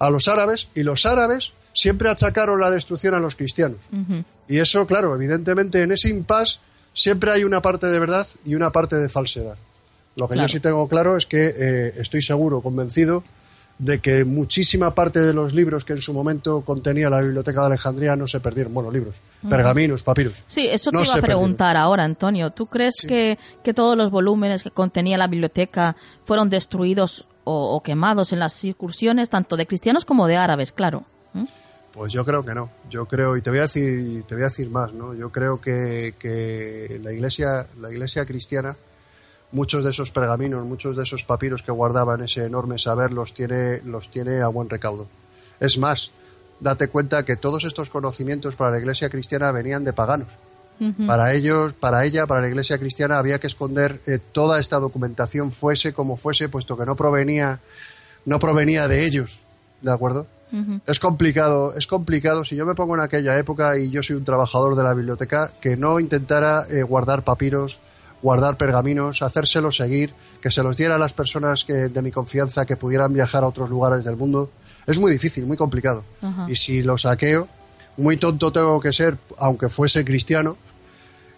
a 0.00 0.10
los 0.10 0.26
árabes 0.26 0.68
y 0.74 0.82
los 0.82 1.06
árabes 1.06 1.52
siempre 1.72 2.10
achacaron 2.10 2.60
la 2.60 2.70
destrucción 2.70 3.14
a 3.14 3.20
los 3.20 3.36
cristianos. 3.36 3.78
Y 4.48 4.58
eso, 4.58 4.86
claro, 4.86 5.14
evidentemente 5.14 5.82
en 5.82 5.92
ese 5.92 6.08
impasse 6.08 6.58
siempre 6.92 7.30
hay 7.30 7.44
una 7.44 7.62
parte 7.62 7.86
de 7.86 8.00
verdad 8.00 8.26
y 8.44 8.54
una 8.54 8.70
parte 8.70 8.96
de 8.96 9.08
falsedad. 9.08 9.56
Lo 10.16 10.28
que 10.28 10.36
yo 10.36 10.48
sí 10.48 10.60
tengo 10.60 10.88
claro 10.88 11.16
es 11.16 11.26
que 11.26 11.54
eh, 11.56 11.94
estoy 11.98 12.22
seguro, 12.22 12.60
convencido, 12.60 13.24
de 13.78 14.00
que 14.00 14.24
muchísima 14.24 14.94
parte 14.94 15.20
de 15.20 15.34
los 15.34 15.52
libros 15.52 15.84
que 15.84 15.94
en 15.94 16.00
su 16.00 16.12
momento 16.12 16.60
contenía 16.60 17.10
la 17.10 17.20
Biblioteca 17.20 17.60
de 17.60 17.66
Alejandría 17.66 18.14
no 18.14 18.28
se 18.28 18.38
perdieron. 18.38 18.72
Bueno, 18.72 18.90
libros, 18.90 19.20
pergaminos, 19.48 20.02
papiros. 20.02 20.44
Sí, 20.46 20.66
eso 20.66 20.90
te 20.90 21.02
iba 21.02 21.14
a 21.14 21.20
preguntar 21.20 21.76
ahora, 21.76 22.04
Antonio. 22.04 22.50
¿Tú 22.50 22.66
crees 22.66 23.04
que, 23.06 23.38
que, 23.64 23.74
todos 23.74 23.96
los 23.96 24.10
volúmenes 24.10 24.62
que 24.62 24.70
contenía 24.70 25.18
la 25.18 25.26
biblioteca 25.26 25.96
fueron 26.24 26.50
destruidos 26.50 27.26
o, 27.42 27.82
quemados 27.82 28.32
en 28.32 28.38
las 28.38 28.62
incursiones, 28.64 29.28
tanto 29.28 29.56
de 29.56 29.66
cristianos 29.66 30.04
como 30.04 30.28
de 30.28 30.36
árabes, 30.36 30.70
claro? 30.70 31.04
¿Mm? 31.32 31.44
Pues 31.92 32.12
yo 32.12 32.24
creo 32.24 32.44
que 32.44 32.54
no. 32.54 32.70
Yo 32.90 33.06
creo, 33.06 33.36
y 33.36 33.42
te 33.42 33.50
voy 33.50 33.58
a 33.58 33.62
decir, 33.62 34.24
te 34.26 34.34
voy 34.34 34.42
a 34.42 34.46
decir 34.46 34.70
más, 34.70 34.92
¿no? 34.92 35.14
Yo 35.14 35.30
creo 35.30 35.60
que, 35.60 36.14
que 36.18 37.00
la 37.02 37.12
iglesia, 37.12 37.66
la 37.80 37.90
iglesia 37.90 38.24
cristiana 38.24 38.76
muchos 39.54 39.84
de 39.84 39.90
esos 39.90 40.10
pergaminos, 40.10 40.66
muchos 40.66 40.96
de 40.96 41.04
esos 41.04 41.24
papiros 41.24 41.62
que 41.62 41.72
guardaban 41.72 42.22
ese 42.22 42.44
enorme 42.44 42.78
saber 42.78 43.12
los 43.12 43.32
tiene, 43.32 43.80
los 43.84 44.10
tiene 44.10 44.42
a 44.42 44.48
buen 44.48 44.68
recaudo. 44.68 45.06
Es 45.60 45.78
más, 45.78 46.10
date 46.60 46.88
cuenta 46.88 47.24
que 47.24 47.36
todos 47.36 47.64
estos 47.64 47.88
conocimientos 47.88 48.56
para 48.56 48.72
la 48.72 48.78
iglesia 48.78 49.08
cristiana 49.08 49.52
venían 49.52 49.84
de 49.84 49.92
paganos. 49.92 50.28
Para 51.06 51.32
ellos, 51.34 51.72
para 51.72 52.04
ella, 52.04 52.26
para 52.26 52.40
la 52.40 52.48
iglesia 52.48 52.78
cristiana 52.78 53.18
había 53.18 53.38
que 53.38 53.46
esconder 53.46 54.00
eh, 54.06 54.18
toda 54.18 54.58
esta 54.58 54.80
documentación 54.80 55.52
fuese 55.52 55.94
como 55.94 56.16
fuese, 56.16 56.48
puesto 56.48 56.76
que 56.76 56.84
no 56.84 56.96
provenía, 56.96 57.60
no 58.24 58.40
provenía 58.40 58.88
de 58.88 59.06
ellos, 59.06 59.44
¿de 59.82 59.92
acuerdo? 59.92 60.26
Es 60.86 61.00
complicado, 61.00 61.74
es 61.76 61.86
complicado. 61.86 62.44
Si 62.44 62.54
yo 62.54 62.66
me 62.66 62.74
pongo 62.74 62.94
en 62.94 63.00
aquella 63.00 63.36
época 63.38 63.78
y 63.78 63.88
yo 63.90 64.02
soy 64.02 64.16
un 64.16 64.24
trabajador 64.24 64.76
de 64.76 64.82
la 64.82 64.94
biblioteca, 64.94 65.52
que 65.60 65.76
no 65.76 65.98
intentara 65.98 66.66
eh, 66.68 66.82
guardar 66.82 67.22
papiros, 67.24 67.80
guardar 68.24 68.56
pergaminos, 68.56 69.20
hacérselos 69.20 69.76
seguir, 69.76 70.14
que 70.40 70.50
se 70.50 70.62
los 70.62 70.78
diera 70.78 70.94
a 70.94 70.98
las 70.98 71.12
personas 71.12 71.66
que, 71.66 71.74
de 71.74 72.02
mi 72.02 72.10
confianza 72.10 72.64
que 72.64 72.74
pudieran 72.74 73.12
viajar 73.12 73.44
a 73.44 73.48
otros 73.48 73.68
lugares 73.68 74.02
del 74.02 74.16
mundo. 74.16 74.50
Es 74.86 74.98
muy 74.98 75.12
difícil, 75.12 75.44
muy 75.44 75.58
complicado. 75.58 76.04
Y 76.48 76.56
si 76.56 76.82
lo 76.82 76.96
saqueo, 76.96 77.46
muy 77.98 78.16
tonto 78.16 78.50
tengo 78.50 78.80
que 78.80 78.94
ser, 78.94 79.18
aunque 79.36 79.68
fuese 79.68 80.06
cristiano, 80.06 80.56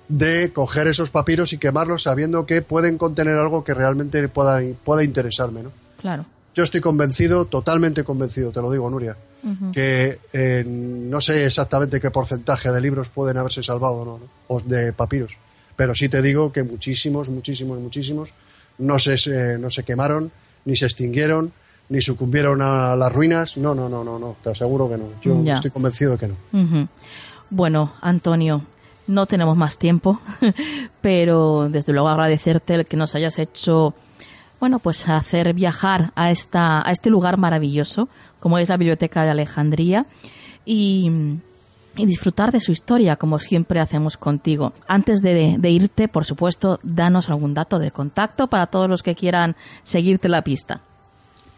de 0.09 0.53
coger 0.53 0.87
esos 0.87 1.11
papiros 1.11 1.53
y 1.53 1.59
quemarlos 1.59 2.05
sabiendo 2.05 2.47
que 2.47 2.63
pueden 2.63 2.99
contener 2.99 3.37
algo 3.37 3.65
que 3.65 3.75
realmente 3.75 4.29
pueda, 4.29 4.61
pueda 4.85 5.03
interesarme. 5.03 5.65
¿no? 5.65 5.73
Claro. 6.01 6.25
Yo 6.55 6.63
estoy 6.63 6.81
convencido, 6.81 7.47
totalmente 7.47 8.05
convencido, 8.05 8.53
te 8.53 8.63
lo 8.63 8.71
digo, 8.71 8.89
Nuria, 8.89 9.17
que 9.73 10.21
eh, 10.33 10.65
no 10.65 11.21
sé 11.21 11.47
exactamente 11.47 12.01
qué 12.01 12.13
porcentaje 12.13 12.71
de 12.71 12.81
libros 12.81 13.09
pueden 13.09 13.39
haberse 13.39 13.65
salvado 13.65 14.05
¿no? 14.05 14.21
o 14.47 14.61
de 14.61 14.93
papiros 14.93 15.37
pero 15.77 15.95
sí 15.95 16.09
te 16.09 16.23
digo 16.23 16.53
que 16.53 16.65
muchísimos, 16.65 17.29
muchísimos, 17.29 17.79
muchísimos 17.79 18.35
no 18.79 18.99
se, 18.99 19.59
no 19.59 19.71
se 19.71 19.83
quemaron, 19.85 20.33
ni 20.65 20.77
se 20.77 20.87
extinguieron, 20.87 21.53
ni 21.89 22.01
sucumbieron 22.01 22.63
a 22.63 22.97
las 22.97 23.13
ruinas. 23.13 23.57
No, 23.57 23.75
no, 23.75 23.89
no, 23.89 24.03
no, 24.03 24.19
no, 24.19 24.37
te 24.43 24.51
aseguro 24.51 24.89
que 24.89 24.97
no. 24.97 25.11
Yo 25.23 25.53
estoy 25.53 25.71
convencido 25.71 26.19
que 26.19 26.29
no. 26.29 26.89
Bueno, 27.51 27.93
Antonio, 28.01 28.65
no 29.07 29.27
tenemos 29.27 29.57
más 29.57 29.79
tiempo, 29.79 30.21
pero 31.01 31.69
desde 31.69 31.93
luego 31.93 32.09
agradecerte 32.09 32.75
el 32.75 32.87
que 32.87 32.97
nos 32.97 33.15
hayas 33.15 33.39
hecho, 33.39 33.95
bueno, 34.59 34.81
pues 34.81 35.09
hacer 35.09 35.55
viajar 35.55 36.13
a, 36.17 36.31
esta, 36.31 36.87
a 36.87 36.91
este 36.91 37.11
lugar 37.11 37.37
maravilloso, 37.37 38.09
como 38.41 38.59
es 38.59 38.69
la 38.69 38.77
Biblioteca 38.77 39.23
de 39.23 39.31
Alejandría. 39.31 40.07
Y, 40.65 41.39
y 41.97 42.07
disfrutar 42.07 42.53
de 42.53 42.61
su 42.61 42.73
historia, 42.73 43.17
como 43.17 43.39
siempre 43.39 43.81
hacemos 43.81 44.17
contigo. 44.17 44.73
Antes 44.87 45.21
de, 45.23 45.59
irte, 45.71 46.09
por 46.09 46.25
supuesto, 46.25 46.81
danos 46.83 47.29
algún 47.29 47.55
dato 47.55 47.79
de 47.79 47.91
contacto 47.91 48.47
para 48.47 48.67
todos 48.67 48.89
los 48.89 49.03
que 49.03 49.15
quieran 49.15 49.57
seguirte 49.85 50.29
la 50.29 50.43
pista. 50.43 50.81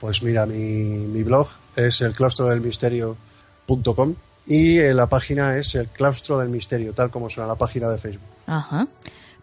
Pues 0.01 0.23
mira, 0.23 0.47
mi, 0.47 0.55
mi 0.55 1.23
blog 1.23 1.49
es 1.77 2.01
el 2.01 2.13
claustro 2.13 2.49
del 2.49 2.61
misterio.com 2.61 4.15
y 4.47 4.79
la 4.95 5.07
página 5.09 5.57
es 5.57 5.75
el 5.75 5.89
claustro 5.89 6.39
del 6.39 6.49
misterio, 6.49 6.93
tal 6.93 7.11
como 7.11 7.29
suena 7.29 7.49
la 7.49 7.57
página 7.57 7.89
de 7.89 7.99
Facebook. 7.99 8.29
Ajá. 8.47 8.87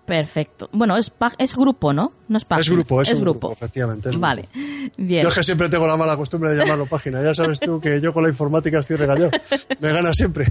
Perfecto. 0.06 0.70
Bueno, 0.72 0.98
es, 0.98 1.12
es 1.40 1.56
grupo, 1.56 1.92
¿no? 1.92 2.14
No 2.28 2.38
es 2.38 2.46
página. 2.46 2.62
Es 2.62 2.70
grupo, 2.70 3.02
es, 3.02 3.20
grupo. 3.20 3.52
efectivamente. 3.52 4.12
vale. 4.18 4.48
Bien. 4.98 5.24
Yo 5.24 5.30
es 5.30 5.36
que 5.36 5.44
siempre 5.44 5.68
tengo 5.68 5.88
la 5.88 5.98
mala 5.98 6.16
costumbre 6.16 6.52
de 6.52 6.58
llamarlo 6.58 6.86
página. 6.86 7.24
Ya 7.24 7.34
sabes 7.34 7.60
tú 7.60 7.80
que 7.80 8.00
yo 8.00 8.14
con 8.14 8.22
la 8.22 8.30
informática 8.30 8.80
estoy 8.80 8.98
regañado. 8.98 9.32
Me 9.80 9.92
gana 9.92 10.14
siempre. 10.14 10.46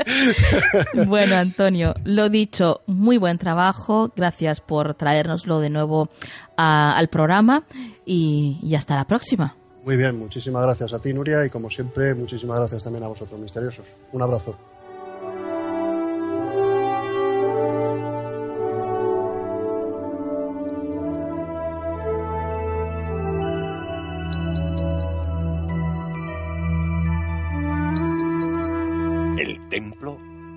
bueno, 1.06 1.36
Antonio, 1.36 1.94
lo 2.04 2.28
dicho, 2.28 2.82
muy 2.86 3.16
buen 3.16 3.38
trabajo. 3.38 4.12
Gracias 4.14 4.60
por 4.60 4.94
traérnoslo 4.94 5.60
de 5.60 5.70
nuevo 5.70 6.10
al 6.56 7.08
programa 7.08 7.64
y, 8.04 8.58
y 8.62 8.74
hasta 8.74 8.96
la 8.96 9.06
próxima. 9.06 9.56
Muy 9.82 9.96
bien, 9.96 10.18
muchísimas 10.18 10.62
gracias 10.62 10.92
a 10.92 11.00
ti, 11.00 11.14
Nuria, 11.14 11.44
y 11.46 11.48
como 11.48 11.70
siempre, 11.70 12.14
muchísimas 12.14 12.58
gracias 12.58 12.84
también 12.84 13.04
a 13.04 13.08
vosotros, 13.08 13.40
misteriosos. 13.40 13.86
Un 14.12 14.20
abrazo. 14.20 14.58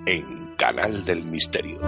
En 0.06 0.54
Canal 0.56 1.04
del 1.04 1.24
Misterio. 1.24 1.78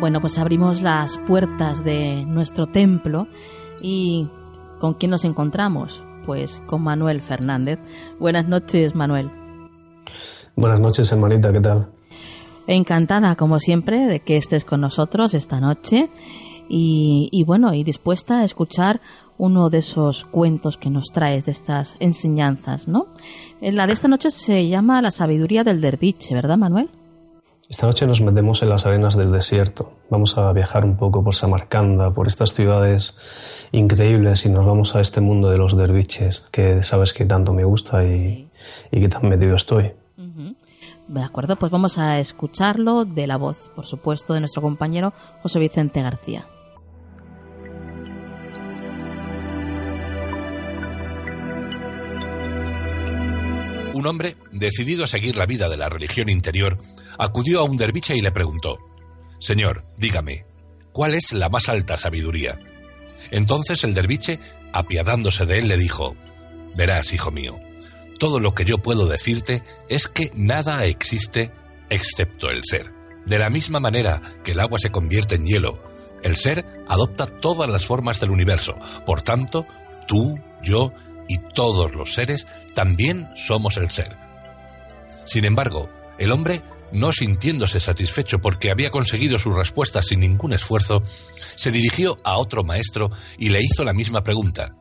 Bueno, 0.00 0.20
pues 0.20 0.38
abrimos 0.38 0.82
las 0.82 1.18
puertas 1.18 1.84
de 1.84 2.24
nuestro 2.26 2.66
templo 2.66 3.26
y 3.80 4.28
¿con 4.80 4.94
quién 4.94 5.10
nos 5.10 5.24
encontramos? 5.24 6.04
Pues 6.26 6.62
con 6.66 6.82
Manuel 6.82 7.20
Fernández. 7.20 7.78
Buenas 8.18 8.48
noches, 8.48 8.94
Manuel. 8.94 9.30
Buenas 10.56 10.80
noches, 10.80 11.10
hermanita, 11.12 11.52
¿qué 11.52 11.60
tal? 11.60 11.88
Encantada, 12.66 13.36
como 13.36 13.58
siempre, 13.58 14.06
de 14.06 14.20
que 14.20 14.36
estés 14.38 14.64
con 14.64 14.80
nosotros 14.80 15.34
esta 15.34 15.60
noche 15.60 16.10
y, 16.68 17.44
bueno, 17.46 17.74
y 17.74 17.84
dispuesta 17.84 18.40
a 18.40 18.44
escuchar 18.44 19.00
uno 19.36 19.68
de 19.70 19.78
esos 19.78 20.24
cuentos 20.24 20.78
que 20.78 20.90
nos 20.90 21.06
traes, 21.12 21.44
de 21.44 21.52
estas 21.52 21.96
enseñanzas, 22.00 22.88
¿no? 22.88 23.08
Eh, 23.60 23.72
la 23.72 23.86
de 23.86 23.92
esta 23.92 24.08
noche 24.08 24.30
se 24.30 24.68
llama 24.68 25.02
La 25.02 25.10
sabiduría 25.10 25.64
del 25.64 25.80
derviche, 25.80 26.34
¿verdad, 26.34 26.56
Manuel? 26.56 26.88
Esta 27.68 27.86
noche 27.86 28.06
nos 28.06 28.20
metemos 28.20 28.62
en 28.62 28.68
las 28.68 28.86
arenas 28.86 29.16
del 29.16 29.32
desierto. 29.32 29.92
Vamos 30.10 30.36
a 30.36 30.52
viajar 30.52 30.84
un 30.84 30.96
poco 30.96 31.24
por 31.24 31.34
Samarcanda, 31.34 32.12
por 32.12 32.28
estas 32.28 32.52
ciudades 32.54 33.16
increíbles 33.72 34.44
y 34.44 34.50
nos 34.50 34.66
vamos 34.66 34.94
a 34.94 35.00
este 35.00 35.20
mundo 35.20 35.50
de 35.50 35.58
los 35.58 35.76
derviches, 35.76 36.44
que 36.52 36.82
sabes 36.82 37.12
que 37.12 37.24
tanto 37.24 37.54
me 37.54 37.64
gusta 37.64 38.04
y, 38.04 38.50
y 38.92 39.00
que 39.00 39.08
tan 39.08 39.28
metido 39.28 39.56
estoy. 39.56 39.92
De 41.08 41.22
acuerdo, 41.22 41.56
pues 41.56 41.70
vamos 41.70 41.98
a 41.98 42.18
escucharlo 42.18 43.04
de 43.04 43.26
la 43.26 43.36
voz, 43.36 43.70
por 43.74 43.86
supuesto, 43.86 44.32
de 44.32 44.40
nuestro 44.40 44.62
compañero 44.62 45.12
José 45.42 45.58
Vicente 45.58 46.00
García. 46.00 46.46
Un 54.04 54.10
hombre, 54.10 54.36
decidido 54.52 55.04
a 55.04 55.06
seguir 55.06 55.34
la 55.34 55.46
vida 55.46 55.66
de 55.70 55.78
la 55.78 55.88
religión 55.88 56.28
interior, 56.28 56.76
acudió 57.18 57.60
a 57.60 57.64
un 57.64 57.78
derviche 57.78 58.14
y 58.14 58.20
le 58.20 58.32
preguntó, 58.32 58.76
Señor, 59.38 59.86
dígame, 59.96 60.44
¿cuál 60.92 61.14
es 61.14 61.32
la 61.32 61.48
más 61.48 61.70
alta 61.70 61.96
sabiduría? 61.96 62.60
Entonces 63.30 63.82
el 63.82 63.94
derviche, 63.94 64.40
apiadándose 64.74 65.46
de 65.46 65.56
él, 65.56 65.68
le 65.68 65.78
dijo, 65.78 66.14
Verás, 66.76 67.14
hijo 67.14 67.30
mío, 67.30 67.54
todo 68.18 68.40
lo 68.40 68.54
que 68.54 68.66
yo 68.66 68.76
puedo 68.76 69.06
decirte 69.06 69.62
es 69.88 70.06
que 70.06 70.30
nada 70.34 70.84
existe 70.84 71.50
excepto 71.88 72.50
el 72.50 72.60
ser. 72.62 72.92
De 73.24 73.38
la 73.38 73.48
misma 73.48 73.80
manera 73.80 74.20
que 74.44 74.52
el 74.52 74.60
agua 74.60 74.78
se 74.78 74.90
convierte 74.90 75.36
en 75.36 75.46
hielo, 75.46 75.78
el 76.22 76.36
ser 76.36 76.66
adopta 76.88 77.24
todas 77.24 77.70
las 77.70 77.86
formas 77.86 78.20
del 78.20 78.32
universo. 78.32 78.74
Por 79.06 79.22
tanto, 79.22 79.64
tú, 80.06 80.38
yo 80.62 80.92
y 81.28 81.38
todos 81.54 81.94
los 81.94 82.14
seres 82.14 82.46
también 82.74 83.28
somos 83.36 83.76
el 83.76 83.90
ser. 83.90 84.16
Sin 85.24 85.44
embargo, 85.44 85.88
el 86.18 86.30
hombre, 86.30 86.62
no 86.92 87.10
sintiéndose 87.12 87.80
satisfecho 87.80 88.40
porque 88.40 88.70
había 88.70 88.90
conseguido 88.90 89.38
su 89.38 89.52
respuesta 89.52 90.02
sin 90.02 90.20
ningún 90.20 90.52
esfuerzo, 90.52 91.02
se 91.56 91.70
dirigió 91.70 92.18
a 92.24 92.38
otro 92.38 92.62
maestro 92.62 93.10
y 93.38 93.48
le 93.48 93.60
hizo 93.62 93.84
la 93.84 93.92
misma 93.92 94.22
pregunta. 94.22 94.76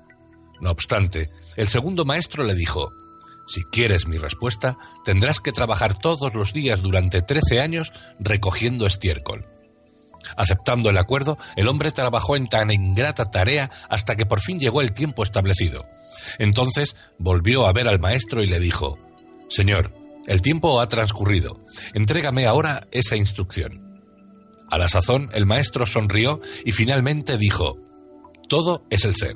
No 0.61 0.71
obstante, 0.71 1.29
el 1.57 1.67
segundo 1.67 2.05
maestro 2.05 2.43
le 2.43 2.53
dijo, 2.53 2.91
si 3.47 3.63
quieres 3.63 4.07
mi 4.07 4.17
respuesta, 4.17 4.77
tendrás 5.03 5.39
que 5.39 5.51
trabajar 5.51 5.99
todos 5.99 6.33
los 6.33 6.53
días 6.53 6.81
durante 6.81 7.21
trece 7.21 7.59
años 7.59 7.91
recogiendo 8.19 8.85
estiércol. 8.85 9.45
Aceptando 10.37 10.89
el 10.89 10.97
acuerdo, 10.97 11.37
el 11.55 11.67
hombre 11.67 11.91
trabajó 11.91 12.35
en 12.35 12.47
tan 12.47 12.71
ingrata 12.71 13.29
tarea 13.31 13.69
hasta 13.89 14.15
que 14.15 14.25
por 14.25 14.41
fin 14.41 14.59
llegó 14.59 14.81
el 14.81 14.93
tiempo 14.93 15.23
establecido. 15.23 15.85
Entonces 16.39 16.95
volvió 17.19 17.67
a 17.67 17.73
ver 17.73 17.87
al 17.87 17.99
maestro 17.99 18.41
y 18.41 18.47
le 18.47 18.59
dijo, 18.59 18.97
Señor, 19.49 19.93
el 20.25 20.41
tiempo 20.41 20.79
ha 20.79 20.87
transcurrido. 20.87 21.59
Entrégame 21.93 22.45
ahora 22.45 22.87
esa 22.91 23.15
instrucción. 23.15 24.01
A 24.69 24.77
la 24.77 24.87
sazón, 24.87 25.29
el 25.33 25.45
maestro 25.45 25.85
sonrió 25.85 26.39
y 26.65 26.71
finalmente 26.71 27.37
dijo, 27.37 27.75
Todo 28.47 28.85
es 28.89 29.05
el 29.05 29.15
ser. 29.15 29.35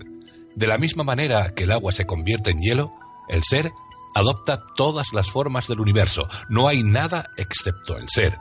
De 0.56 0.68
la 0.68 0.78
misma 0.78 1.04
manera 1.04 1.54
que 1.54 1.66
el 1.66 1.72
agua 1.72 1.92
se 1.92 2.06
convierte 2.06 2.52
en 2.52 2.58
hielo, 2.58 2.92
el 3.30 3.44
ser 3.44 3.72
adopta 4.16 4.64
todas 4.76 5.14
las 5.14 5.30
formas 5.30 5.68
del 5.68 5.80
universo. 5.80 6.28
No 6.50 6.68
hay 6.68 6.82
nada 6.82 7.28
excepto 7.38 7.98
el 7.98 8.10
ser. 8.10 8.40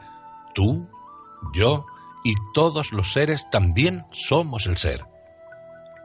Tú, 0.55 0.89
yo 1.53 1.85
y 2.25 2.35
todos 2.55 2.93
los 2.93 3.13
seres 3.13 3.47
también 3.51 3.99
somos 4.13 4.67
el 4.67 4.77
ser. 4.77 5.05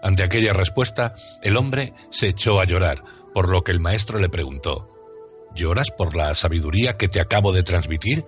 Ante 0.03 0.23
aquella 0.23 0.53
respuesta, 0.53 1.13
el 1.43 1.57
hombre 1.57 1.93
se 2.09 2.29
echó 2.29 2.59
a 2.59 2.65
llorar, 2.65 3.03
por 3.33 3.49
lo 3.49 3.63
que 3.63 3.71
el 3.71 3.79
maestro 3.79 4.19
le 4.19 4.29
preguntó, 4.29 4.87
¿Lloras 5.53 5.91
por 5.91 6.15
la 6.15 6.33
sabiduría 6.33 6.97
que 6.97 7.07
te 7.07 7.19
acabo 7.19 7.51
de 7.51 7.63
transmitir? 7.63 8.25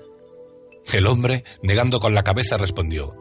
El 0.91 1.07
hombre, 1.07 1.43
negando 1.61 1.99
con 1.99 2.13
la 2.13 2.23
cabeza, 2.23 2.57
respondió, 2.57 3.15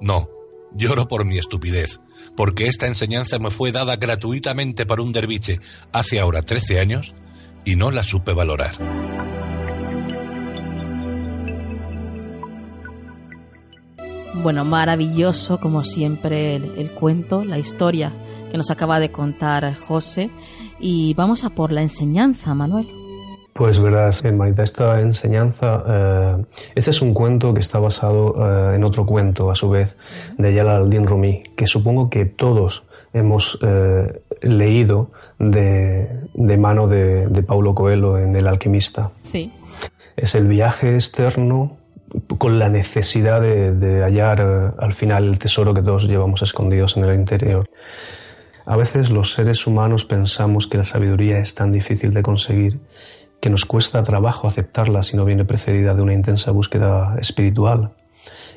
No, 0.00 0.28
lloro 0.72 1.06
por 1.06 1.24
mi 1.24 1.38
estupidez, 1.38 2.00
porque 2.36 2.66
esta 2.66 2.86
enseñanza 2.86 3.38
me 3.38 3.50
fue 3.50 3.70
dada 3.70 3.96
gratuitamente 3.96 4.86
por 4.86 5.00
un 5.00 5.12
derviche 5.12 5.60
hace 5.92 6.18
ahora 6.18 6.42
trece 6.42 6.80
años 6.80 7.12
y 7.64 7.76
no 7.76 7.90
la 7.90 8.02
supe 8.02 8.32
valorar. 8.32 9.13
Bueno, 14.42 14.64
maravilloso 14.64 15.58
como 15.60 15.84
siempre 15.84 16.56
el, 16.56 16.90
cuento, 16.92 17.44
la 17.44 17.58
historia 17.58 18.12
que 18.50 18.58
nos 18.58 18.70
acaba 18.70 18.98
de 18.98 19.10
contar 19.12 19.74
José. 19.76 20.30
Y 20.80 21.14
vamos 21.14 21.44
a 21.44 21.50
por 21.50 21.70
la 21.70 21.82
enseñanza, 21.82 22.54
Manuel. 22.54 22.88
Pues 23.52 23.78
verás, 23.78 24.24
Maida, 24.24 24.64
esta 24.64 25.00
enseñanza, 25.00 25.84
eh, 25.86 26.42
este 26.74 26.90
es 26.90 27.00
un 27.00 27.14
cuento 27.14 27.54
que 27.54 27.60
está 27.60 27.78
basado 27.78 28.34
eh, 28.36 28.74
en 28.74 28.82
otro 28.82 29.06
cuento, 29.06 29.50
a 29.50 29.54
su 29.54 29.70
vez, 29.70 29.96
de 30.36 30.52
Yala 30.52 30.76
al-Din 30.76 31.06
Rumi, 31.06 31.40
que 31.56 31.68
supongo 31.68 32.10
que 32.10 32.24
todos 32.24 32.84
hemos 33.12 33.56
eh, 33.62 34.22
leído 34.42 35.12
de, 35.38 36.58
mano 36.58 36.88
de, 36.88 37.44
Paulo 37.46 37.74
Coelho 37.74 38.18
en 38.18 38.34
El 38.34 38.48
alquimista. 38.48 39.10
Sí. 39.22 39.52
Es 40.16 40.34
el 40.34 40.48
viaje 40.48 40.94
externo 40.94 41.76
con 42.38 42.58
la 42.58 42.68
necesidad 42.68 43.40
de, 43.40 44.02
hallar 44.02 44.74
al 44.78 44.92
final 44.92 45.24
el 45.24 45.38
tesoro 45.38 45.74
que 45.74 45.82
todos 45.82 46.06
llevamos 46.06 46.42
escondidos 46.42 46.96
en 46.96 47.04
el 47.04 47.14
interior. 47.14 47.68
A 48.66 48.76
veces 48.76 49.10
los 49.10 49.32
seres 49.32 49.66
humanos 49.66 50.04
pensamos 50.04 50.66
que 50.66 50.78
la 50.78 50.84
sabiduría 50.84 51.38
es 51.38 51.54
tan 51.54 51.70
difícil 51.72 52.12
de 52.12 52.22
conseguir 52.22 52.80
que 53.40 53.50
nos 53.50 53.66
cuesta 53.66 54.02
trabajo 54.02 54.48
aceptarla 54.48 55.02
si 55.02 55.16
no 55.16 55.24
viene 55.26 55.44
precedida 55.44 55.94
de 55.94 56.02
una 56.02 56.14
intensa 56.14 56.50
búsqueda 56.50 57.16
espiritual 57.20 57.92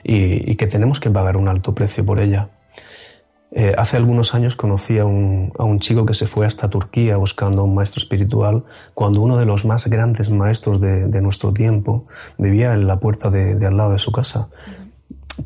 y, 0.03 0.55
que 0.55 0.67
tenemos 0.67 1.01
que 1.01 1.11
pagar 1.11 1.35
un 1.35 1.49
alto 1.49 1.75
precio 1.75 2.05
por 2.05 2.21
ella. 2.21 2.49
Eh, 3.59 3.73
hace 3.75 3.97
algunos 3.97 4.35
años 4.35 4.55
conocí 4.55 4.99
a 4.99 5.05
un, 5.05 5.79
chico 5.79 6.05
que 6.05 6.13
se 6.13 6.27
fue 6.27 6.45
hasta 6.45 6.69
Turquía 6.69 7.17
buscando 7.17 7.63
a 7.63 7.65
un 7.65 7.73
maestro 7.73 7.99
espiritual 7.99 8.65
cuando 8.93 9.19
uno 9.19 9.35
de 9.35 9.47
los 9.47 9.65
más 9.65 9.87
grandes 9.87 10.29
maestros 10.29 10.79
de, 10.79 11.21
nuestro 11.21 11.51
tiempo 11.53 12.05
vivía 12.37 12.75
en 12.75 12.85
la 12.85 12.99
puerta 12.99 13.31
de, 13.31 13.65
al 13.65 13.75
lado 13.75 13.93
de 13.93 13.97
su 13.97 14.11
casa. 14.11 14.49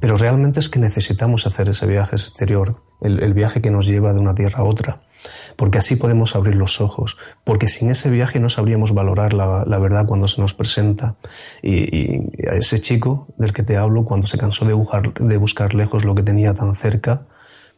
Pero 0.01 0.17
realmente 0.17 0.59
es 0.59 0.67
que 0.67 0.79
necesitamos 0.79 1.47
hacer 1.47 1.69
ese 1.69 1.87
viaje 1.87 2.17
exterior, 2.17 2.75
el 2.99 3.33
viaje 3.33 3.61
que 3.61 3.71
nos 3.71 3.87
lleva 3.87 4.11
de 4.11 4.19
una 4.19 4.35
tierra 4.35 4.59
a 4.59 4.65
otra 4.65 5.01
porque 5.55 5.77
así 5.77 5.95
podemos 5.95 6.35
abrir 6.35 6.55
los 6.55 6.81
ojos, 6.81 7.17
porque 7.43 7.67
sin 7.67 7.89
ese 7.89 8.09
viaje 8.09 8.39
no 8.39 8.49
sabríamos 8.49 8.93
valorar 8.93 9.33
la, 9.33 9.77
verdad 9.77 10.05
cuando 10.05 10.27
se 10.27 10.41
nos 10.41 10.53
presenta. 10.53 11.15
Y, 11.61 12.47
a 12.47 12.55
ese 12.55 12.79
chico 12.79 13.27
del 13.37 13.53
que 13.53 13.63
te 13.63 13.77
hablo, 13.77 14.05
cuando 14.05 14.27
se 14.27 14.37
cansó 14.37 14.65
de 14.65 14.73
buscar, 14.73 15.13
de 15.13 15.37
buscar 15.37 15.73
lejos 15.73 16.05
lo 16.05 16.15
que 16.15 16.23
tenía 16.23 16.53
tan 16.53 16.75
cerca, 16.75 17.25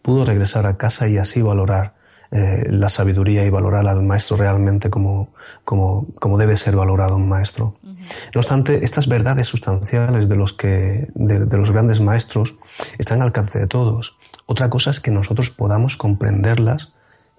pudo 0.04 0.26
regresar 0.26 0.68
a 0.68 0.78
casa 0.78 1.08
y 1.08 1.18
así 1.18 1.42
valorar 1.42 1.96
eh, 2.32 2.68
la 2.70 2.90
sabiduría 2.90 3.46
y 3.46 3.50
valorar 3.50 3.88
al 3.88 4.04
maestro 4.04 4.38
realmente 4.38 4.90
como, 4.90 5.34
como, 5.64 6.08
como 6.20 6.38
debe 6.38 6.56
ser 6.56 6.76
valorado 6.76 7.16
un 7.16 7.28
maestro. 7.28 7.76
No 7.84 8.40
obstante, 8.40 8.84
estas 8.84 9.08
verdades 9.08 9.48
sustanciales 9.48 10.28
de 10.28 10.36
los, 10.36 10.54
que, 10.54 11.08
de 11.16 11.58
los 11.58 11.72
grandes 11.72 12.02
maestros 12.02 12.56
están 12.98 13.22
al 13.22 13.28
alcance 13.28 13.60
de 13.60 13.68
todos. 13.68 14.18
Otra 14.46 14.70
cosa 14.70 14.92
es 14.92 15.00
que 15.00 15.12
nosotros 15.12 15.52
podamos 15.52 15.96
comprenderlas 15.96 16.94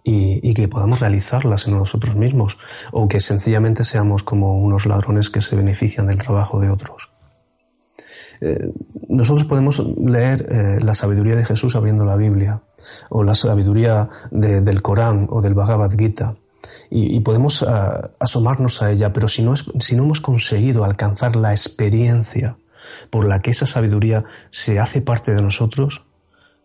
y, 0.04 0.54
que 0.54 0.68
podamos 0.68 1.00
realizarlas 1.00 1.66
en 1.66 1.78
nosotros 1.78 2.14
mismos 2.14 2.58
o 2.92 3.08
que 3.08 3.20
sencillamente 3.20 3.84
seamos 3.84 4.22
como 4.22 4.58
unos 4.58 4.86
ladrones 4.86 5.30
que 5.30 5.40
se 5.40 5.56
benefician 5.56 6.06
del 6.06 6.18
trabajo 6.18 6.60
de 6.60 6.70
otros. 6.70 7.10
Eh, 8.46 8.72
nosotros 9.08 9.46
podemos 9.46 9.82
leer 9.96 10.44
eh, 10.50 10.78
la 10.82 10.92
sabiduría 10.92 11.34
de 11.34 11.46
Jesús 11.46 11.76
abriendo 11.76 12.04
la 12.04 12.16
Biblia 12.16 12.60
o 13.08 13.22
la 13.22 13.34
sabiduría 13.34 14.10
del 14.30 14.82
Corán 14.82 15.28
o 15.30 15.40
del 15.40 15.54
Bhagavad 15.54 15.90
Gita 15.96 16.36
y, 16.90 17.20
podemos 17.20 17.62
ah, 17.62 18.10
asomarnos 18.20 18.82
a 18.82 18.90
ella, 18.90 19.14
pero 19.14 19.28
si 19.28 19.42
no, 19.42 19.56
si 19.56 19.96
no 19.96 20.04
hemos 20.04 20.20
conseguido 20.20 20.84
alcanzar 20.84 21.36
la 21.36 21.52
experiencia 21.52 22.58
por 23.08 23.24
la 23.24 23.40
que 23.40 23.50
esa 23.50 23.64
sabiduría 23.64 24.24
se 24.50 24.78
hace 24.78 25.00
parte 25.00 25.34
de 25.34 25.40
nosotros, 25.40 26.04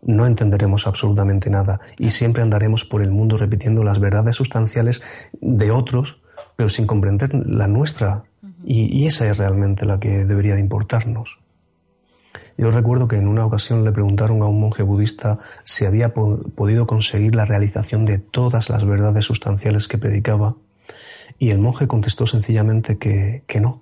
no 0.02 0.26
entenderemos 0.26 0.86
absolutamente 0.86 1.48
nada 1.48 1.80
y 1.98 2.10
siempre 2.10 2.42
andaremos 2.42 2.84
por 2.84 3.00
el 3.00 3.10
mundo 3.10 3.38
repitiendo 3.38 3.82
las 3.84 4.00
verdades 4.00 4.36
sustanciales 4.36 5.30
de 5.40 5.70
otros, 5.70 6.20
pero 6.56 6.68
sin 6.68 6.86
comprender 6.86 7.30
la 7.32 7.68
nuestra. 7.68 8.24
y, 8.64 9.06
esa 9.06 9.26
es 9.30 9.38
realmente 9.38 9.86
la 9.86 9.98
que 9.98 10.26
debería 10.26 10.54
de 10.54 10.60
importarnos. 10.60 11.38
Yo 12.60 12.70
recuerdo 12.70 13.08
que 13.08 13.16
en 13.16 13.26
una 13.26 13.46
ocasión 13.46 13.84
le 13.84 13.90
preguntaron 13.90 14.42
a 14.42 14.44
un 14.44 14.60
monje 14.60 14.82
budista 14.82 15.38
si 15.64 15.86
había 15.86 16.12
podido 16.12 16.86
conseguir 16.86 17.34
la 17.34 17.46
realización 17.46 18.04
de 18.04 18.18
todas 18.18 18.68
las 18.68 18.84
verdades 18.84 19.24
sustanciales 19.24 19.88
que 19.88 19.96
predicaba, 19.96 20.56
y 21.38 21.52
el 21.52 21.58
monje 21.58 21.88
contestó 21.88 22.26
sencillamente 22.26 22.98
que, 22.98 23.44
que 23.46 23.62
no, 23.62 23.80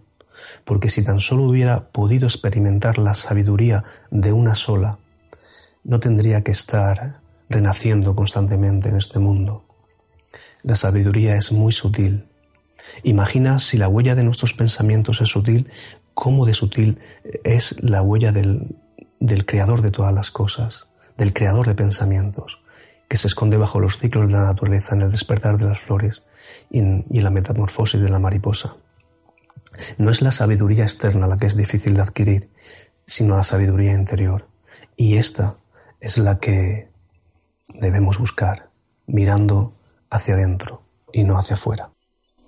porque 0.65 0.91
si 0.91 1.03
tan 1.03 1.19
solo 1.19 1.43
hubiera 1.43 1.89
podido 1.89 2.29
experimentar 2.29 2.99
la 2.99 3.15
sabiduría 3.15 3.83
de 4.13 4.33
una 4.33 4.55
sola, 4.55 5.01
no 5.83 5.99
tendría 5.99 6.45
que 6.45 6.53
estar 6.53 7.19
renaciendo 7.49 8.15
constantemente 8.15 8.91
en 8.91 8.97
este 8.97 9.19
mundo. 9.19 9.65
La 10.63 10.77
sabiduría 10.77 11.35
es 11.35 11.51
muy 11.51 11.73
sutil. 11.73 12.28
Imagina 13.03 13.59
si 13.59 13.77
la 13.77 13.89
huella 13.89 14.15
de 14.15 14.25
nuestros 14.25 14.55
pensamientos 14.55 15.21
es 15.21 15.29
sutil, 15.29 15.71
cómo 16.15 16.47
de 16.47 16.55
sutil 16.55 17.01
es 17.45 17.83
la 17.83 18.03
huella 18.03 18.33
del, 18.33 18.77
creador 19.47 19.83
de 19.83 19.91
todas 19.91 20.15
las 20.15 20.31
cosas, 20.31 20.89
del 21.17 21.33
creador 21.33 21.67
de 21.67 21.75
pensamientos, 21.75 22.63
que 23.09 23.17
se 23.17 23.29
esconde 23.29 23.57
bajo 23.57 23.81
los 23.81 23.99
ciclos 23.99 24.27
de 24.27 24.33
la 24.35 24.45
naturaleza 24.45 24.95
en 24.95 25.03
el 25.03 25.11
despertar 25.11 25.59
de 25.59 25.65
las 25.65 25.81
flores 25.81 26.23
y 26.71 26.81
en, 26.81 27.07
y 27.11 27.19
en 27.19 27.25
la 27.25 27.31
metamorfosis 27.31 28.01
de 28.01 28.09
la 28.09 28.19
mariposa. 28.19 28.77
No 29.97 30.11
es 30.11 30.23
la 30.23 30.33
sabiduría 30.33 30.85
externa 30.85 31.27
la 31.27 31.37
que 31.37 31.47
es 31.47 31.57
difícil 31.57 31.95
de 31.95 32.03
adquirir, 32.03 32.51
sino 33.07 33.37
la 33.37 33.45
sabiduría 33.45 33.95
interior. 33.95 34.49
Y 34.97 35.17
esta 35.17 35.57
es 36.01 36.19
la 36.19 36.39
que 36.39 36.91
debemos 37.75 38.19
buscar 38.19 38.71
mirando 39.07 39.73
hacia 40.11 40.35
adentro 40.35 40.83
y 41.13 41.25
no 41.25 41.39
hacia 41.39 41.55
afuera. 41.55 41.91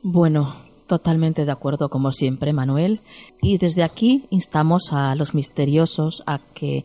Bueno, 0.02 0.70
Totalmente 0.90 1.44
de 1.44 1.52
acuerdo, 1.52 1.88
como 1.88 2.10
siempre, 2.10 2.52
Manuel. 2.52 3.00
Y 3.40 3.58
desde 3.58 3.84
aquí 3.84 4.26
instamos 4.30 4.92
a 4.92 5.14
los 5.14 5.34
misteriosos 5.34 6.24
a 6.26 6.40
que, 6.52 6.84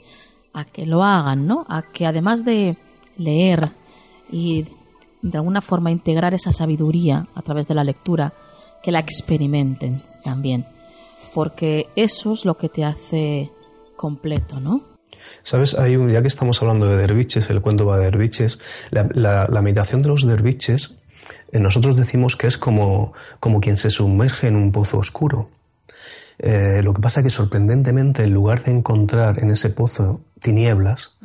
a 0.54 0.64
que 0.64 0.86
lo 0.86 1.04
hagan, 1.04 1.48
¿no? 1.48 1.66
A 1.68 1.82
que 1.82 2.06
además 2.06 2.46
de 2.46 2.78
leer 3.18 3.66
y 4.32 4.68
de 5.24 5.38
alguna 5.40 5.62
forma 5.62 5.90
integrar 5.90 6.36
esa 6.36 6.52
sabiduría 6.52 7.28
a 7.34 7.42
través 7.42 7.66
de 7.68 7.74
la 7.74 7.84
lectura, 7.84 8.32
que 8.84 8.92
la 8.92 9.00
experimenten 9.00 10.04
también. 10.24 10.68
Porque 11.34 11.88
eso 11.96 12.34
es 12.34 12.46
lo 12.46 12.58
que 12.58 12.70
te 12.70 12.84
hace 12.84 13.50
completo, 13.96 14.60
¿no? 14.60 14.84
Sabes, 15.42 15.74
hay 15.80 15.98
ya 16.14 16.22
que 16.22 16.28
estamos 16.28 16.62
hablando 16.62 16.86
de 16.86 16.98
derviches, 16.98 17.50
el 17.50 17.62
cuento 17.62 17.88
va 17.88 17.98
de 17.98 18.06
derviches, 18.06 18.60
la, 18.92 19.48
la 19.50 19.62
meditación 19.64 20.04
de 20.04 20.10
los 20.10 20.28
derviches 20.28 20.96
nosotros 21.52 21.96
decimos 21.96 22.36
que 22.36 22.48
es 22.48 22.58
como, 22.58 23.14
como 23.40 23.62
quien 23.62 23.78
se 23.78 23.90
sumerge 23.90 24.48
en 24.48 24.56
un 24.56 24.72
pozo 24.72 24.98
oscuro. 24.98 25.50
Eh, 26.40 26.82
lo 26.84 26.94
que 26.94 27.02
pasa 27.02 27.22
es 27.22 27.26
que 27.26 27.30
sorprendentemente, 27.30 28.24
en 28.24 28.34
lugar 28.34 28.64
de 28.64 28.72
encontrar 28.72 29.40
en 29.40 29.52
ese 29.52 29.70
pozo 29.70 30.22
tinieblas, 30.40 31.18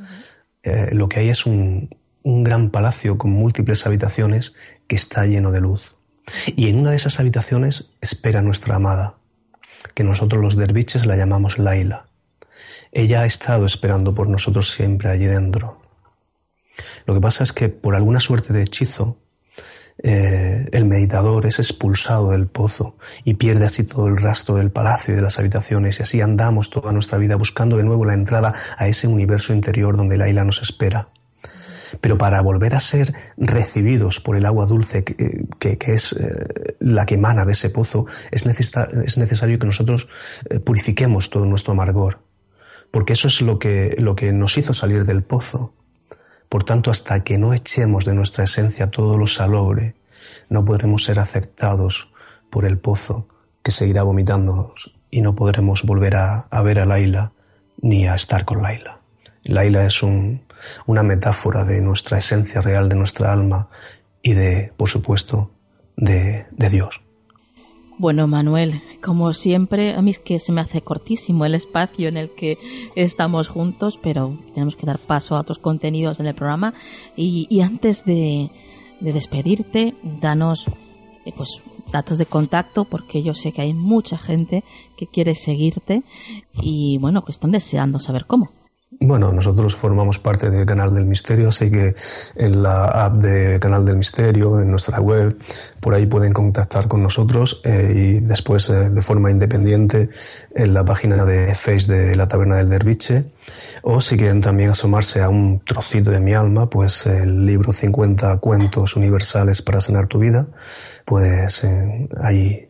eh, 0.63 0.91
lo 0.93 1.09
que 1.09 1.21
hay 1.21 1.29
es 1.31 1.47
un, 1.47 1.91
un 2.23 2.45
gran 2.45 2.71
palacio 2.71 3.19
con 3.19 3.31
múltiples 3.33 3.87
habitaciones 3.87 4.55
que 4.87 4.97
está 4.97 5.27
lleno 5.27 5.51
de 5.51 5.61
luz. 5.61 5.97
Y 6.55 6.69
en 6.69 6.79
una 6.79 6.91
de 6.91 6.97
esas 6.97 7.19
habitaciones 7.19 7.91
espera 8.01 8.43
nuestra 8.43 8.77
amada, 8.77 9.17
que 9.95 10.05
nosotros 10.05 10.43
los 10.43 10.57
derviches 10.57 11.07
la 11.07 11.17
llamamos 11.17 11.59
Laila. 11.59 12.07
Ella 12.93 13.23
ha 13.23 13.27
estado 13.27 13.67
esperando 13.67 14.15
por 14.15 14.29
nosotros 14.29 14.71
siempre 14.71 15.11
allí 15.11 15.27
dentro. 15.27 15.81
Lo 17.07 17.15
que 17.15 17.21
pasa 17.21 17.45
es 17.45 17.53
que 17.53 17.69
por 17.69 17.95
alguna 17.95 18.21
suerte 18.21 18.53
de 18.53 18.63
hechizo, 18.63 19.19
eh, 20.03 20.67
el 20.73 20.87
meditador 20.87 21.45
es 21.47 21.59
expulsado 21.59 22.31
del 22.31 22.47
pozo 22.47 22.97
y 23.25 23.35
pierde 23.35 23.67
así 23.67 23.85
todo 23.85 24.07
el 24.07 24.17
rastro 24.17 24.57
del 24.57 24.71
palacio 24.71 25.13
y 25.13 25.17
de 25.17 25.23
las 25.23 25.39
habitaciones 25.39 26.01
y 26.01 26.03
así 26.03 26.21
andamos 26.21 26.71
toda 26.71 26.93
nuestra 26.93 27.19
vida 27.19 27.37
buscando 27.37 27.77
de 27.77 27.85
nuevo 27.85 28.05
la 28.07 28.15
entrada 28.15 28.53
a 28.79 28.89
ese 28.89 29.09
universo 29.09 29.53
interior 29.53 29.97
donde 29.97 30.17
la 30.17 30.29
isla 30.29 30.45
nos 30.45 30.63
espera. 30.63 31.09
Pero 32.01 32.17
para 32.17 32.41
volver 32.41 32.75
a 32.75 32.81
ser 32.81 33.13
recibidos 33.37 34.21
por 34.21 34.37
el 34.37 34.47
agua 34.47 34.65
dulce 34.65 35.05
que, 35.05 35.79
es 35.87 36.13
eh, 36.13 36.77
la 36.79 37.05
que 37.05 37.17
emana 37.17 37.45
de 37.45 37.53
ese 37.53 37.69
pozo, 37.69 38.07
es, 38.31 38.47
es 38.47 39.19
necesario 39.19 39.59
que 39.59 39.67
nosotros 39.67 40.09
eh, 40.49 40.61
purifiquemos 40.61 41.31
todo 41.31 41.45
nuestro 41.47 41.73
amargor, 41.73 42.21
porque 42.91 43.15
eso 43.15 43.29
es 43.29 43.43
lo 43.43 43.59
que, 43.59 43.97
lo 43.99 44.15
que 44.15 44.33
nos 44.33 44.57
hizo 44.57 44.73
salir 44.73 45.05
del 45.05 45.25
pozo. 45.25 45.75
Por 46.51 46.65
tanto, 46.65 46.91
hasta 46.91 47.23
que 47.23 47.39
no 47.39 47.55
echemos 47.55 48.05
de 48.05 48.13
nuestra 48.13 48.43
esencia 48.43 48.91
todo 48.91 49.17
lo 49.17 49.29
salobre, 49.29 49.95
no 50.49 50.65
podremos 50.65 51.05
ser 51.05 51.21
aceptados 51.21 52.13
por 52.51 52.65
el 52.65 52.77
pozo 52.77 53.29
que 53.63 53.71
seguirá 53.71 54.03
vomitándonos 54.03 54.93
y 55.13 55.23
no 55.23 55.37
podremos 55.37 55.85
volver 55.85 56.17
a, 56.17 56.49
ver 56.65 56.81
a 56.81 56.87
Laila 56.87 57.33
ni 57.81 58.09
a 58.09 58.17
estar 58.17 58.45
con 58.45 58.63
Laila. 58.63 59.01
Laila 59.45 59.87
es 59.87 60.03
una 60.03 61.03
metáfora 61.05 61.65
de 61.65 61.81
nuestra 61.81 62.19
esencia 62.19 62.61
real, 62.61 62.89
de 62.89 62.97
nuestra 62.97 63.33
alma 63.33 63.69
y 64.21 64.35
de, 64.35 64.73
por 64.77 64.89
supuesto, 64.89 65.53
de 65.97 66.47
Dios. 66.69 67.01
Bueno, 68.01 68.27
Manuel, 68.27 68.81
como 69.03 69.35
siempre, 69.35 69.93
a 69.95 70.01
mí 70.01 70.13
es 70.13 70.19
que 70.19 70.39
se 70.39 70.53
me 70.53 70.63
hace 70.63 70.81
cortísimo 70.81 71.45
el 71.45 71.55
espacio 71.55 72.09
en 72.09 72.17
el 72.17 72.31
que 72.31 72.57
estamos 72.97 73.49
juntos, 73.49 74.01
pero 74.03 74.39
tenemos 74.55 74.75
que 74.75 74.87
dar 74.87 74.99
paso 74.99 75.37
a 75.37 75.41
otros 75.41 75.59
contenidos 75.59 76.19
en 76.19 76.27
el 76.27 76.35
programa. 76.35 76.73
Y, 77.15 77.61
antes 77.61 78.07
de, 78.07 78.51
despedirte, 79.01 79.97
danos 80.03 80.65
eh, 81.27 81.33
pues 81.37 81.61
datos 81.93 82.17
de 82.17 82.25
contacto, 82.25 82.87
porque 82.87 83.23
yo 83.23 83.35
sé 83.35 83.53
que 83.53 83.61
hay 83.61 83.75
mucha 83.75 84.17
gente 84.17 84.65
que 84.97 85.07
quiere 85.07 85.35
seguirte 85.35 86.03
y 86.63 86.97
bueno, 86.97 87.23
que 87.23 87.33
están 87.33 87.51
deseando 87.51 88.01
saber 88.01 88.25
cómo. 88.25 88.49
Bueno, 88.99 89.33
nosotros 89.33 89.77
formamos 89.77 90.19
parte 90.19 90.51
del 90.51 90.67
Canal 90.67 90.93
del 90.93 91.05
Misterio, 91.05 91.49
así 91.49 91.71
que 91.71 91.95
en 92.35 92.61
la 92.61 92.87
app 92.87 93.19
de 93.19 93.61
Canal 93.61 93.85
del 93.87 93.97
Misterio, 93.97 94.59
en 94.59 94.69
nuestra 94.69 95.01
web, 95.01 95.33
por 95.81 95.95
ahí 95.95 96.07
pueden 96.07 96.33
contactar 96.33 96.89
con 96.89 97.01
nosotros 97.01 97.61
eh, 97.65 97.93
y 97.95 98.21
después 98.21 98.69
eh, 98.69 98.91
de 98.91 99.01
forma 99.01 99.31
independiente 99.31 100.09
en 100.57 100.75
la 100.75 100.85
página 100.85 101.25
de 101.25 101.55
Face 101.55 101.87
de 101.87 102.17
la 102.17 102.27
Taberna 102.27 102.57
del 102.57 102.69
Derviche. 102.69 103.27
O 103.83 104.01
si 104.01 104.17
quieren 104.17 104.41
también 104.41 104.71
asomarse 104.71 105.23
a 105.23 105.29
un 105.29 105.61
trocito 105.61 106.11
de 106.11 106.19
mi 106.19 106.35
alma, 106.35 106.69
pues 106.69 107.07
el 107.07 107.47
libro 107.47 107.71
50 107.71 108.39
cuentos 108.39 108.97
universales 108.97 109.63
para 109.63 109.81
sanar 109.81 110.09
tu 110.09 110.19
vida, 110.19 110.49
pues 111.05 111.63
eh, 111.63 112.09
ahí, 112.21 112.70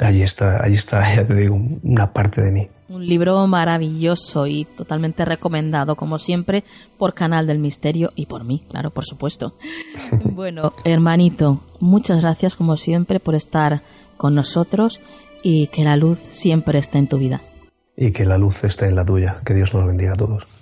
ahí 0.00 0.22
está, 0.22 0.62
ahí 0.62 0.72
está, 0.72 1.02
ya 1.16 1.24
te 1.24 1.34
digo, 1.34 1.60
una 1.82 2.12
parte 2.12 2.42
de 2.42 2.50
mí. 2.50 2.66
Un 2.88 3.06
libro 3.06 3.46
maravilloso 3.46 4.46
y 4.46 4.64
totalmente 4.64 5.24
recomendado, 5.24 5.94
como 5.94 6.18
siempre, 6.18 6.64
por 6.98 7.14
Canal 7.14 7.46
del 7.46 7.58
Misterio 7.58 8.12
y 8.16 8.26
por 8.26 8.44
mí, 8.44 8.64
claro, 8.68 8.90
por 8.90 9.04
supuesto. 9.04 9.54
bueno, 10.24 10.72
hermanito, 10.84 11.60
muchas 11.78 12.20
gracias 12.20 12.56
como 12.56 12.76
siempre 12.76 13.20
por 13.20 13.34
estar 13.34 13.82
con 14.16 14.34
nosotros 14.34 15.00
y 15.42 15.68
que 15.68 15.84
la 15.84 15.96
luz 15.96 16.18
siempre 16.30 16.78
esté 16.78 16.98
en 16.98 17.08
tu 17.08 17.18
vida. 17.18 17.40
Y 17.96 18.12
que 18.12 18.24
la 18.24 18.38
luz 18.38 18.64
esté 18.64 18.88
en 18.88 18.96
la 18.96 19.04
tuya. 19.04 19.36
Que 19.44 19.54
Dios 19.54 19.74
nos 19.74 19.86
bendiga 19.86 20.12
a 20.12 20.16
todos. 20.16 20.59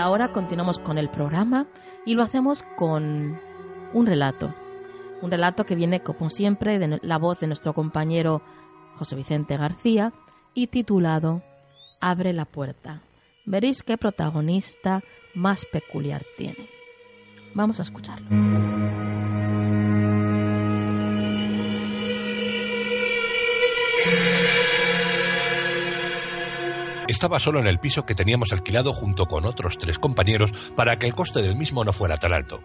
Ahora 0.00 0.32
continuamos 0.32 0.78
con 0.78 0.98
el 0.98 1.08
programa 1.08 1.66
y 2.04 2.14
lo 2.14 2.22
hacemos 2.22 2.64
con 2.76 3.38
un 3.92 4.06
relato. 4.06 4.54
Un 5.22 5.30
relato 5.30 5.64
que 5.64 5.74
viene, 5.74 6.00
como 6.00 6.30
siempre, 6.30 6.78
de 6.78 6.98
la 7.02 7.18
voz 7.18 7.40
de 7.40 7.46
nuestro 7.46 7.74
compañero 7.74 8.42
José 8.96 9.16
Vicente 9.16 9.56
García 9.56 10.12
y 10.54 10.68
titulado 10.68 11.42
Abre 12.00 12.32
la 12.32 12.46
puerta. 12.46 13.02
Veréis 13.44 13.82
qué 13.82 13.98
protagonista 13.98 15.02
más 15.34 15.66
peculiar 15.66 16.22
tiene. 16.36 16.68
Vamos 17.54 17.78
a 17.78 17.82
escucharlo. 17.82 18.79
Estaba 27.10 27.40
solo 27.40 27.58
en 27.58 27.66
el 27.66 27.80
piso 27.80 28.06
que 28.06 28.14
teníamos 28.14 28.52
alquilado 28.52 28.92
junto 28.92 29.26
con 29.26 29.44
otros 29.44 29.78
tres 29.78 29.98
compañeros 29.98 30.52
para 30.76 30.96
que 30.96 31.08
el 31.08 31.14
coste 31.16 31.42
del 31.42 31.56
mismo 31.56 31.82
no 31.82 31.92
fuera 31.92 32.18
tan 32.18 32.32
alto. 32.32 32.60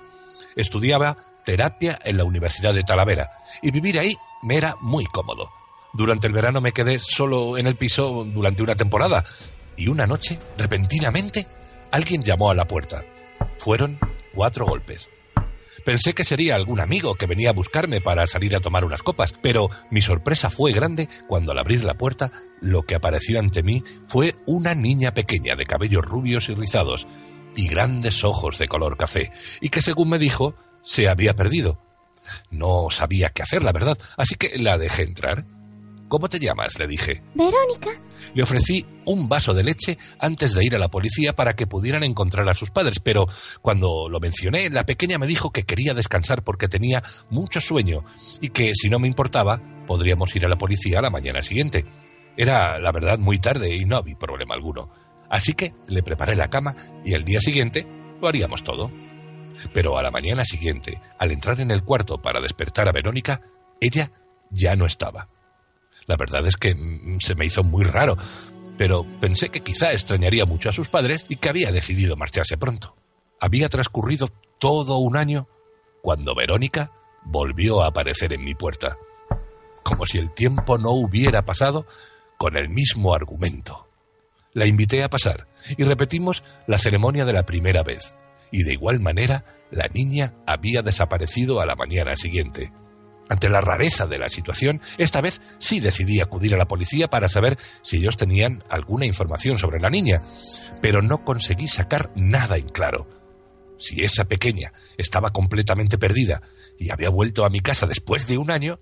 Estudiaba 0.55 1.17
terapia 1.43 1.97
en 2.03 2.17
la 2.17 2.25
Universidad 2.25 2.71
de 2.75 2.83
Talavera 2.83 3.27
y 3.63 3.71
vivir 3.71 3.97
ahí 3.97 4.15
me 4.43 4.57
era 4.57 4.75
muy 4.81 5.05
cómodo. 5.05 5.49
Durante 5.93 6.27
el 6.27 6.33
verano 6.33 6.61
me 6.61 6.73
quedé 6.73 6.99
solo 6.99 7.57
en 7.57 7.65
el 7.65 7.75
piso 7.75 8.23
durante 8.23 8.61
una 8.61 8.75
temporada 8.75 9.23
y 9.75 9.87
una 9.87 10.05
noche, 10.05 10.37
repentinamente, 10.59 11.47
alguien 11.89 12.21
llamó 12.21 12.51
a 12.51 12.55
la 12.55 12.65
puerta. 12.65 13.03
Fueron 13.57 13.97
cuatro 14.31 14.67
golpes. 14.67 15.09
Pensé 15.83 16.13
que 16.13 16.23
sería 16.23 16.55
algún 16.55 16.79
amigo 16.79 17.15
que 17.15 17.25
venía 17.25 17.49
a 17.49 17.53
buscarme 17.53 18.01
para 18.01 18.27
salir 18.27 18.55
a 18.55 18.61
tomar 18.61 18.85
unas 18.85 19.03
copas, 19.03 19.33
pero 19.41 19.69
mi 19.91 20.01
sorpresa 20.01 20.49
fue 20.49 20.71
grande 20.71 21.09
cuando 21.27 21.51
al 21.51 21.59
abrir 21.59 21.83
la 21.83 21.95
puerta 21.95 22.31
lo 22.61 22.83
que 22.83 22.95
apareció 22.95 23.39
ante 23.39 23.63
mí 23.63 23.83
fue 24.07 24.35
una 24.45 24.73
niña 24.73 25.11
pequeña 25.13 25.55
de 25.55 25.65
cabellos 25.65 26.05
rubios 26.05 26.49
y 26.49 26.55
rizados 26.55 27.07
y 27.55 27.67
grandes 27.67 28.23
ojos 28.23 28.57
de 28.59 28.67
color 28.67 28.97
café, 28.97 29.31
y 29.61 29.69
que 29.69 29.81
según 29.81 30.09
me 30.09 30.19
dijo 30.19 30.55
se 30.83 31.09
había 31.09 31.35
perdido. 31.35 31.81
No 32.49 32.87
sabía 32.89 33.29
qué 33.29 33.43
hacer, 33.43 33.63
la 33.63 33.71
verdad, 33.71 33.97
así 34.17 34.35
que 34.35 34.57
la 34.57 34.77
dejé 34.77 35.03
entrar. 35.03 35.45
¿Cómo 36.07 36.29
te 36.29 36.39
llamas? 36.39 36.77
le 36.77 36.87
dije. 36.87 37.23
Verónica. 37.33 37.89
Le 38.33 38.43
ofrecí 38.43 38.85
un 39.05 39.27
vaso 39.27 39.53
de 39.53 39.63
leche 39.63 39.97
antes 40.19 40.53
de 40.53 40.63
ir 40.63 40.75
a 40.75 40.79
la 40.79 40.89
policía 40.89 41.33
para 41.33 41.55
que 41.55 41.67
pudieran 41.67 42.03
encontrar 42.03 42.47
a 42.47 42.53
sus 42.53 42.69
padres, 42.69 42.99
pero 42.99 43.25
cuando 43.61 44.07
lo 44.09 44.19
mencioné, 44.19 44.69
la 44.69 44.85
pequeña 44.85 45.17
me 45.17 45.27
dijo 45.27 45.51
que 45.51 45.63
quería 45.63 45.93
descansar 45.93 46.43
porque 46.43 46.67
tenía 46.67 47.01
mucho 47.29 47.59
sueño 47.59 48.03
y 48.41 48.49
que 48.49 48.71
si 48.75 48.89
no 48.89 48.99
me 48.99 49.07
importaba, 49.07 49.61
podríamos 49.87 50.35
ir 50.35 50.45
a 50.45 50.49
la 50.49 50.57
policía 50.57 50.99
a 50.99 51.01
la 51.01 51.09
mañana 51.09 51.41
siguiente. 51.41 51.85
Era, 52.37 52.79
la 52.79 52.91
verdad, 52.91 53.17
muy 53.17 53.39
tarde 53.39 53.75
y 53.75 53.85
no 53.85 53.97
había 53.97 54.17
problema 54.17 54.55
alguno. 54.55 54.91
Así 55.29 55.53
que 55.53 55.73
le 55.87 56.03
preparé 56.03 56.35
la 56.35 56.49
cama 56.49 56.75
y 57.03 57.13
el 57.13 57.23
día 57.23 57.39
siguiente 57.39 57.87
lo 58.21 58.27
haríamos 58.27 58.63
todo. 58.63 58.91
Pero 59.73 59.97
a 59.97 60.03
la 60.03 60.11
mañana 60.11 60.43
siguiente, 60.43 61.01
al 61.17 61.31
entrar 61.31 61.59
en 61.61 61.71
el 61.71 61.83
cuarto 61.83 62.21
para 62.21 62.41
despertar 62.41 62.87
a 62.87 62.91
Verónica, 62.91 63.41
ella 63.79 64.11
ya 64.51 64.75
no 64.75 64.85
estaba. 64.85 65.29
La 66.07 66.15
verdad 66.17 66.45
es 66.45 66.57
que 66.57 66.75
mm, 66.75 67.19
se 67.19 67.35
me 67.35 67.45
hizo 67.45 67.63
muy 67.63 67.83
raro, 67.83 68.17
pero 68.77 69.05
pensé 69.19 69.49
que 69.49 69.63
quizá 69.63 69.91
extrañaría 69.91 70.45
mucho 70.45 70.69
a 70.69 70.73
sus 70.73 70.89
padres 70.89 71.25
y 71.29 71.37
que 71.37 71.49
había 71.49 71.71
decidido 71.71 72.15
marcharse 72.15 72.57
pronto. 72.57 72.95
Había 73.39 73.69
transcurrido 73.69 74.29
todo 74.59 74.97
un 74.97 75.17
año 75.17 75.47
cuando 76.01 76.35
Verónica 76.35 76.91
volvió 77.23 77.81
a 77.81 77.87
aparecer 77.87 78.33
en 78.33 78.43
mi 78.43 78.55
puerta. 78.55 78.97
Como 79.83 80.05
si 80.05 80.17
el 80.17 80.33
tiempo 80.33 80.77
no 80.77 80.91
hubiera 80.91 81.43
pasado, 81.43 81.85
con 82.37 82.57
el 82.57 82.69
mismo 82.69 83.13
argumento. 83.13 83.87
La 84.53 84.65
invité 84.65 85.03
a 85.03 85.09
pasar 85.09 85.47
y 85.77 85.83
repetimos 85.83 86.43
la 86.67 86.77
ceremonia 86.77 87.25
de 87.25 87.33
la 87.33 87.43
primera 87.43 87.83
vez, 87.83 88.15
y 88.51 88.63
de 88.63 88.73
igual 88.73 88.99
manera 88.99 89.43
la 89.71 89.87
niña 89.93 90.33
había 90.45 90.81
desaparecido 90.81 91.59
a 91.59 91.65
la 91.65 91.75
mañana 91.75 92.15
siguiente. 92.15 92.71
Ante 93.27 93.49
la 93.49 93.59
rareza 93.59 94.05
de 94.05 94.19
la 94.19 94.29
situación, 94.29 94.81
esta 94.97 95.19
vez 95.19 95.41
sí 95.57 95.79
decidí 95.79 96.21
acudir 96.21 96.53
a 96.53 96.57
la 96.57 96.67
policía 96.67 97.07
para 97.07 97.27
saber 97.27 97.57
si 97.81 97.97
ellos 97.97 98.17
tenían 98.17 98.63
alguna 98.69 99.07
información 99.07 99.57
sobre 99.57 99.79
la 99.79 99.89
niña, 99.89 100.21
pero 100.81 101.01
no 101.01 101.23
conseguí 101.23 101.67
sacar 101.67 102.11
nada 102.15 102.57
en 102.57 102.69
claro. 102.69 103.07
Si 103.77 104.03
esa 104.03 104.25
pequeña 104.25 104.73
estaba 104.97 105.31
completamente 105.31 105.97
perdida 105.97 106.41
y 106.77 106.91
había 106.91 107.09
vuelto 107.09 107.45
a 107.45 107.49
mi 107.49 107.61
casa 107.61 107.87
después 107.87 108.27
de 108.27 108.37
un 108.37 108.51
año, 108.51 108.79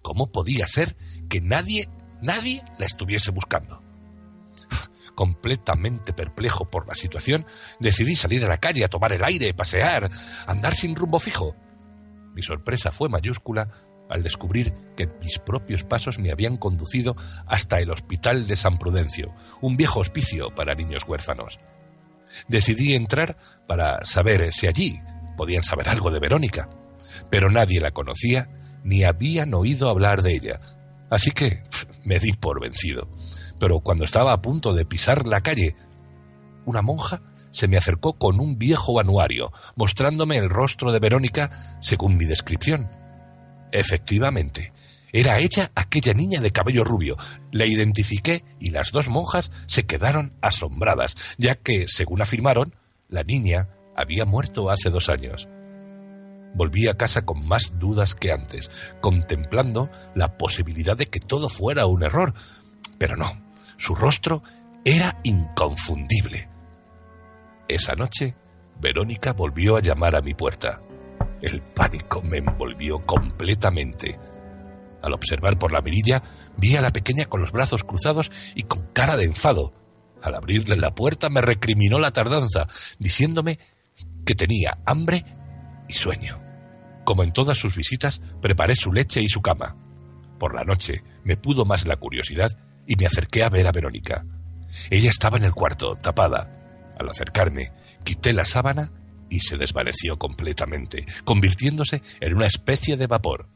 ¿cómo 0.00 0.32
podía 0.32 0.66
ser 0.66 0.96
que 1.28 1.40
nadie, 1.42 1.88
nadie 2.22 2.62
la 2.78 2.86
estuviese 2.86 3.32
buscando? 3.32 3.82
Completamente 5.14 6.14
perplejo 6.14 6.70
por 6.70 6.88
la 6.88 6.94
situación, 6.94 7.46
decidí 7.80 8.16
salir 8.16 8.44
a 8.46 8.48
la 8.48 8.58
calle 8.58 8.84
a 8.84 8.88
tomar 8.88 9.12
el 9.12 9.22
aire, 9.24 9.52
pasear, 9.52 10.10
andar 10.46 10.74
sin 10.74 10.96
rumbo 10.96 11.18
fijo. 11.18 11.54
Mi 12.34 12.42
sorpresa 12.42 12.90
fue 12.90 13.08
mayúscula 13.08 13.68
al 14.10 14.22
descubrir 14.22 14.74
que 14.96 15.08
mis 15.20 15.38
propios 15.38 15.84
pasos 15.84 16.18
me 16.18 16.30
habían 16.30 16.56
conducido 16.56 17.16
hasta 17.46 17.78
el 17.78 17.90
Hospital 17.90 18.46
de 18.46 18.56
San 18.56 18.78
Prudencio, 18.78 19.34
un 19.60 19.76
viejo 19.76 20.00
hospicio 20.00 20.54
para 20.54 20.74
niños 20.74 21.04
huérfanos. 21.06 21.58
Decidí 22.48 22.94
entrar 22.94 23.36
para 23.66 24.04
saber 24.04 24.52
si 24.52 24.66
allí 24.66 25.00
podían 25.36 25.62
saber 25.62 25.88
algo 25.88 26.10
de 26.10 26.20
Verónica, 26.20 26.68
pero 27.30 27.50
nadie 27.50 27.80
la 27.80 27.92
conocía 27.92 28.48
ni 28.82 29.04
habían 29.04 29.54
oído 29.54 29.88
hablar 29.88 30.22
de 30.22 30.34
ella, 30.34 30.60
así 31.10 31.30
que 31.30 31.62
me 32.04 32.18
di 32.18 32.32
por 32.32 32.60
vencido. 32.60 33.08
Pero 33.58 33.80
cuando 33.80 34.04
estaba 34.04 34.32
a 34.32 34.42
punto 34.42 34.74
de 34.74 34.84
pisar 34.84 35.26
la 35.26 35.40
calle, 35.40 35.76
una 36.66 36.82
monja 36.82 37.22
se 37.54 37.68
me 37.68 37.76
acercó 37.76 38.18
con 38.18 38.40
un 38.40 38.58
viejo 38.58 38.98
anuario, 38.98 39.52
mostrándome 39.76 40.36
el 40.36 40.50
rostro 40.50 40.90
de 40.90 40.98
Verónica 40.98 41.78
según 41.80 42.18
mi 42.18 42.24
descripción. 42.24 42.90
Efectivamente, 43.70 44.72
era 45.12 45.38
ella 45.38 45.70
aquella 45.76 46.14
niña 46.14 46.40
de 46.40 46.50
cabello 46.50 46.82
rubio. 46.82 47.16
La 47.52 47.64
identifiqué 47.64 48.44
y 48.58 48.70
las 48.70 48.90
dos 48.90 49.08
monjas 49.08 49.52
se 49.68 49.86
quedaron 49.86 50.34
asombradas, 50.42 51.14
ya 51.38 51.54
que, 51.54 51.84
según 51.86 52.20
afirmaron, 52.20 52.74
la 53.08 53.22
niña 53.22 53.68
había 53.96 54.24
muerto 54.24 54.68
hace 54.68 54.90
dos 54.90 55.08
años. 55.08 55.48
Volví 56.56 56.88
a 56.88 56.94
casa 56.94 57.22
con 57.22 57.46
más 57.46 57.78
dudas 57.78 58.16
que 58.16 58.32
antes, 58.32 58.72
contemplando 59.00 59.90
la 60.16 60.36
posibilidad 60.36 60.96
de 60.96 61.06
que 61.06 61.20
todo 61.20 61.48
fuera 61.48 61.86
un 61.86 62.02
error. 62.02 62.34
Pero 62.98 63.16
no, 63.16 63.40
su 63.76 63.94
rostro 63.94 64.42
era 64.84 65.20
inconfundible. 65.22 66.53
Esa 67.68 67.94
noche, 67.94 68.34
Verónica 68.80 69.32
volvió 69.32 69.76
a 69.76 69.80
llamar 69.80 70.16
a 70.16 70.20
mi 70.20 70.34
puerta. 70.34 70.82
El 71.40 71.62
pánico 71.62 72.22
me 72.22 72.38
envolvió 72.38 73.04
completamente. 73.06 74.18
Al 75.02 75.12
observar 75.12 75.58
por 75.58 75.72
la 75.72 75.82
mirilla, 75.82 76.22
vi 76.56 76.76
a 76.76 76.80
la 76.80 76.92
pequeña 76.92 77.26
con 77.26 77.40
los 77.40 77.52
brazos 77.52 77.84
cruzados 77.84 78.30
y 78.54 78.62
con 78.62 78.88
cara 78.92 79.16
de 79.16 79.24
enfado. 79.24 79.72
Al 80.22 80.34
abrirle 80.34 80.76
la 80.76 80.94
puerta 80.94 81.28
me 81.28 81.42
recriminó 81.42 81.98
la 81.98 82.10
tardanza, 82.10 82.66
diciéndome 82.98 83.58
que 84.24 84.34
tenía 84.34 84.78
hambre 84.86 85.24
y 85.88 85.92
sueño. 85.92 86.40
Como 87.04 87.22
en 87.22 87.32
todas 87.32 87.58
sus 87.58 87.76
visitas, 87.76 88.22
preparé 88.40 88.74
su 88.74 88.92
leche 88.92 89.20
y 89.20 89.28
su 89.28 89.42
cama. 89.42 89.76
Por 90.38 90.54
la 90.54 90.64
noche 90.64 91.02
me 91.22 91.36
pudo 91.36 91.64
más 91.64 91.86
la 91.86 91.96
curiosidad 91.96 92.50
y 92.86 92.96
me 92.96 93.06
acerqué 93.06 93.44
a 93.44 93.50
ver 93.50 93.66
a 93.66 93.72
Verónica. 93.72 94.24
Ella 94.90 95.10
estaba 95.10 95.36
en 95.36 95.44
el 95.44 95.52
cuarto, 95.52 95.96
tapada. 95.96 96.63
Al 96.98 97.08
acercarme, 97.08 97.72
quité 98.04 98.32
la 98.32 98.44
sábana 98.44 98.92
y 99.28 99.40
se 99.40 99.56
desvaneció 99.56 100.18
completamente, 100.18 101.06
convirtiéndose 101.24 102.02
en 102.20 102.34
una 102.34 102.46
especie 102.46 102.96
de 102.96 103.06
vapor. 103.06 103.48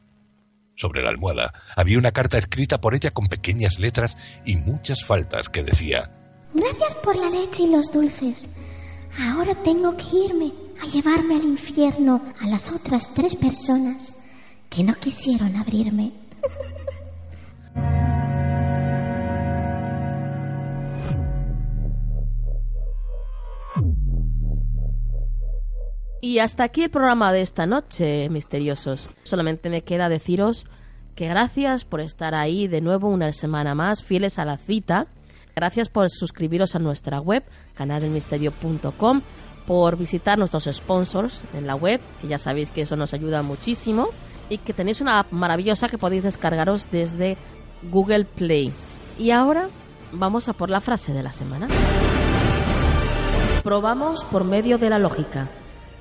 Sobre 0.75 1.01
la 1.01 1.09
almohada 1.09 1.53
había 1.75 1.97
una 1.97 2.11
carta 2.11 2.37
escrita 2.37 2.79
por 2.79 2.95
ella 2.95 3.11
con 3.11 3.27
pequeñas 3.27 3.79
letras 3.79 4.17
y 4.45 4.55
muchas 4.55 5.03
faltas 5.03 5.49
que 5.49 5.63
decía 5.63 6.11
Gracias 6.53 6.95
por 6.95 7.15
la 7.15 7.29
leche 7.29 7.63
y 7.63 7.71
los 7.71 7.91
dulces. 7.91 8.49
Ahora 9.19 9.61
tengo 9.61 9.95
que 9.97 10.17
irme 10.25 10.53
a 10.81 10.85
llevarme 10.85 11.35
al 11.35 11.43
infierno 11.43 12.23
a 12.39 12.47
las 12.47 12.71
otras 12.71 13.13
tres 13.13 13.35
personas 13.35 14.13
que 14.69 14.83
no 14.83 14.95
quisieron 14.95 15.55
abrirme. 15.57 16.13
Y 26.21 26.39
hasta 26.39 26.65
aquí 26.65 26.83
el 26.83 26.89
programa 26.89 27.31
de 27.31 27.41
esta 27.41 27.65
noche, 27.65 28.27
misteriosos. 28.29 29.09
Solamente 29.23 29.69
me 29.69 29.83
queda 29.83 30.09
deciros 30.09 30.65
que 31.15 31.27
gracias 31.27 31.85
por 31.85 32.01
estar 32.01 32.35
ahí 32.35 32.67
de 32.67 32.81
nuevo 32.81 33.07
una 33.07 33.31
semana 33.31 33.73
más, 33.73 34.03
fieles 34.03 34.37
a 34.37 34.45
la 34.45 34.57
cita. 34.57 35.07
Gracias 35.55 35.87
por 35.89 36.09
suscribiros 36.09 36.75
a 36.75 36.79
nuestra 36.79 37.21
web, 37.21 37.43
canaldelmisterio.com, 37.75 39.21
por 39.65 39.97
visitar 39.97 40.37
nuestros 40.37 40.65
sponsors 40.65 41.41
en 41.53 41.67
la 41.67 41.75
web, 41.75 42.01
que 42.21 42.27
ya 42.27 42.37
sabéis 42.37 42.69
que 42.69 42.81
eso 42.81 42.97
nos 42.97 43.13
ayuda 43.13 43.41
muchísimo, 43.41 44.09
y 44.49 44.57
que 44.57 44.73
tenéis 44.73 44.99
una 44.99 45.19
app 45.19 45.31
maravillosa 45.31 45.87
que 45.87 45.97
podéis 45.97 46.23
descargaros 46.23 46.89
desde 46.91 47.37
Google 47.91 48.25
Play. 48.25 48.73
Y 49.17 49.31
ahora 49.31 49.69
vamos 50.11 50.49
a 50.49 50.53
por 50.53 50.69
la 50.69 50.81
frase 50.81 51.13
de 51.13 51.23
la 51.23 51.31
semana. 51.31 51.67
Probamos 53.63 54.25
por 54.25 54.43
medio 54.43 54.77
de 54.77 54.89
la 54.89 54.99
lógica 54.99 55.49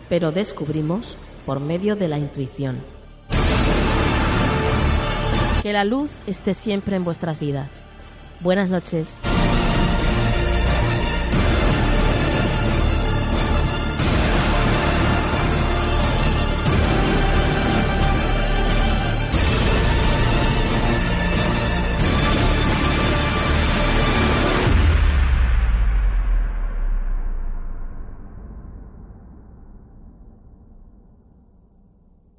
pero 0.08 0.32
descubrimos 0.32 1.16
por 1.46 1.60
medio 1.60 1.96
de 1.96 2.08
la 2.08 2.18
intuición. 2.18 2.76
Que 5.62 5.72
la 5.72 5.84
luz 5.84 6.10
esté 6.26 6.54
siempre 6.54 6.96
en 6.96 7.04
vuestras 7.04 7.40
vidas. 7.40 7.84
Buenas 8.40 8.70
noches. 8.70 9.08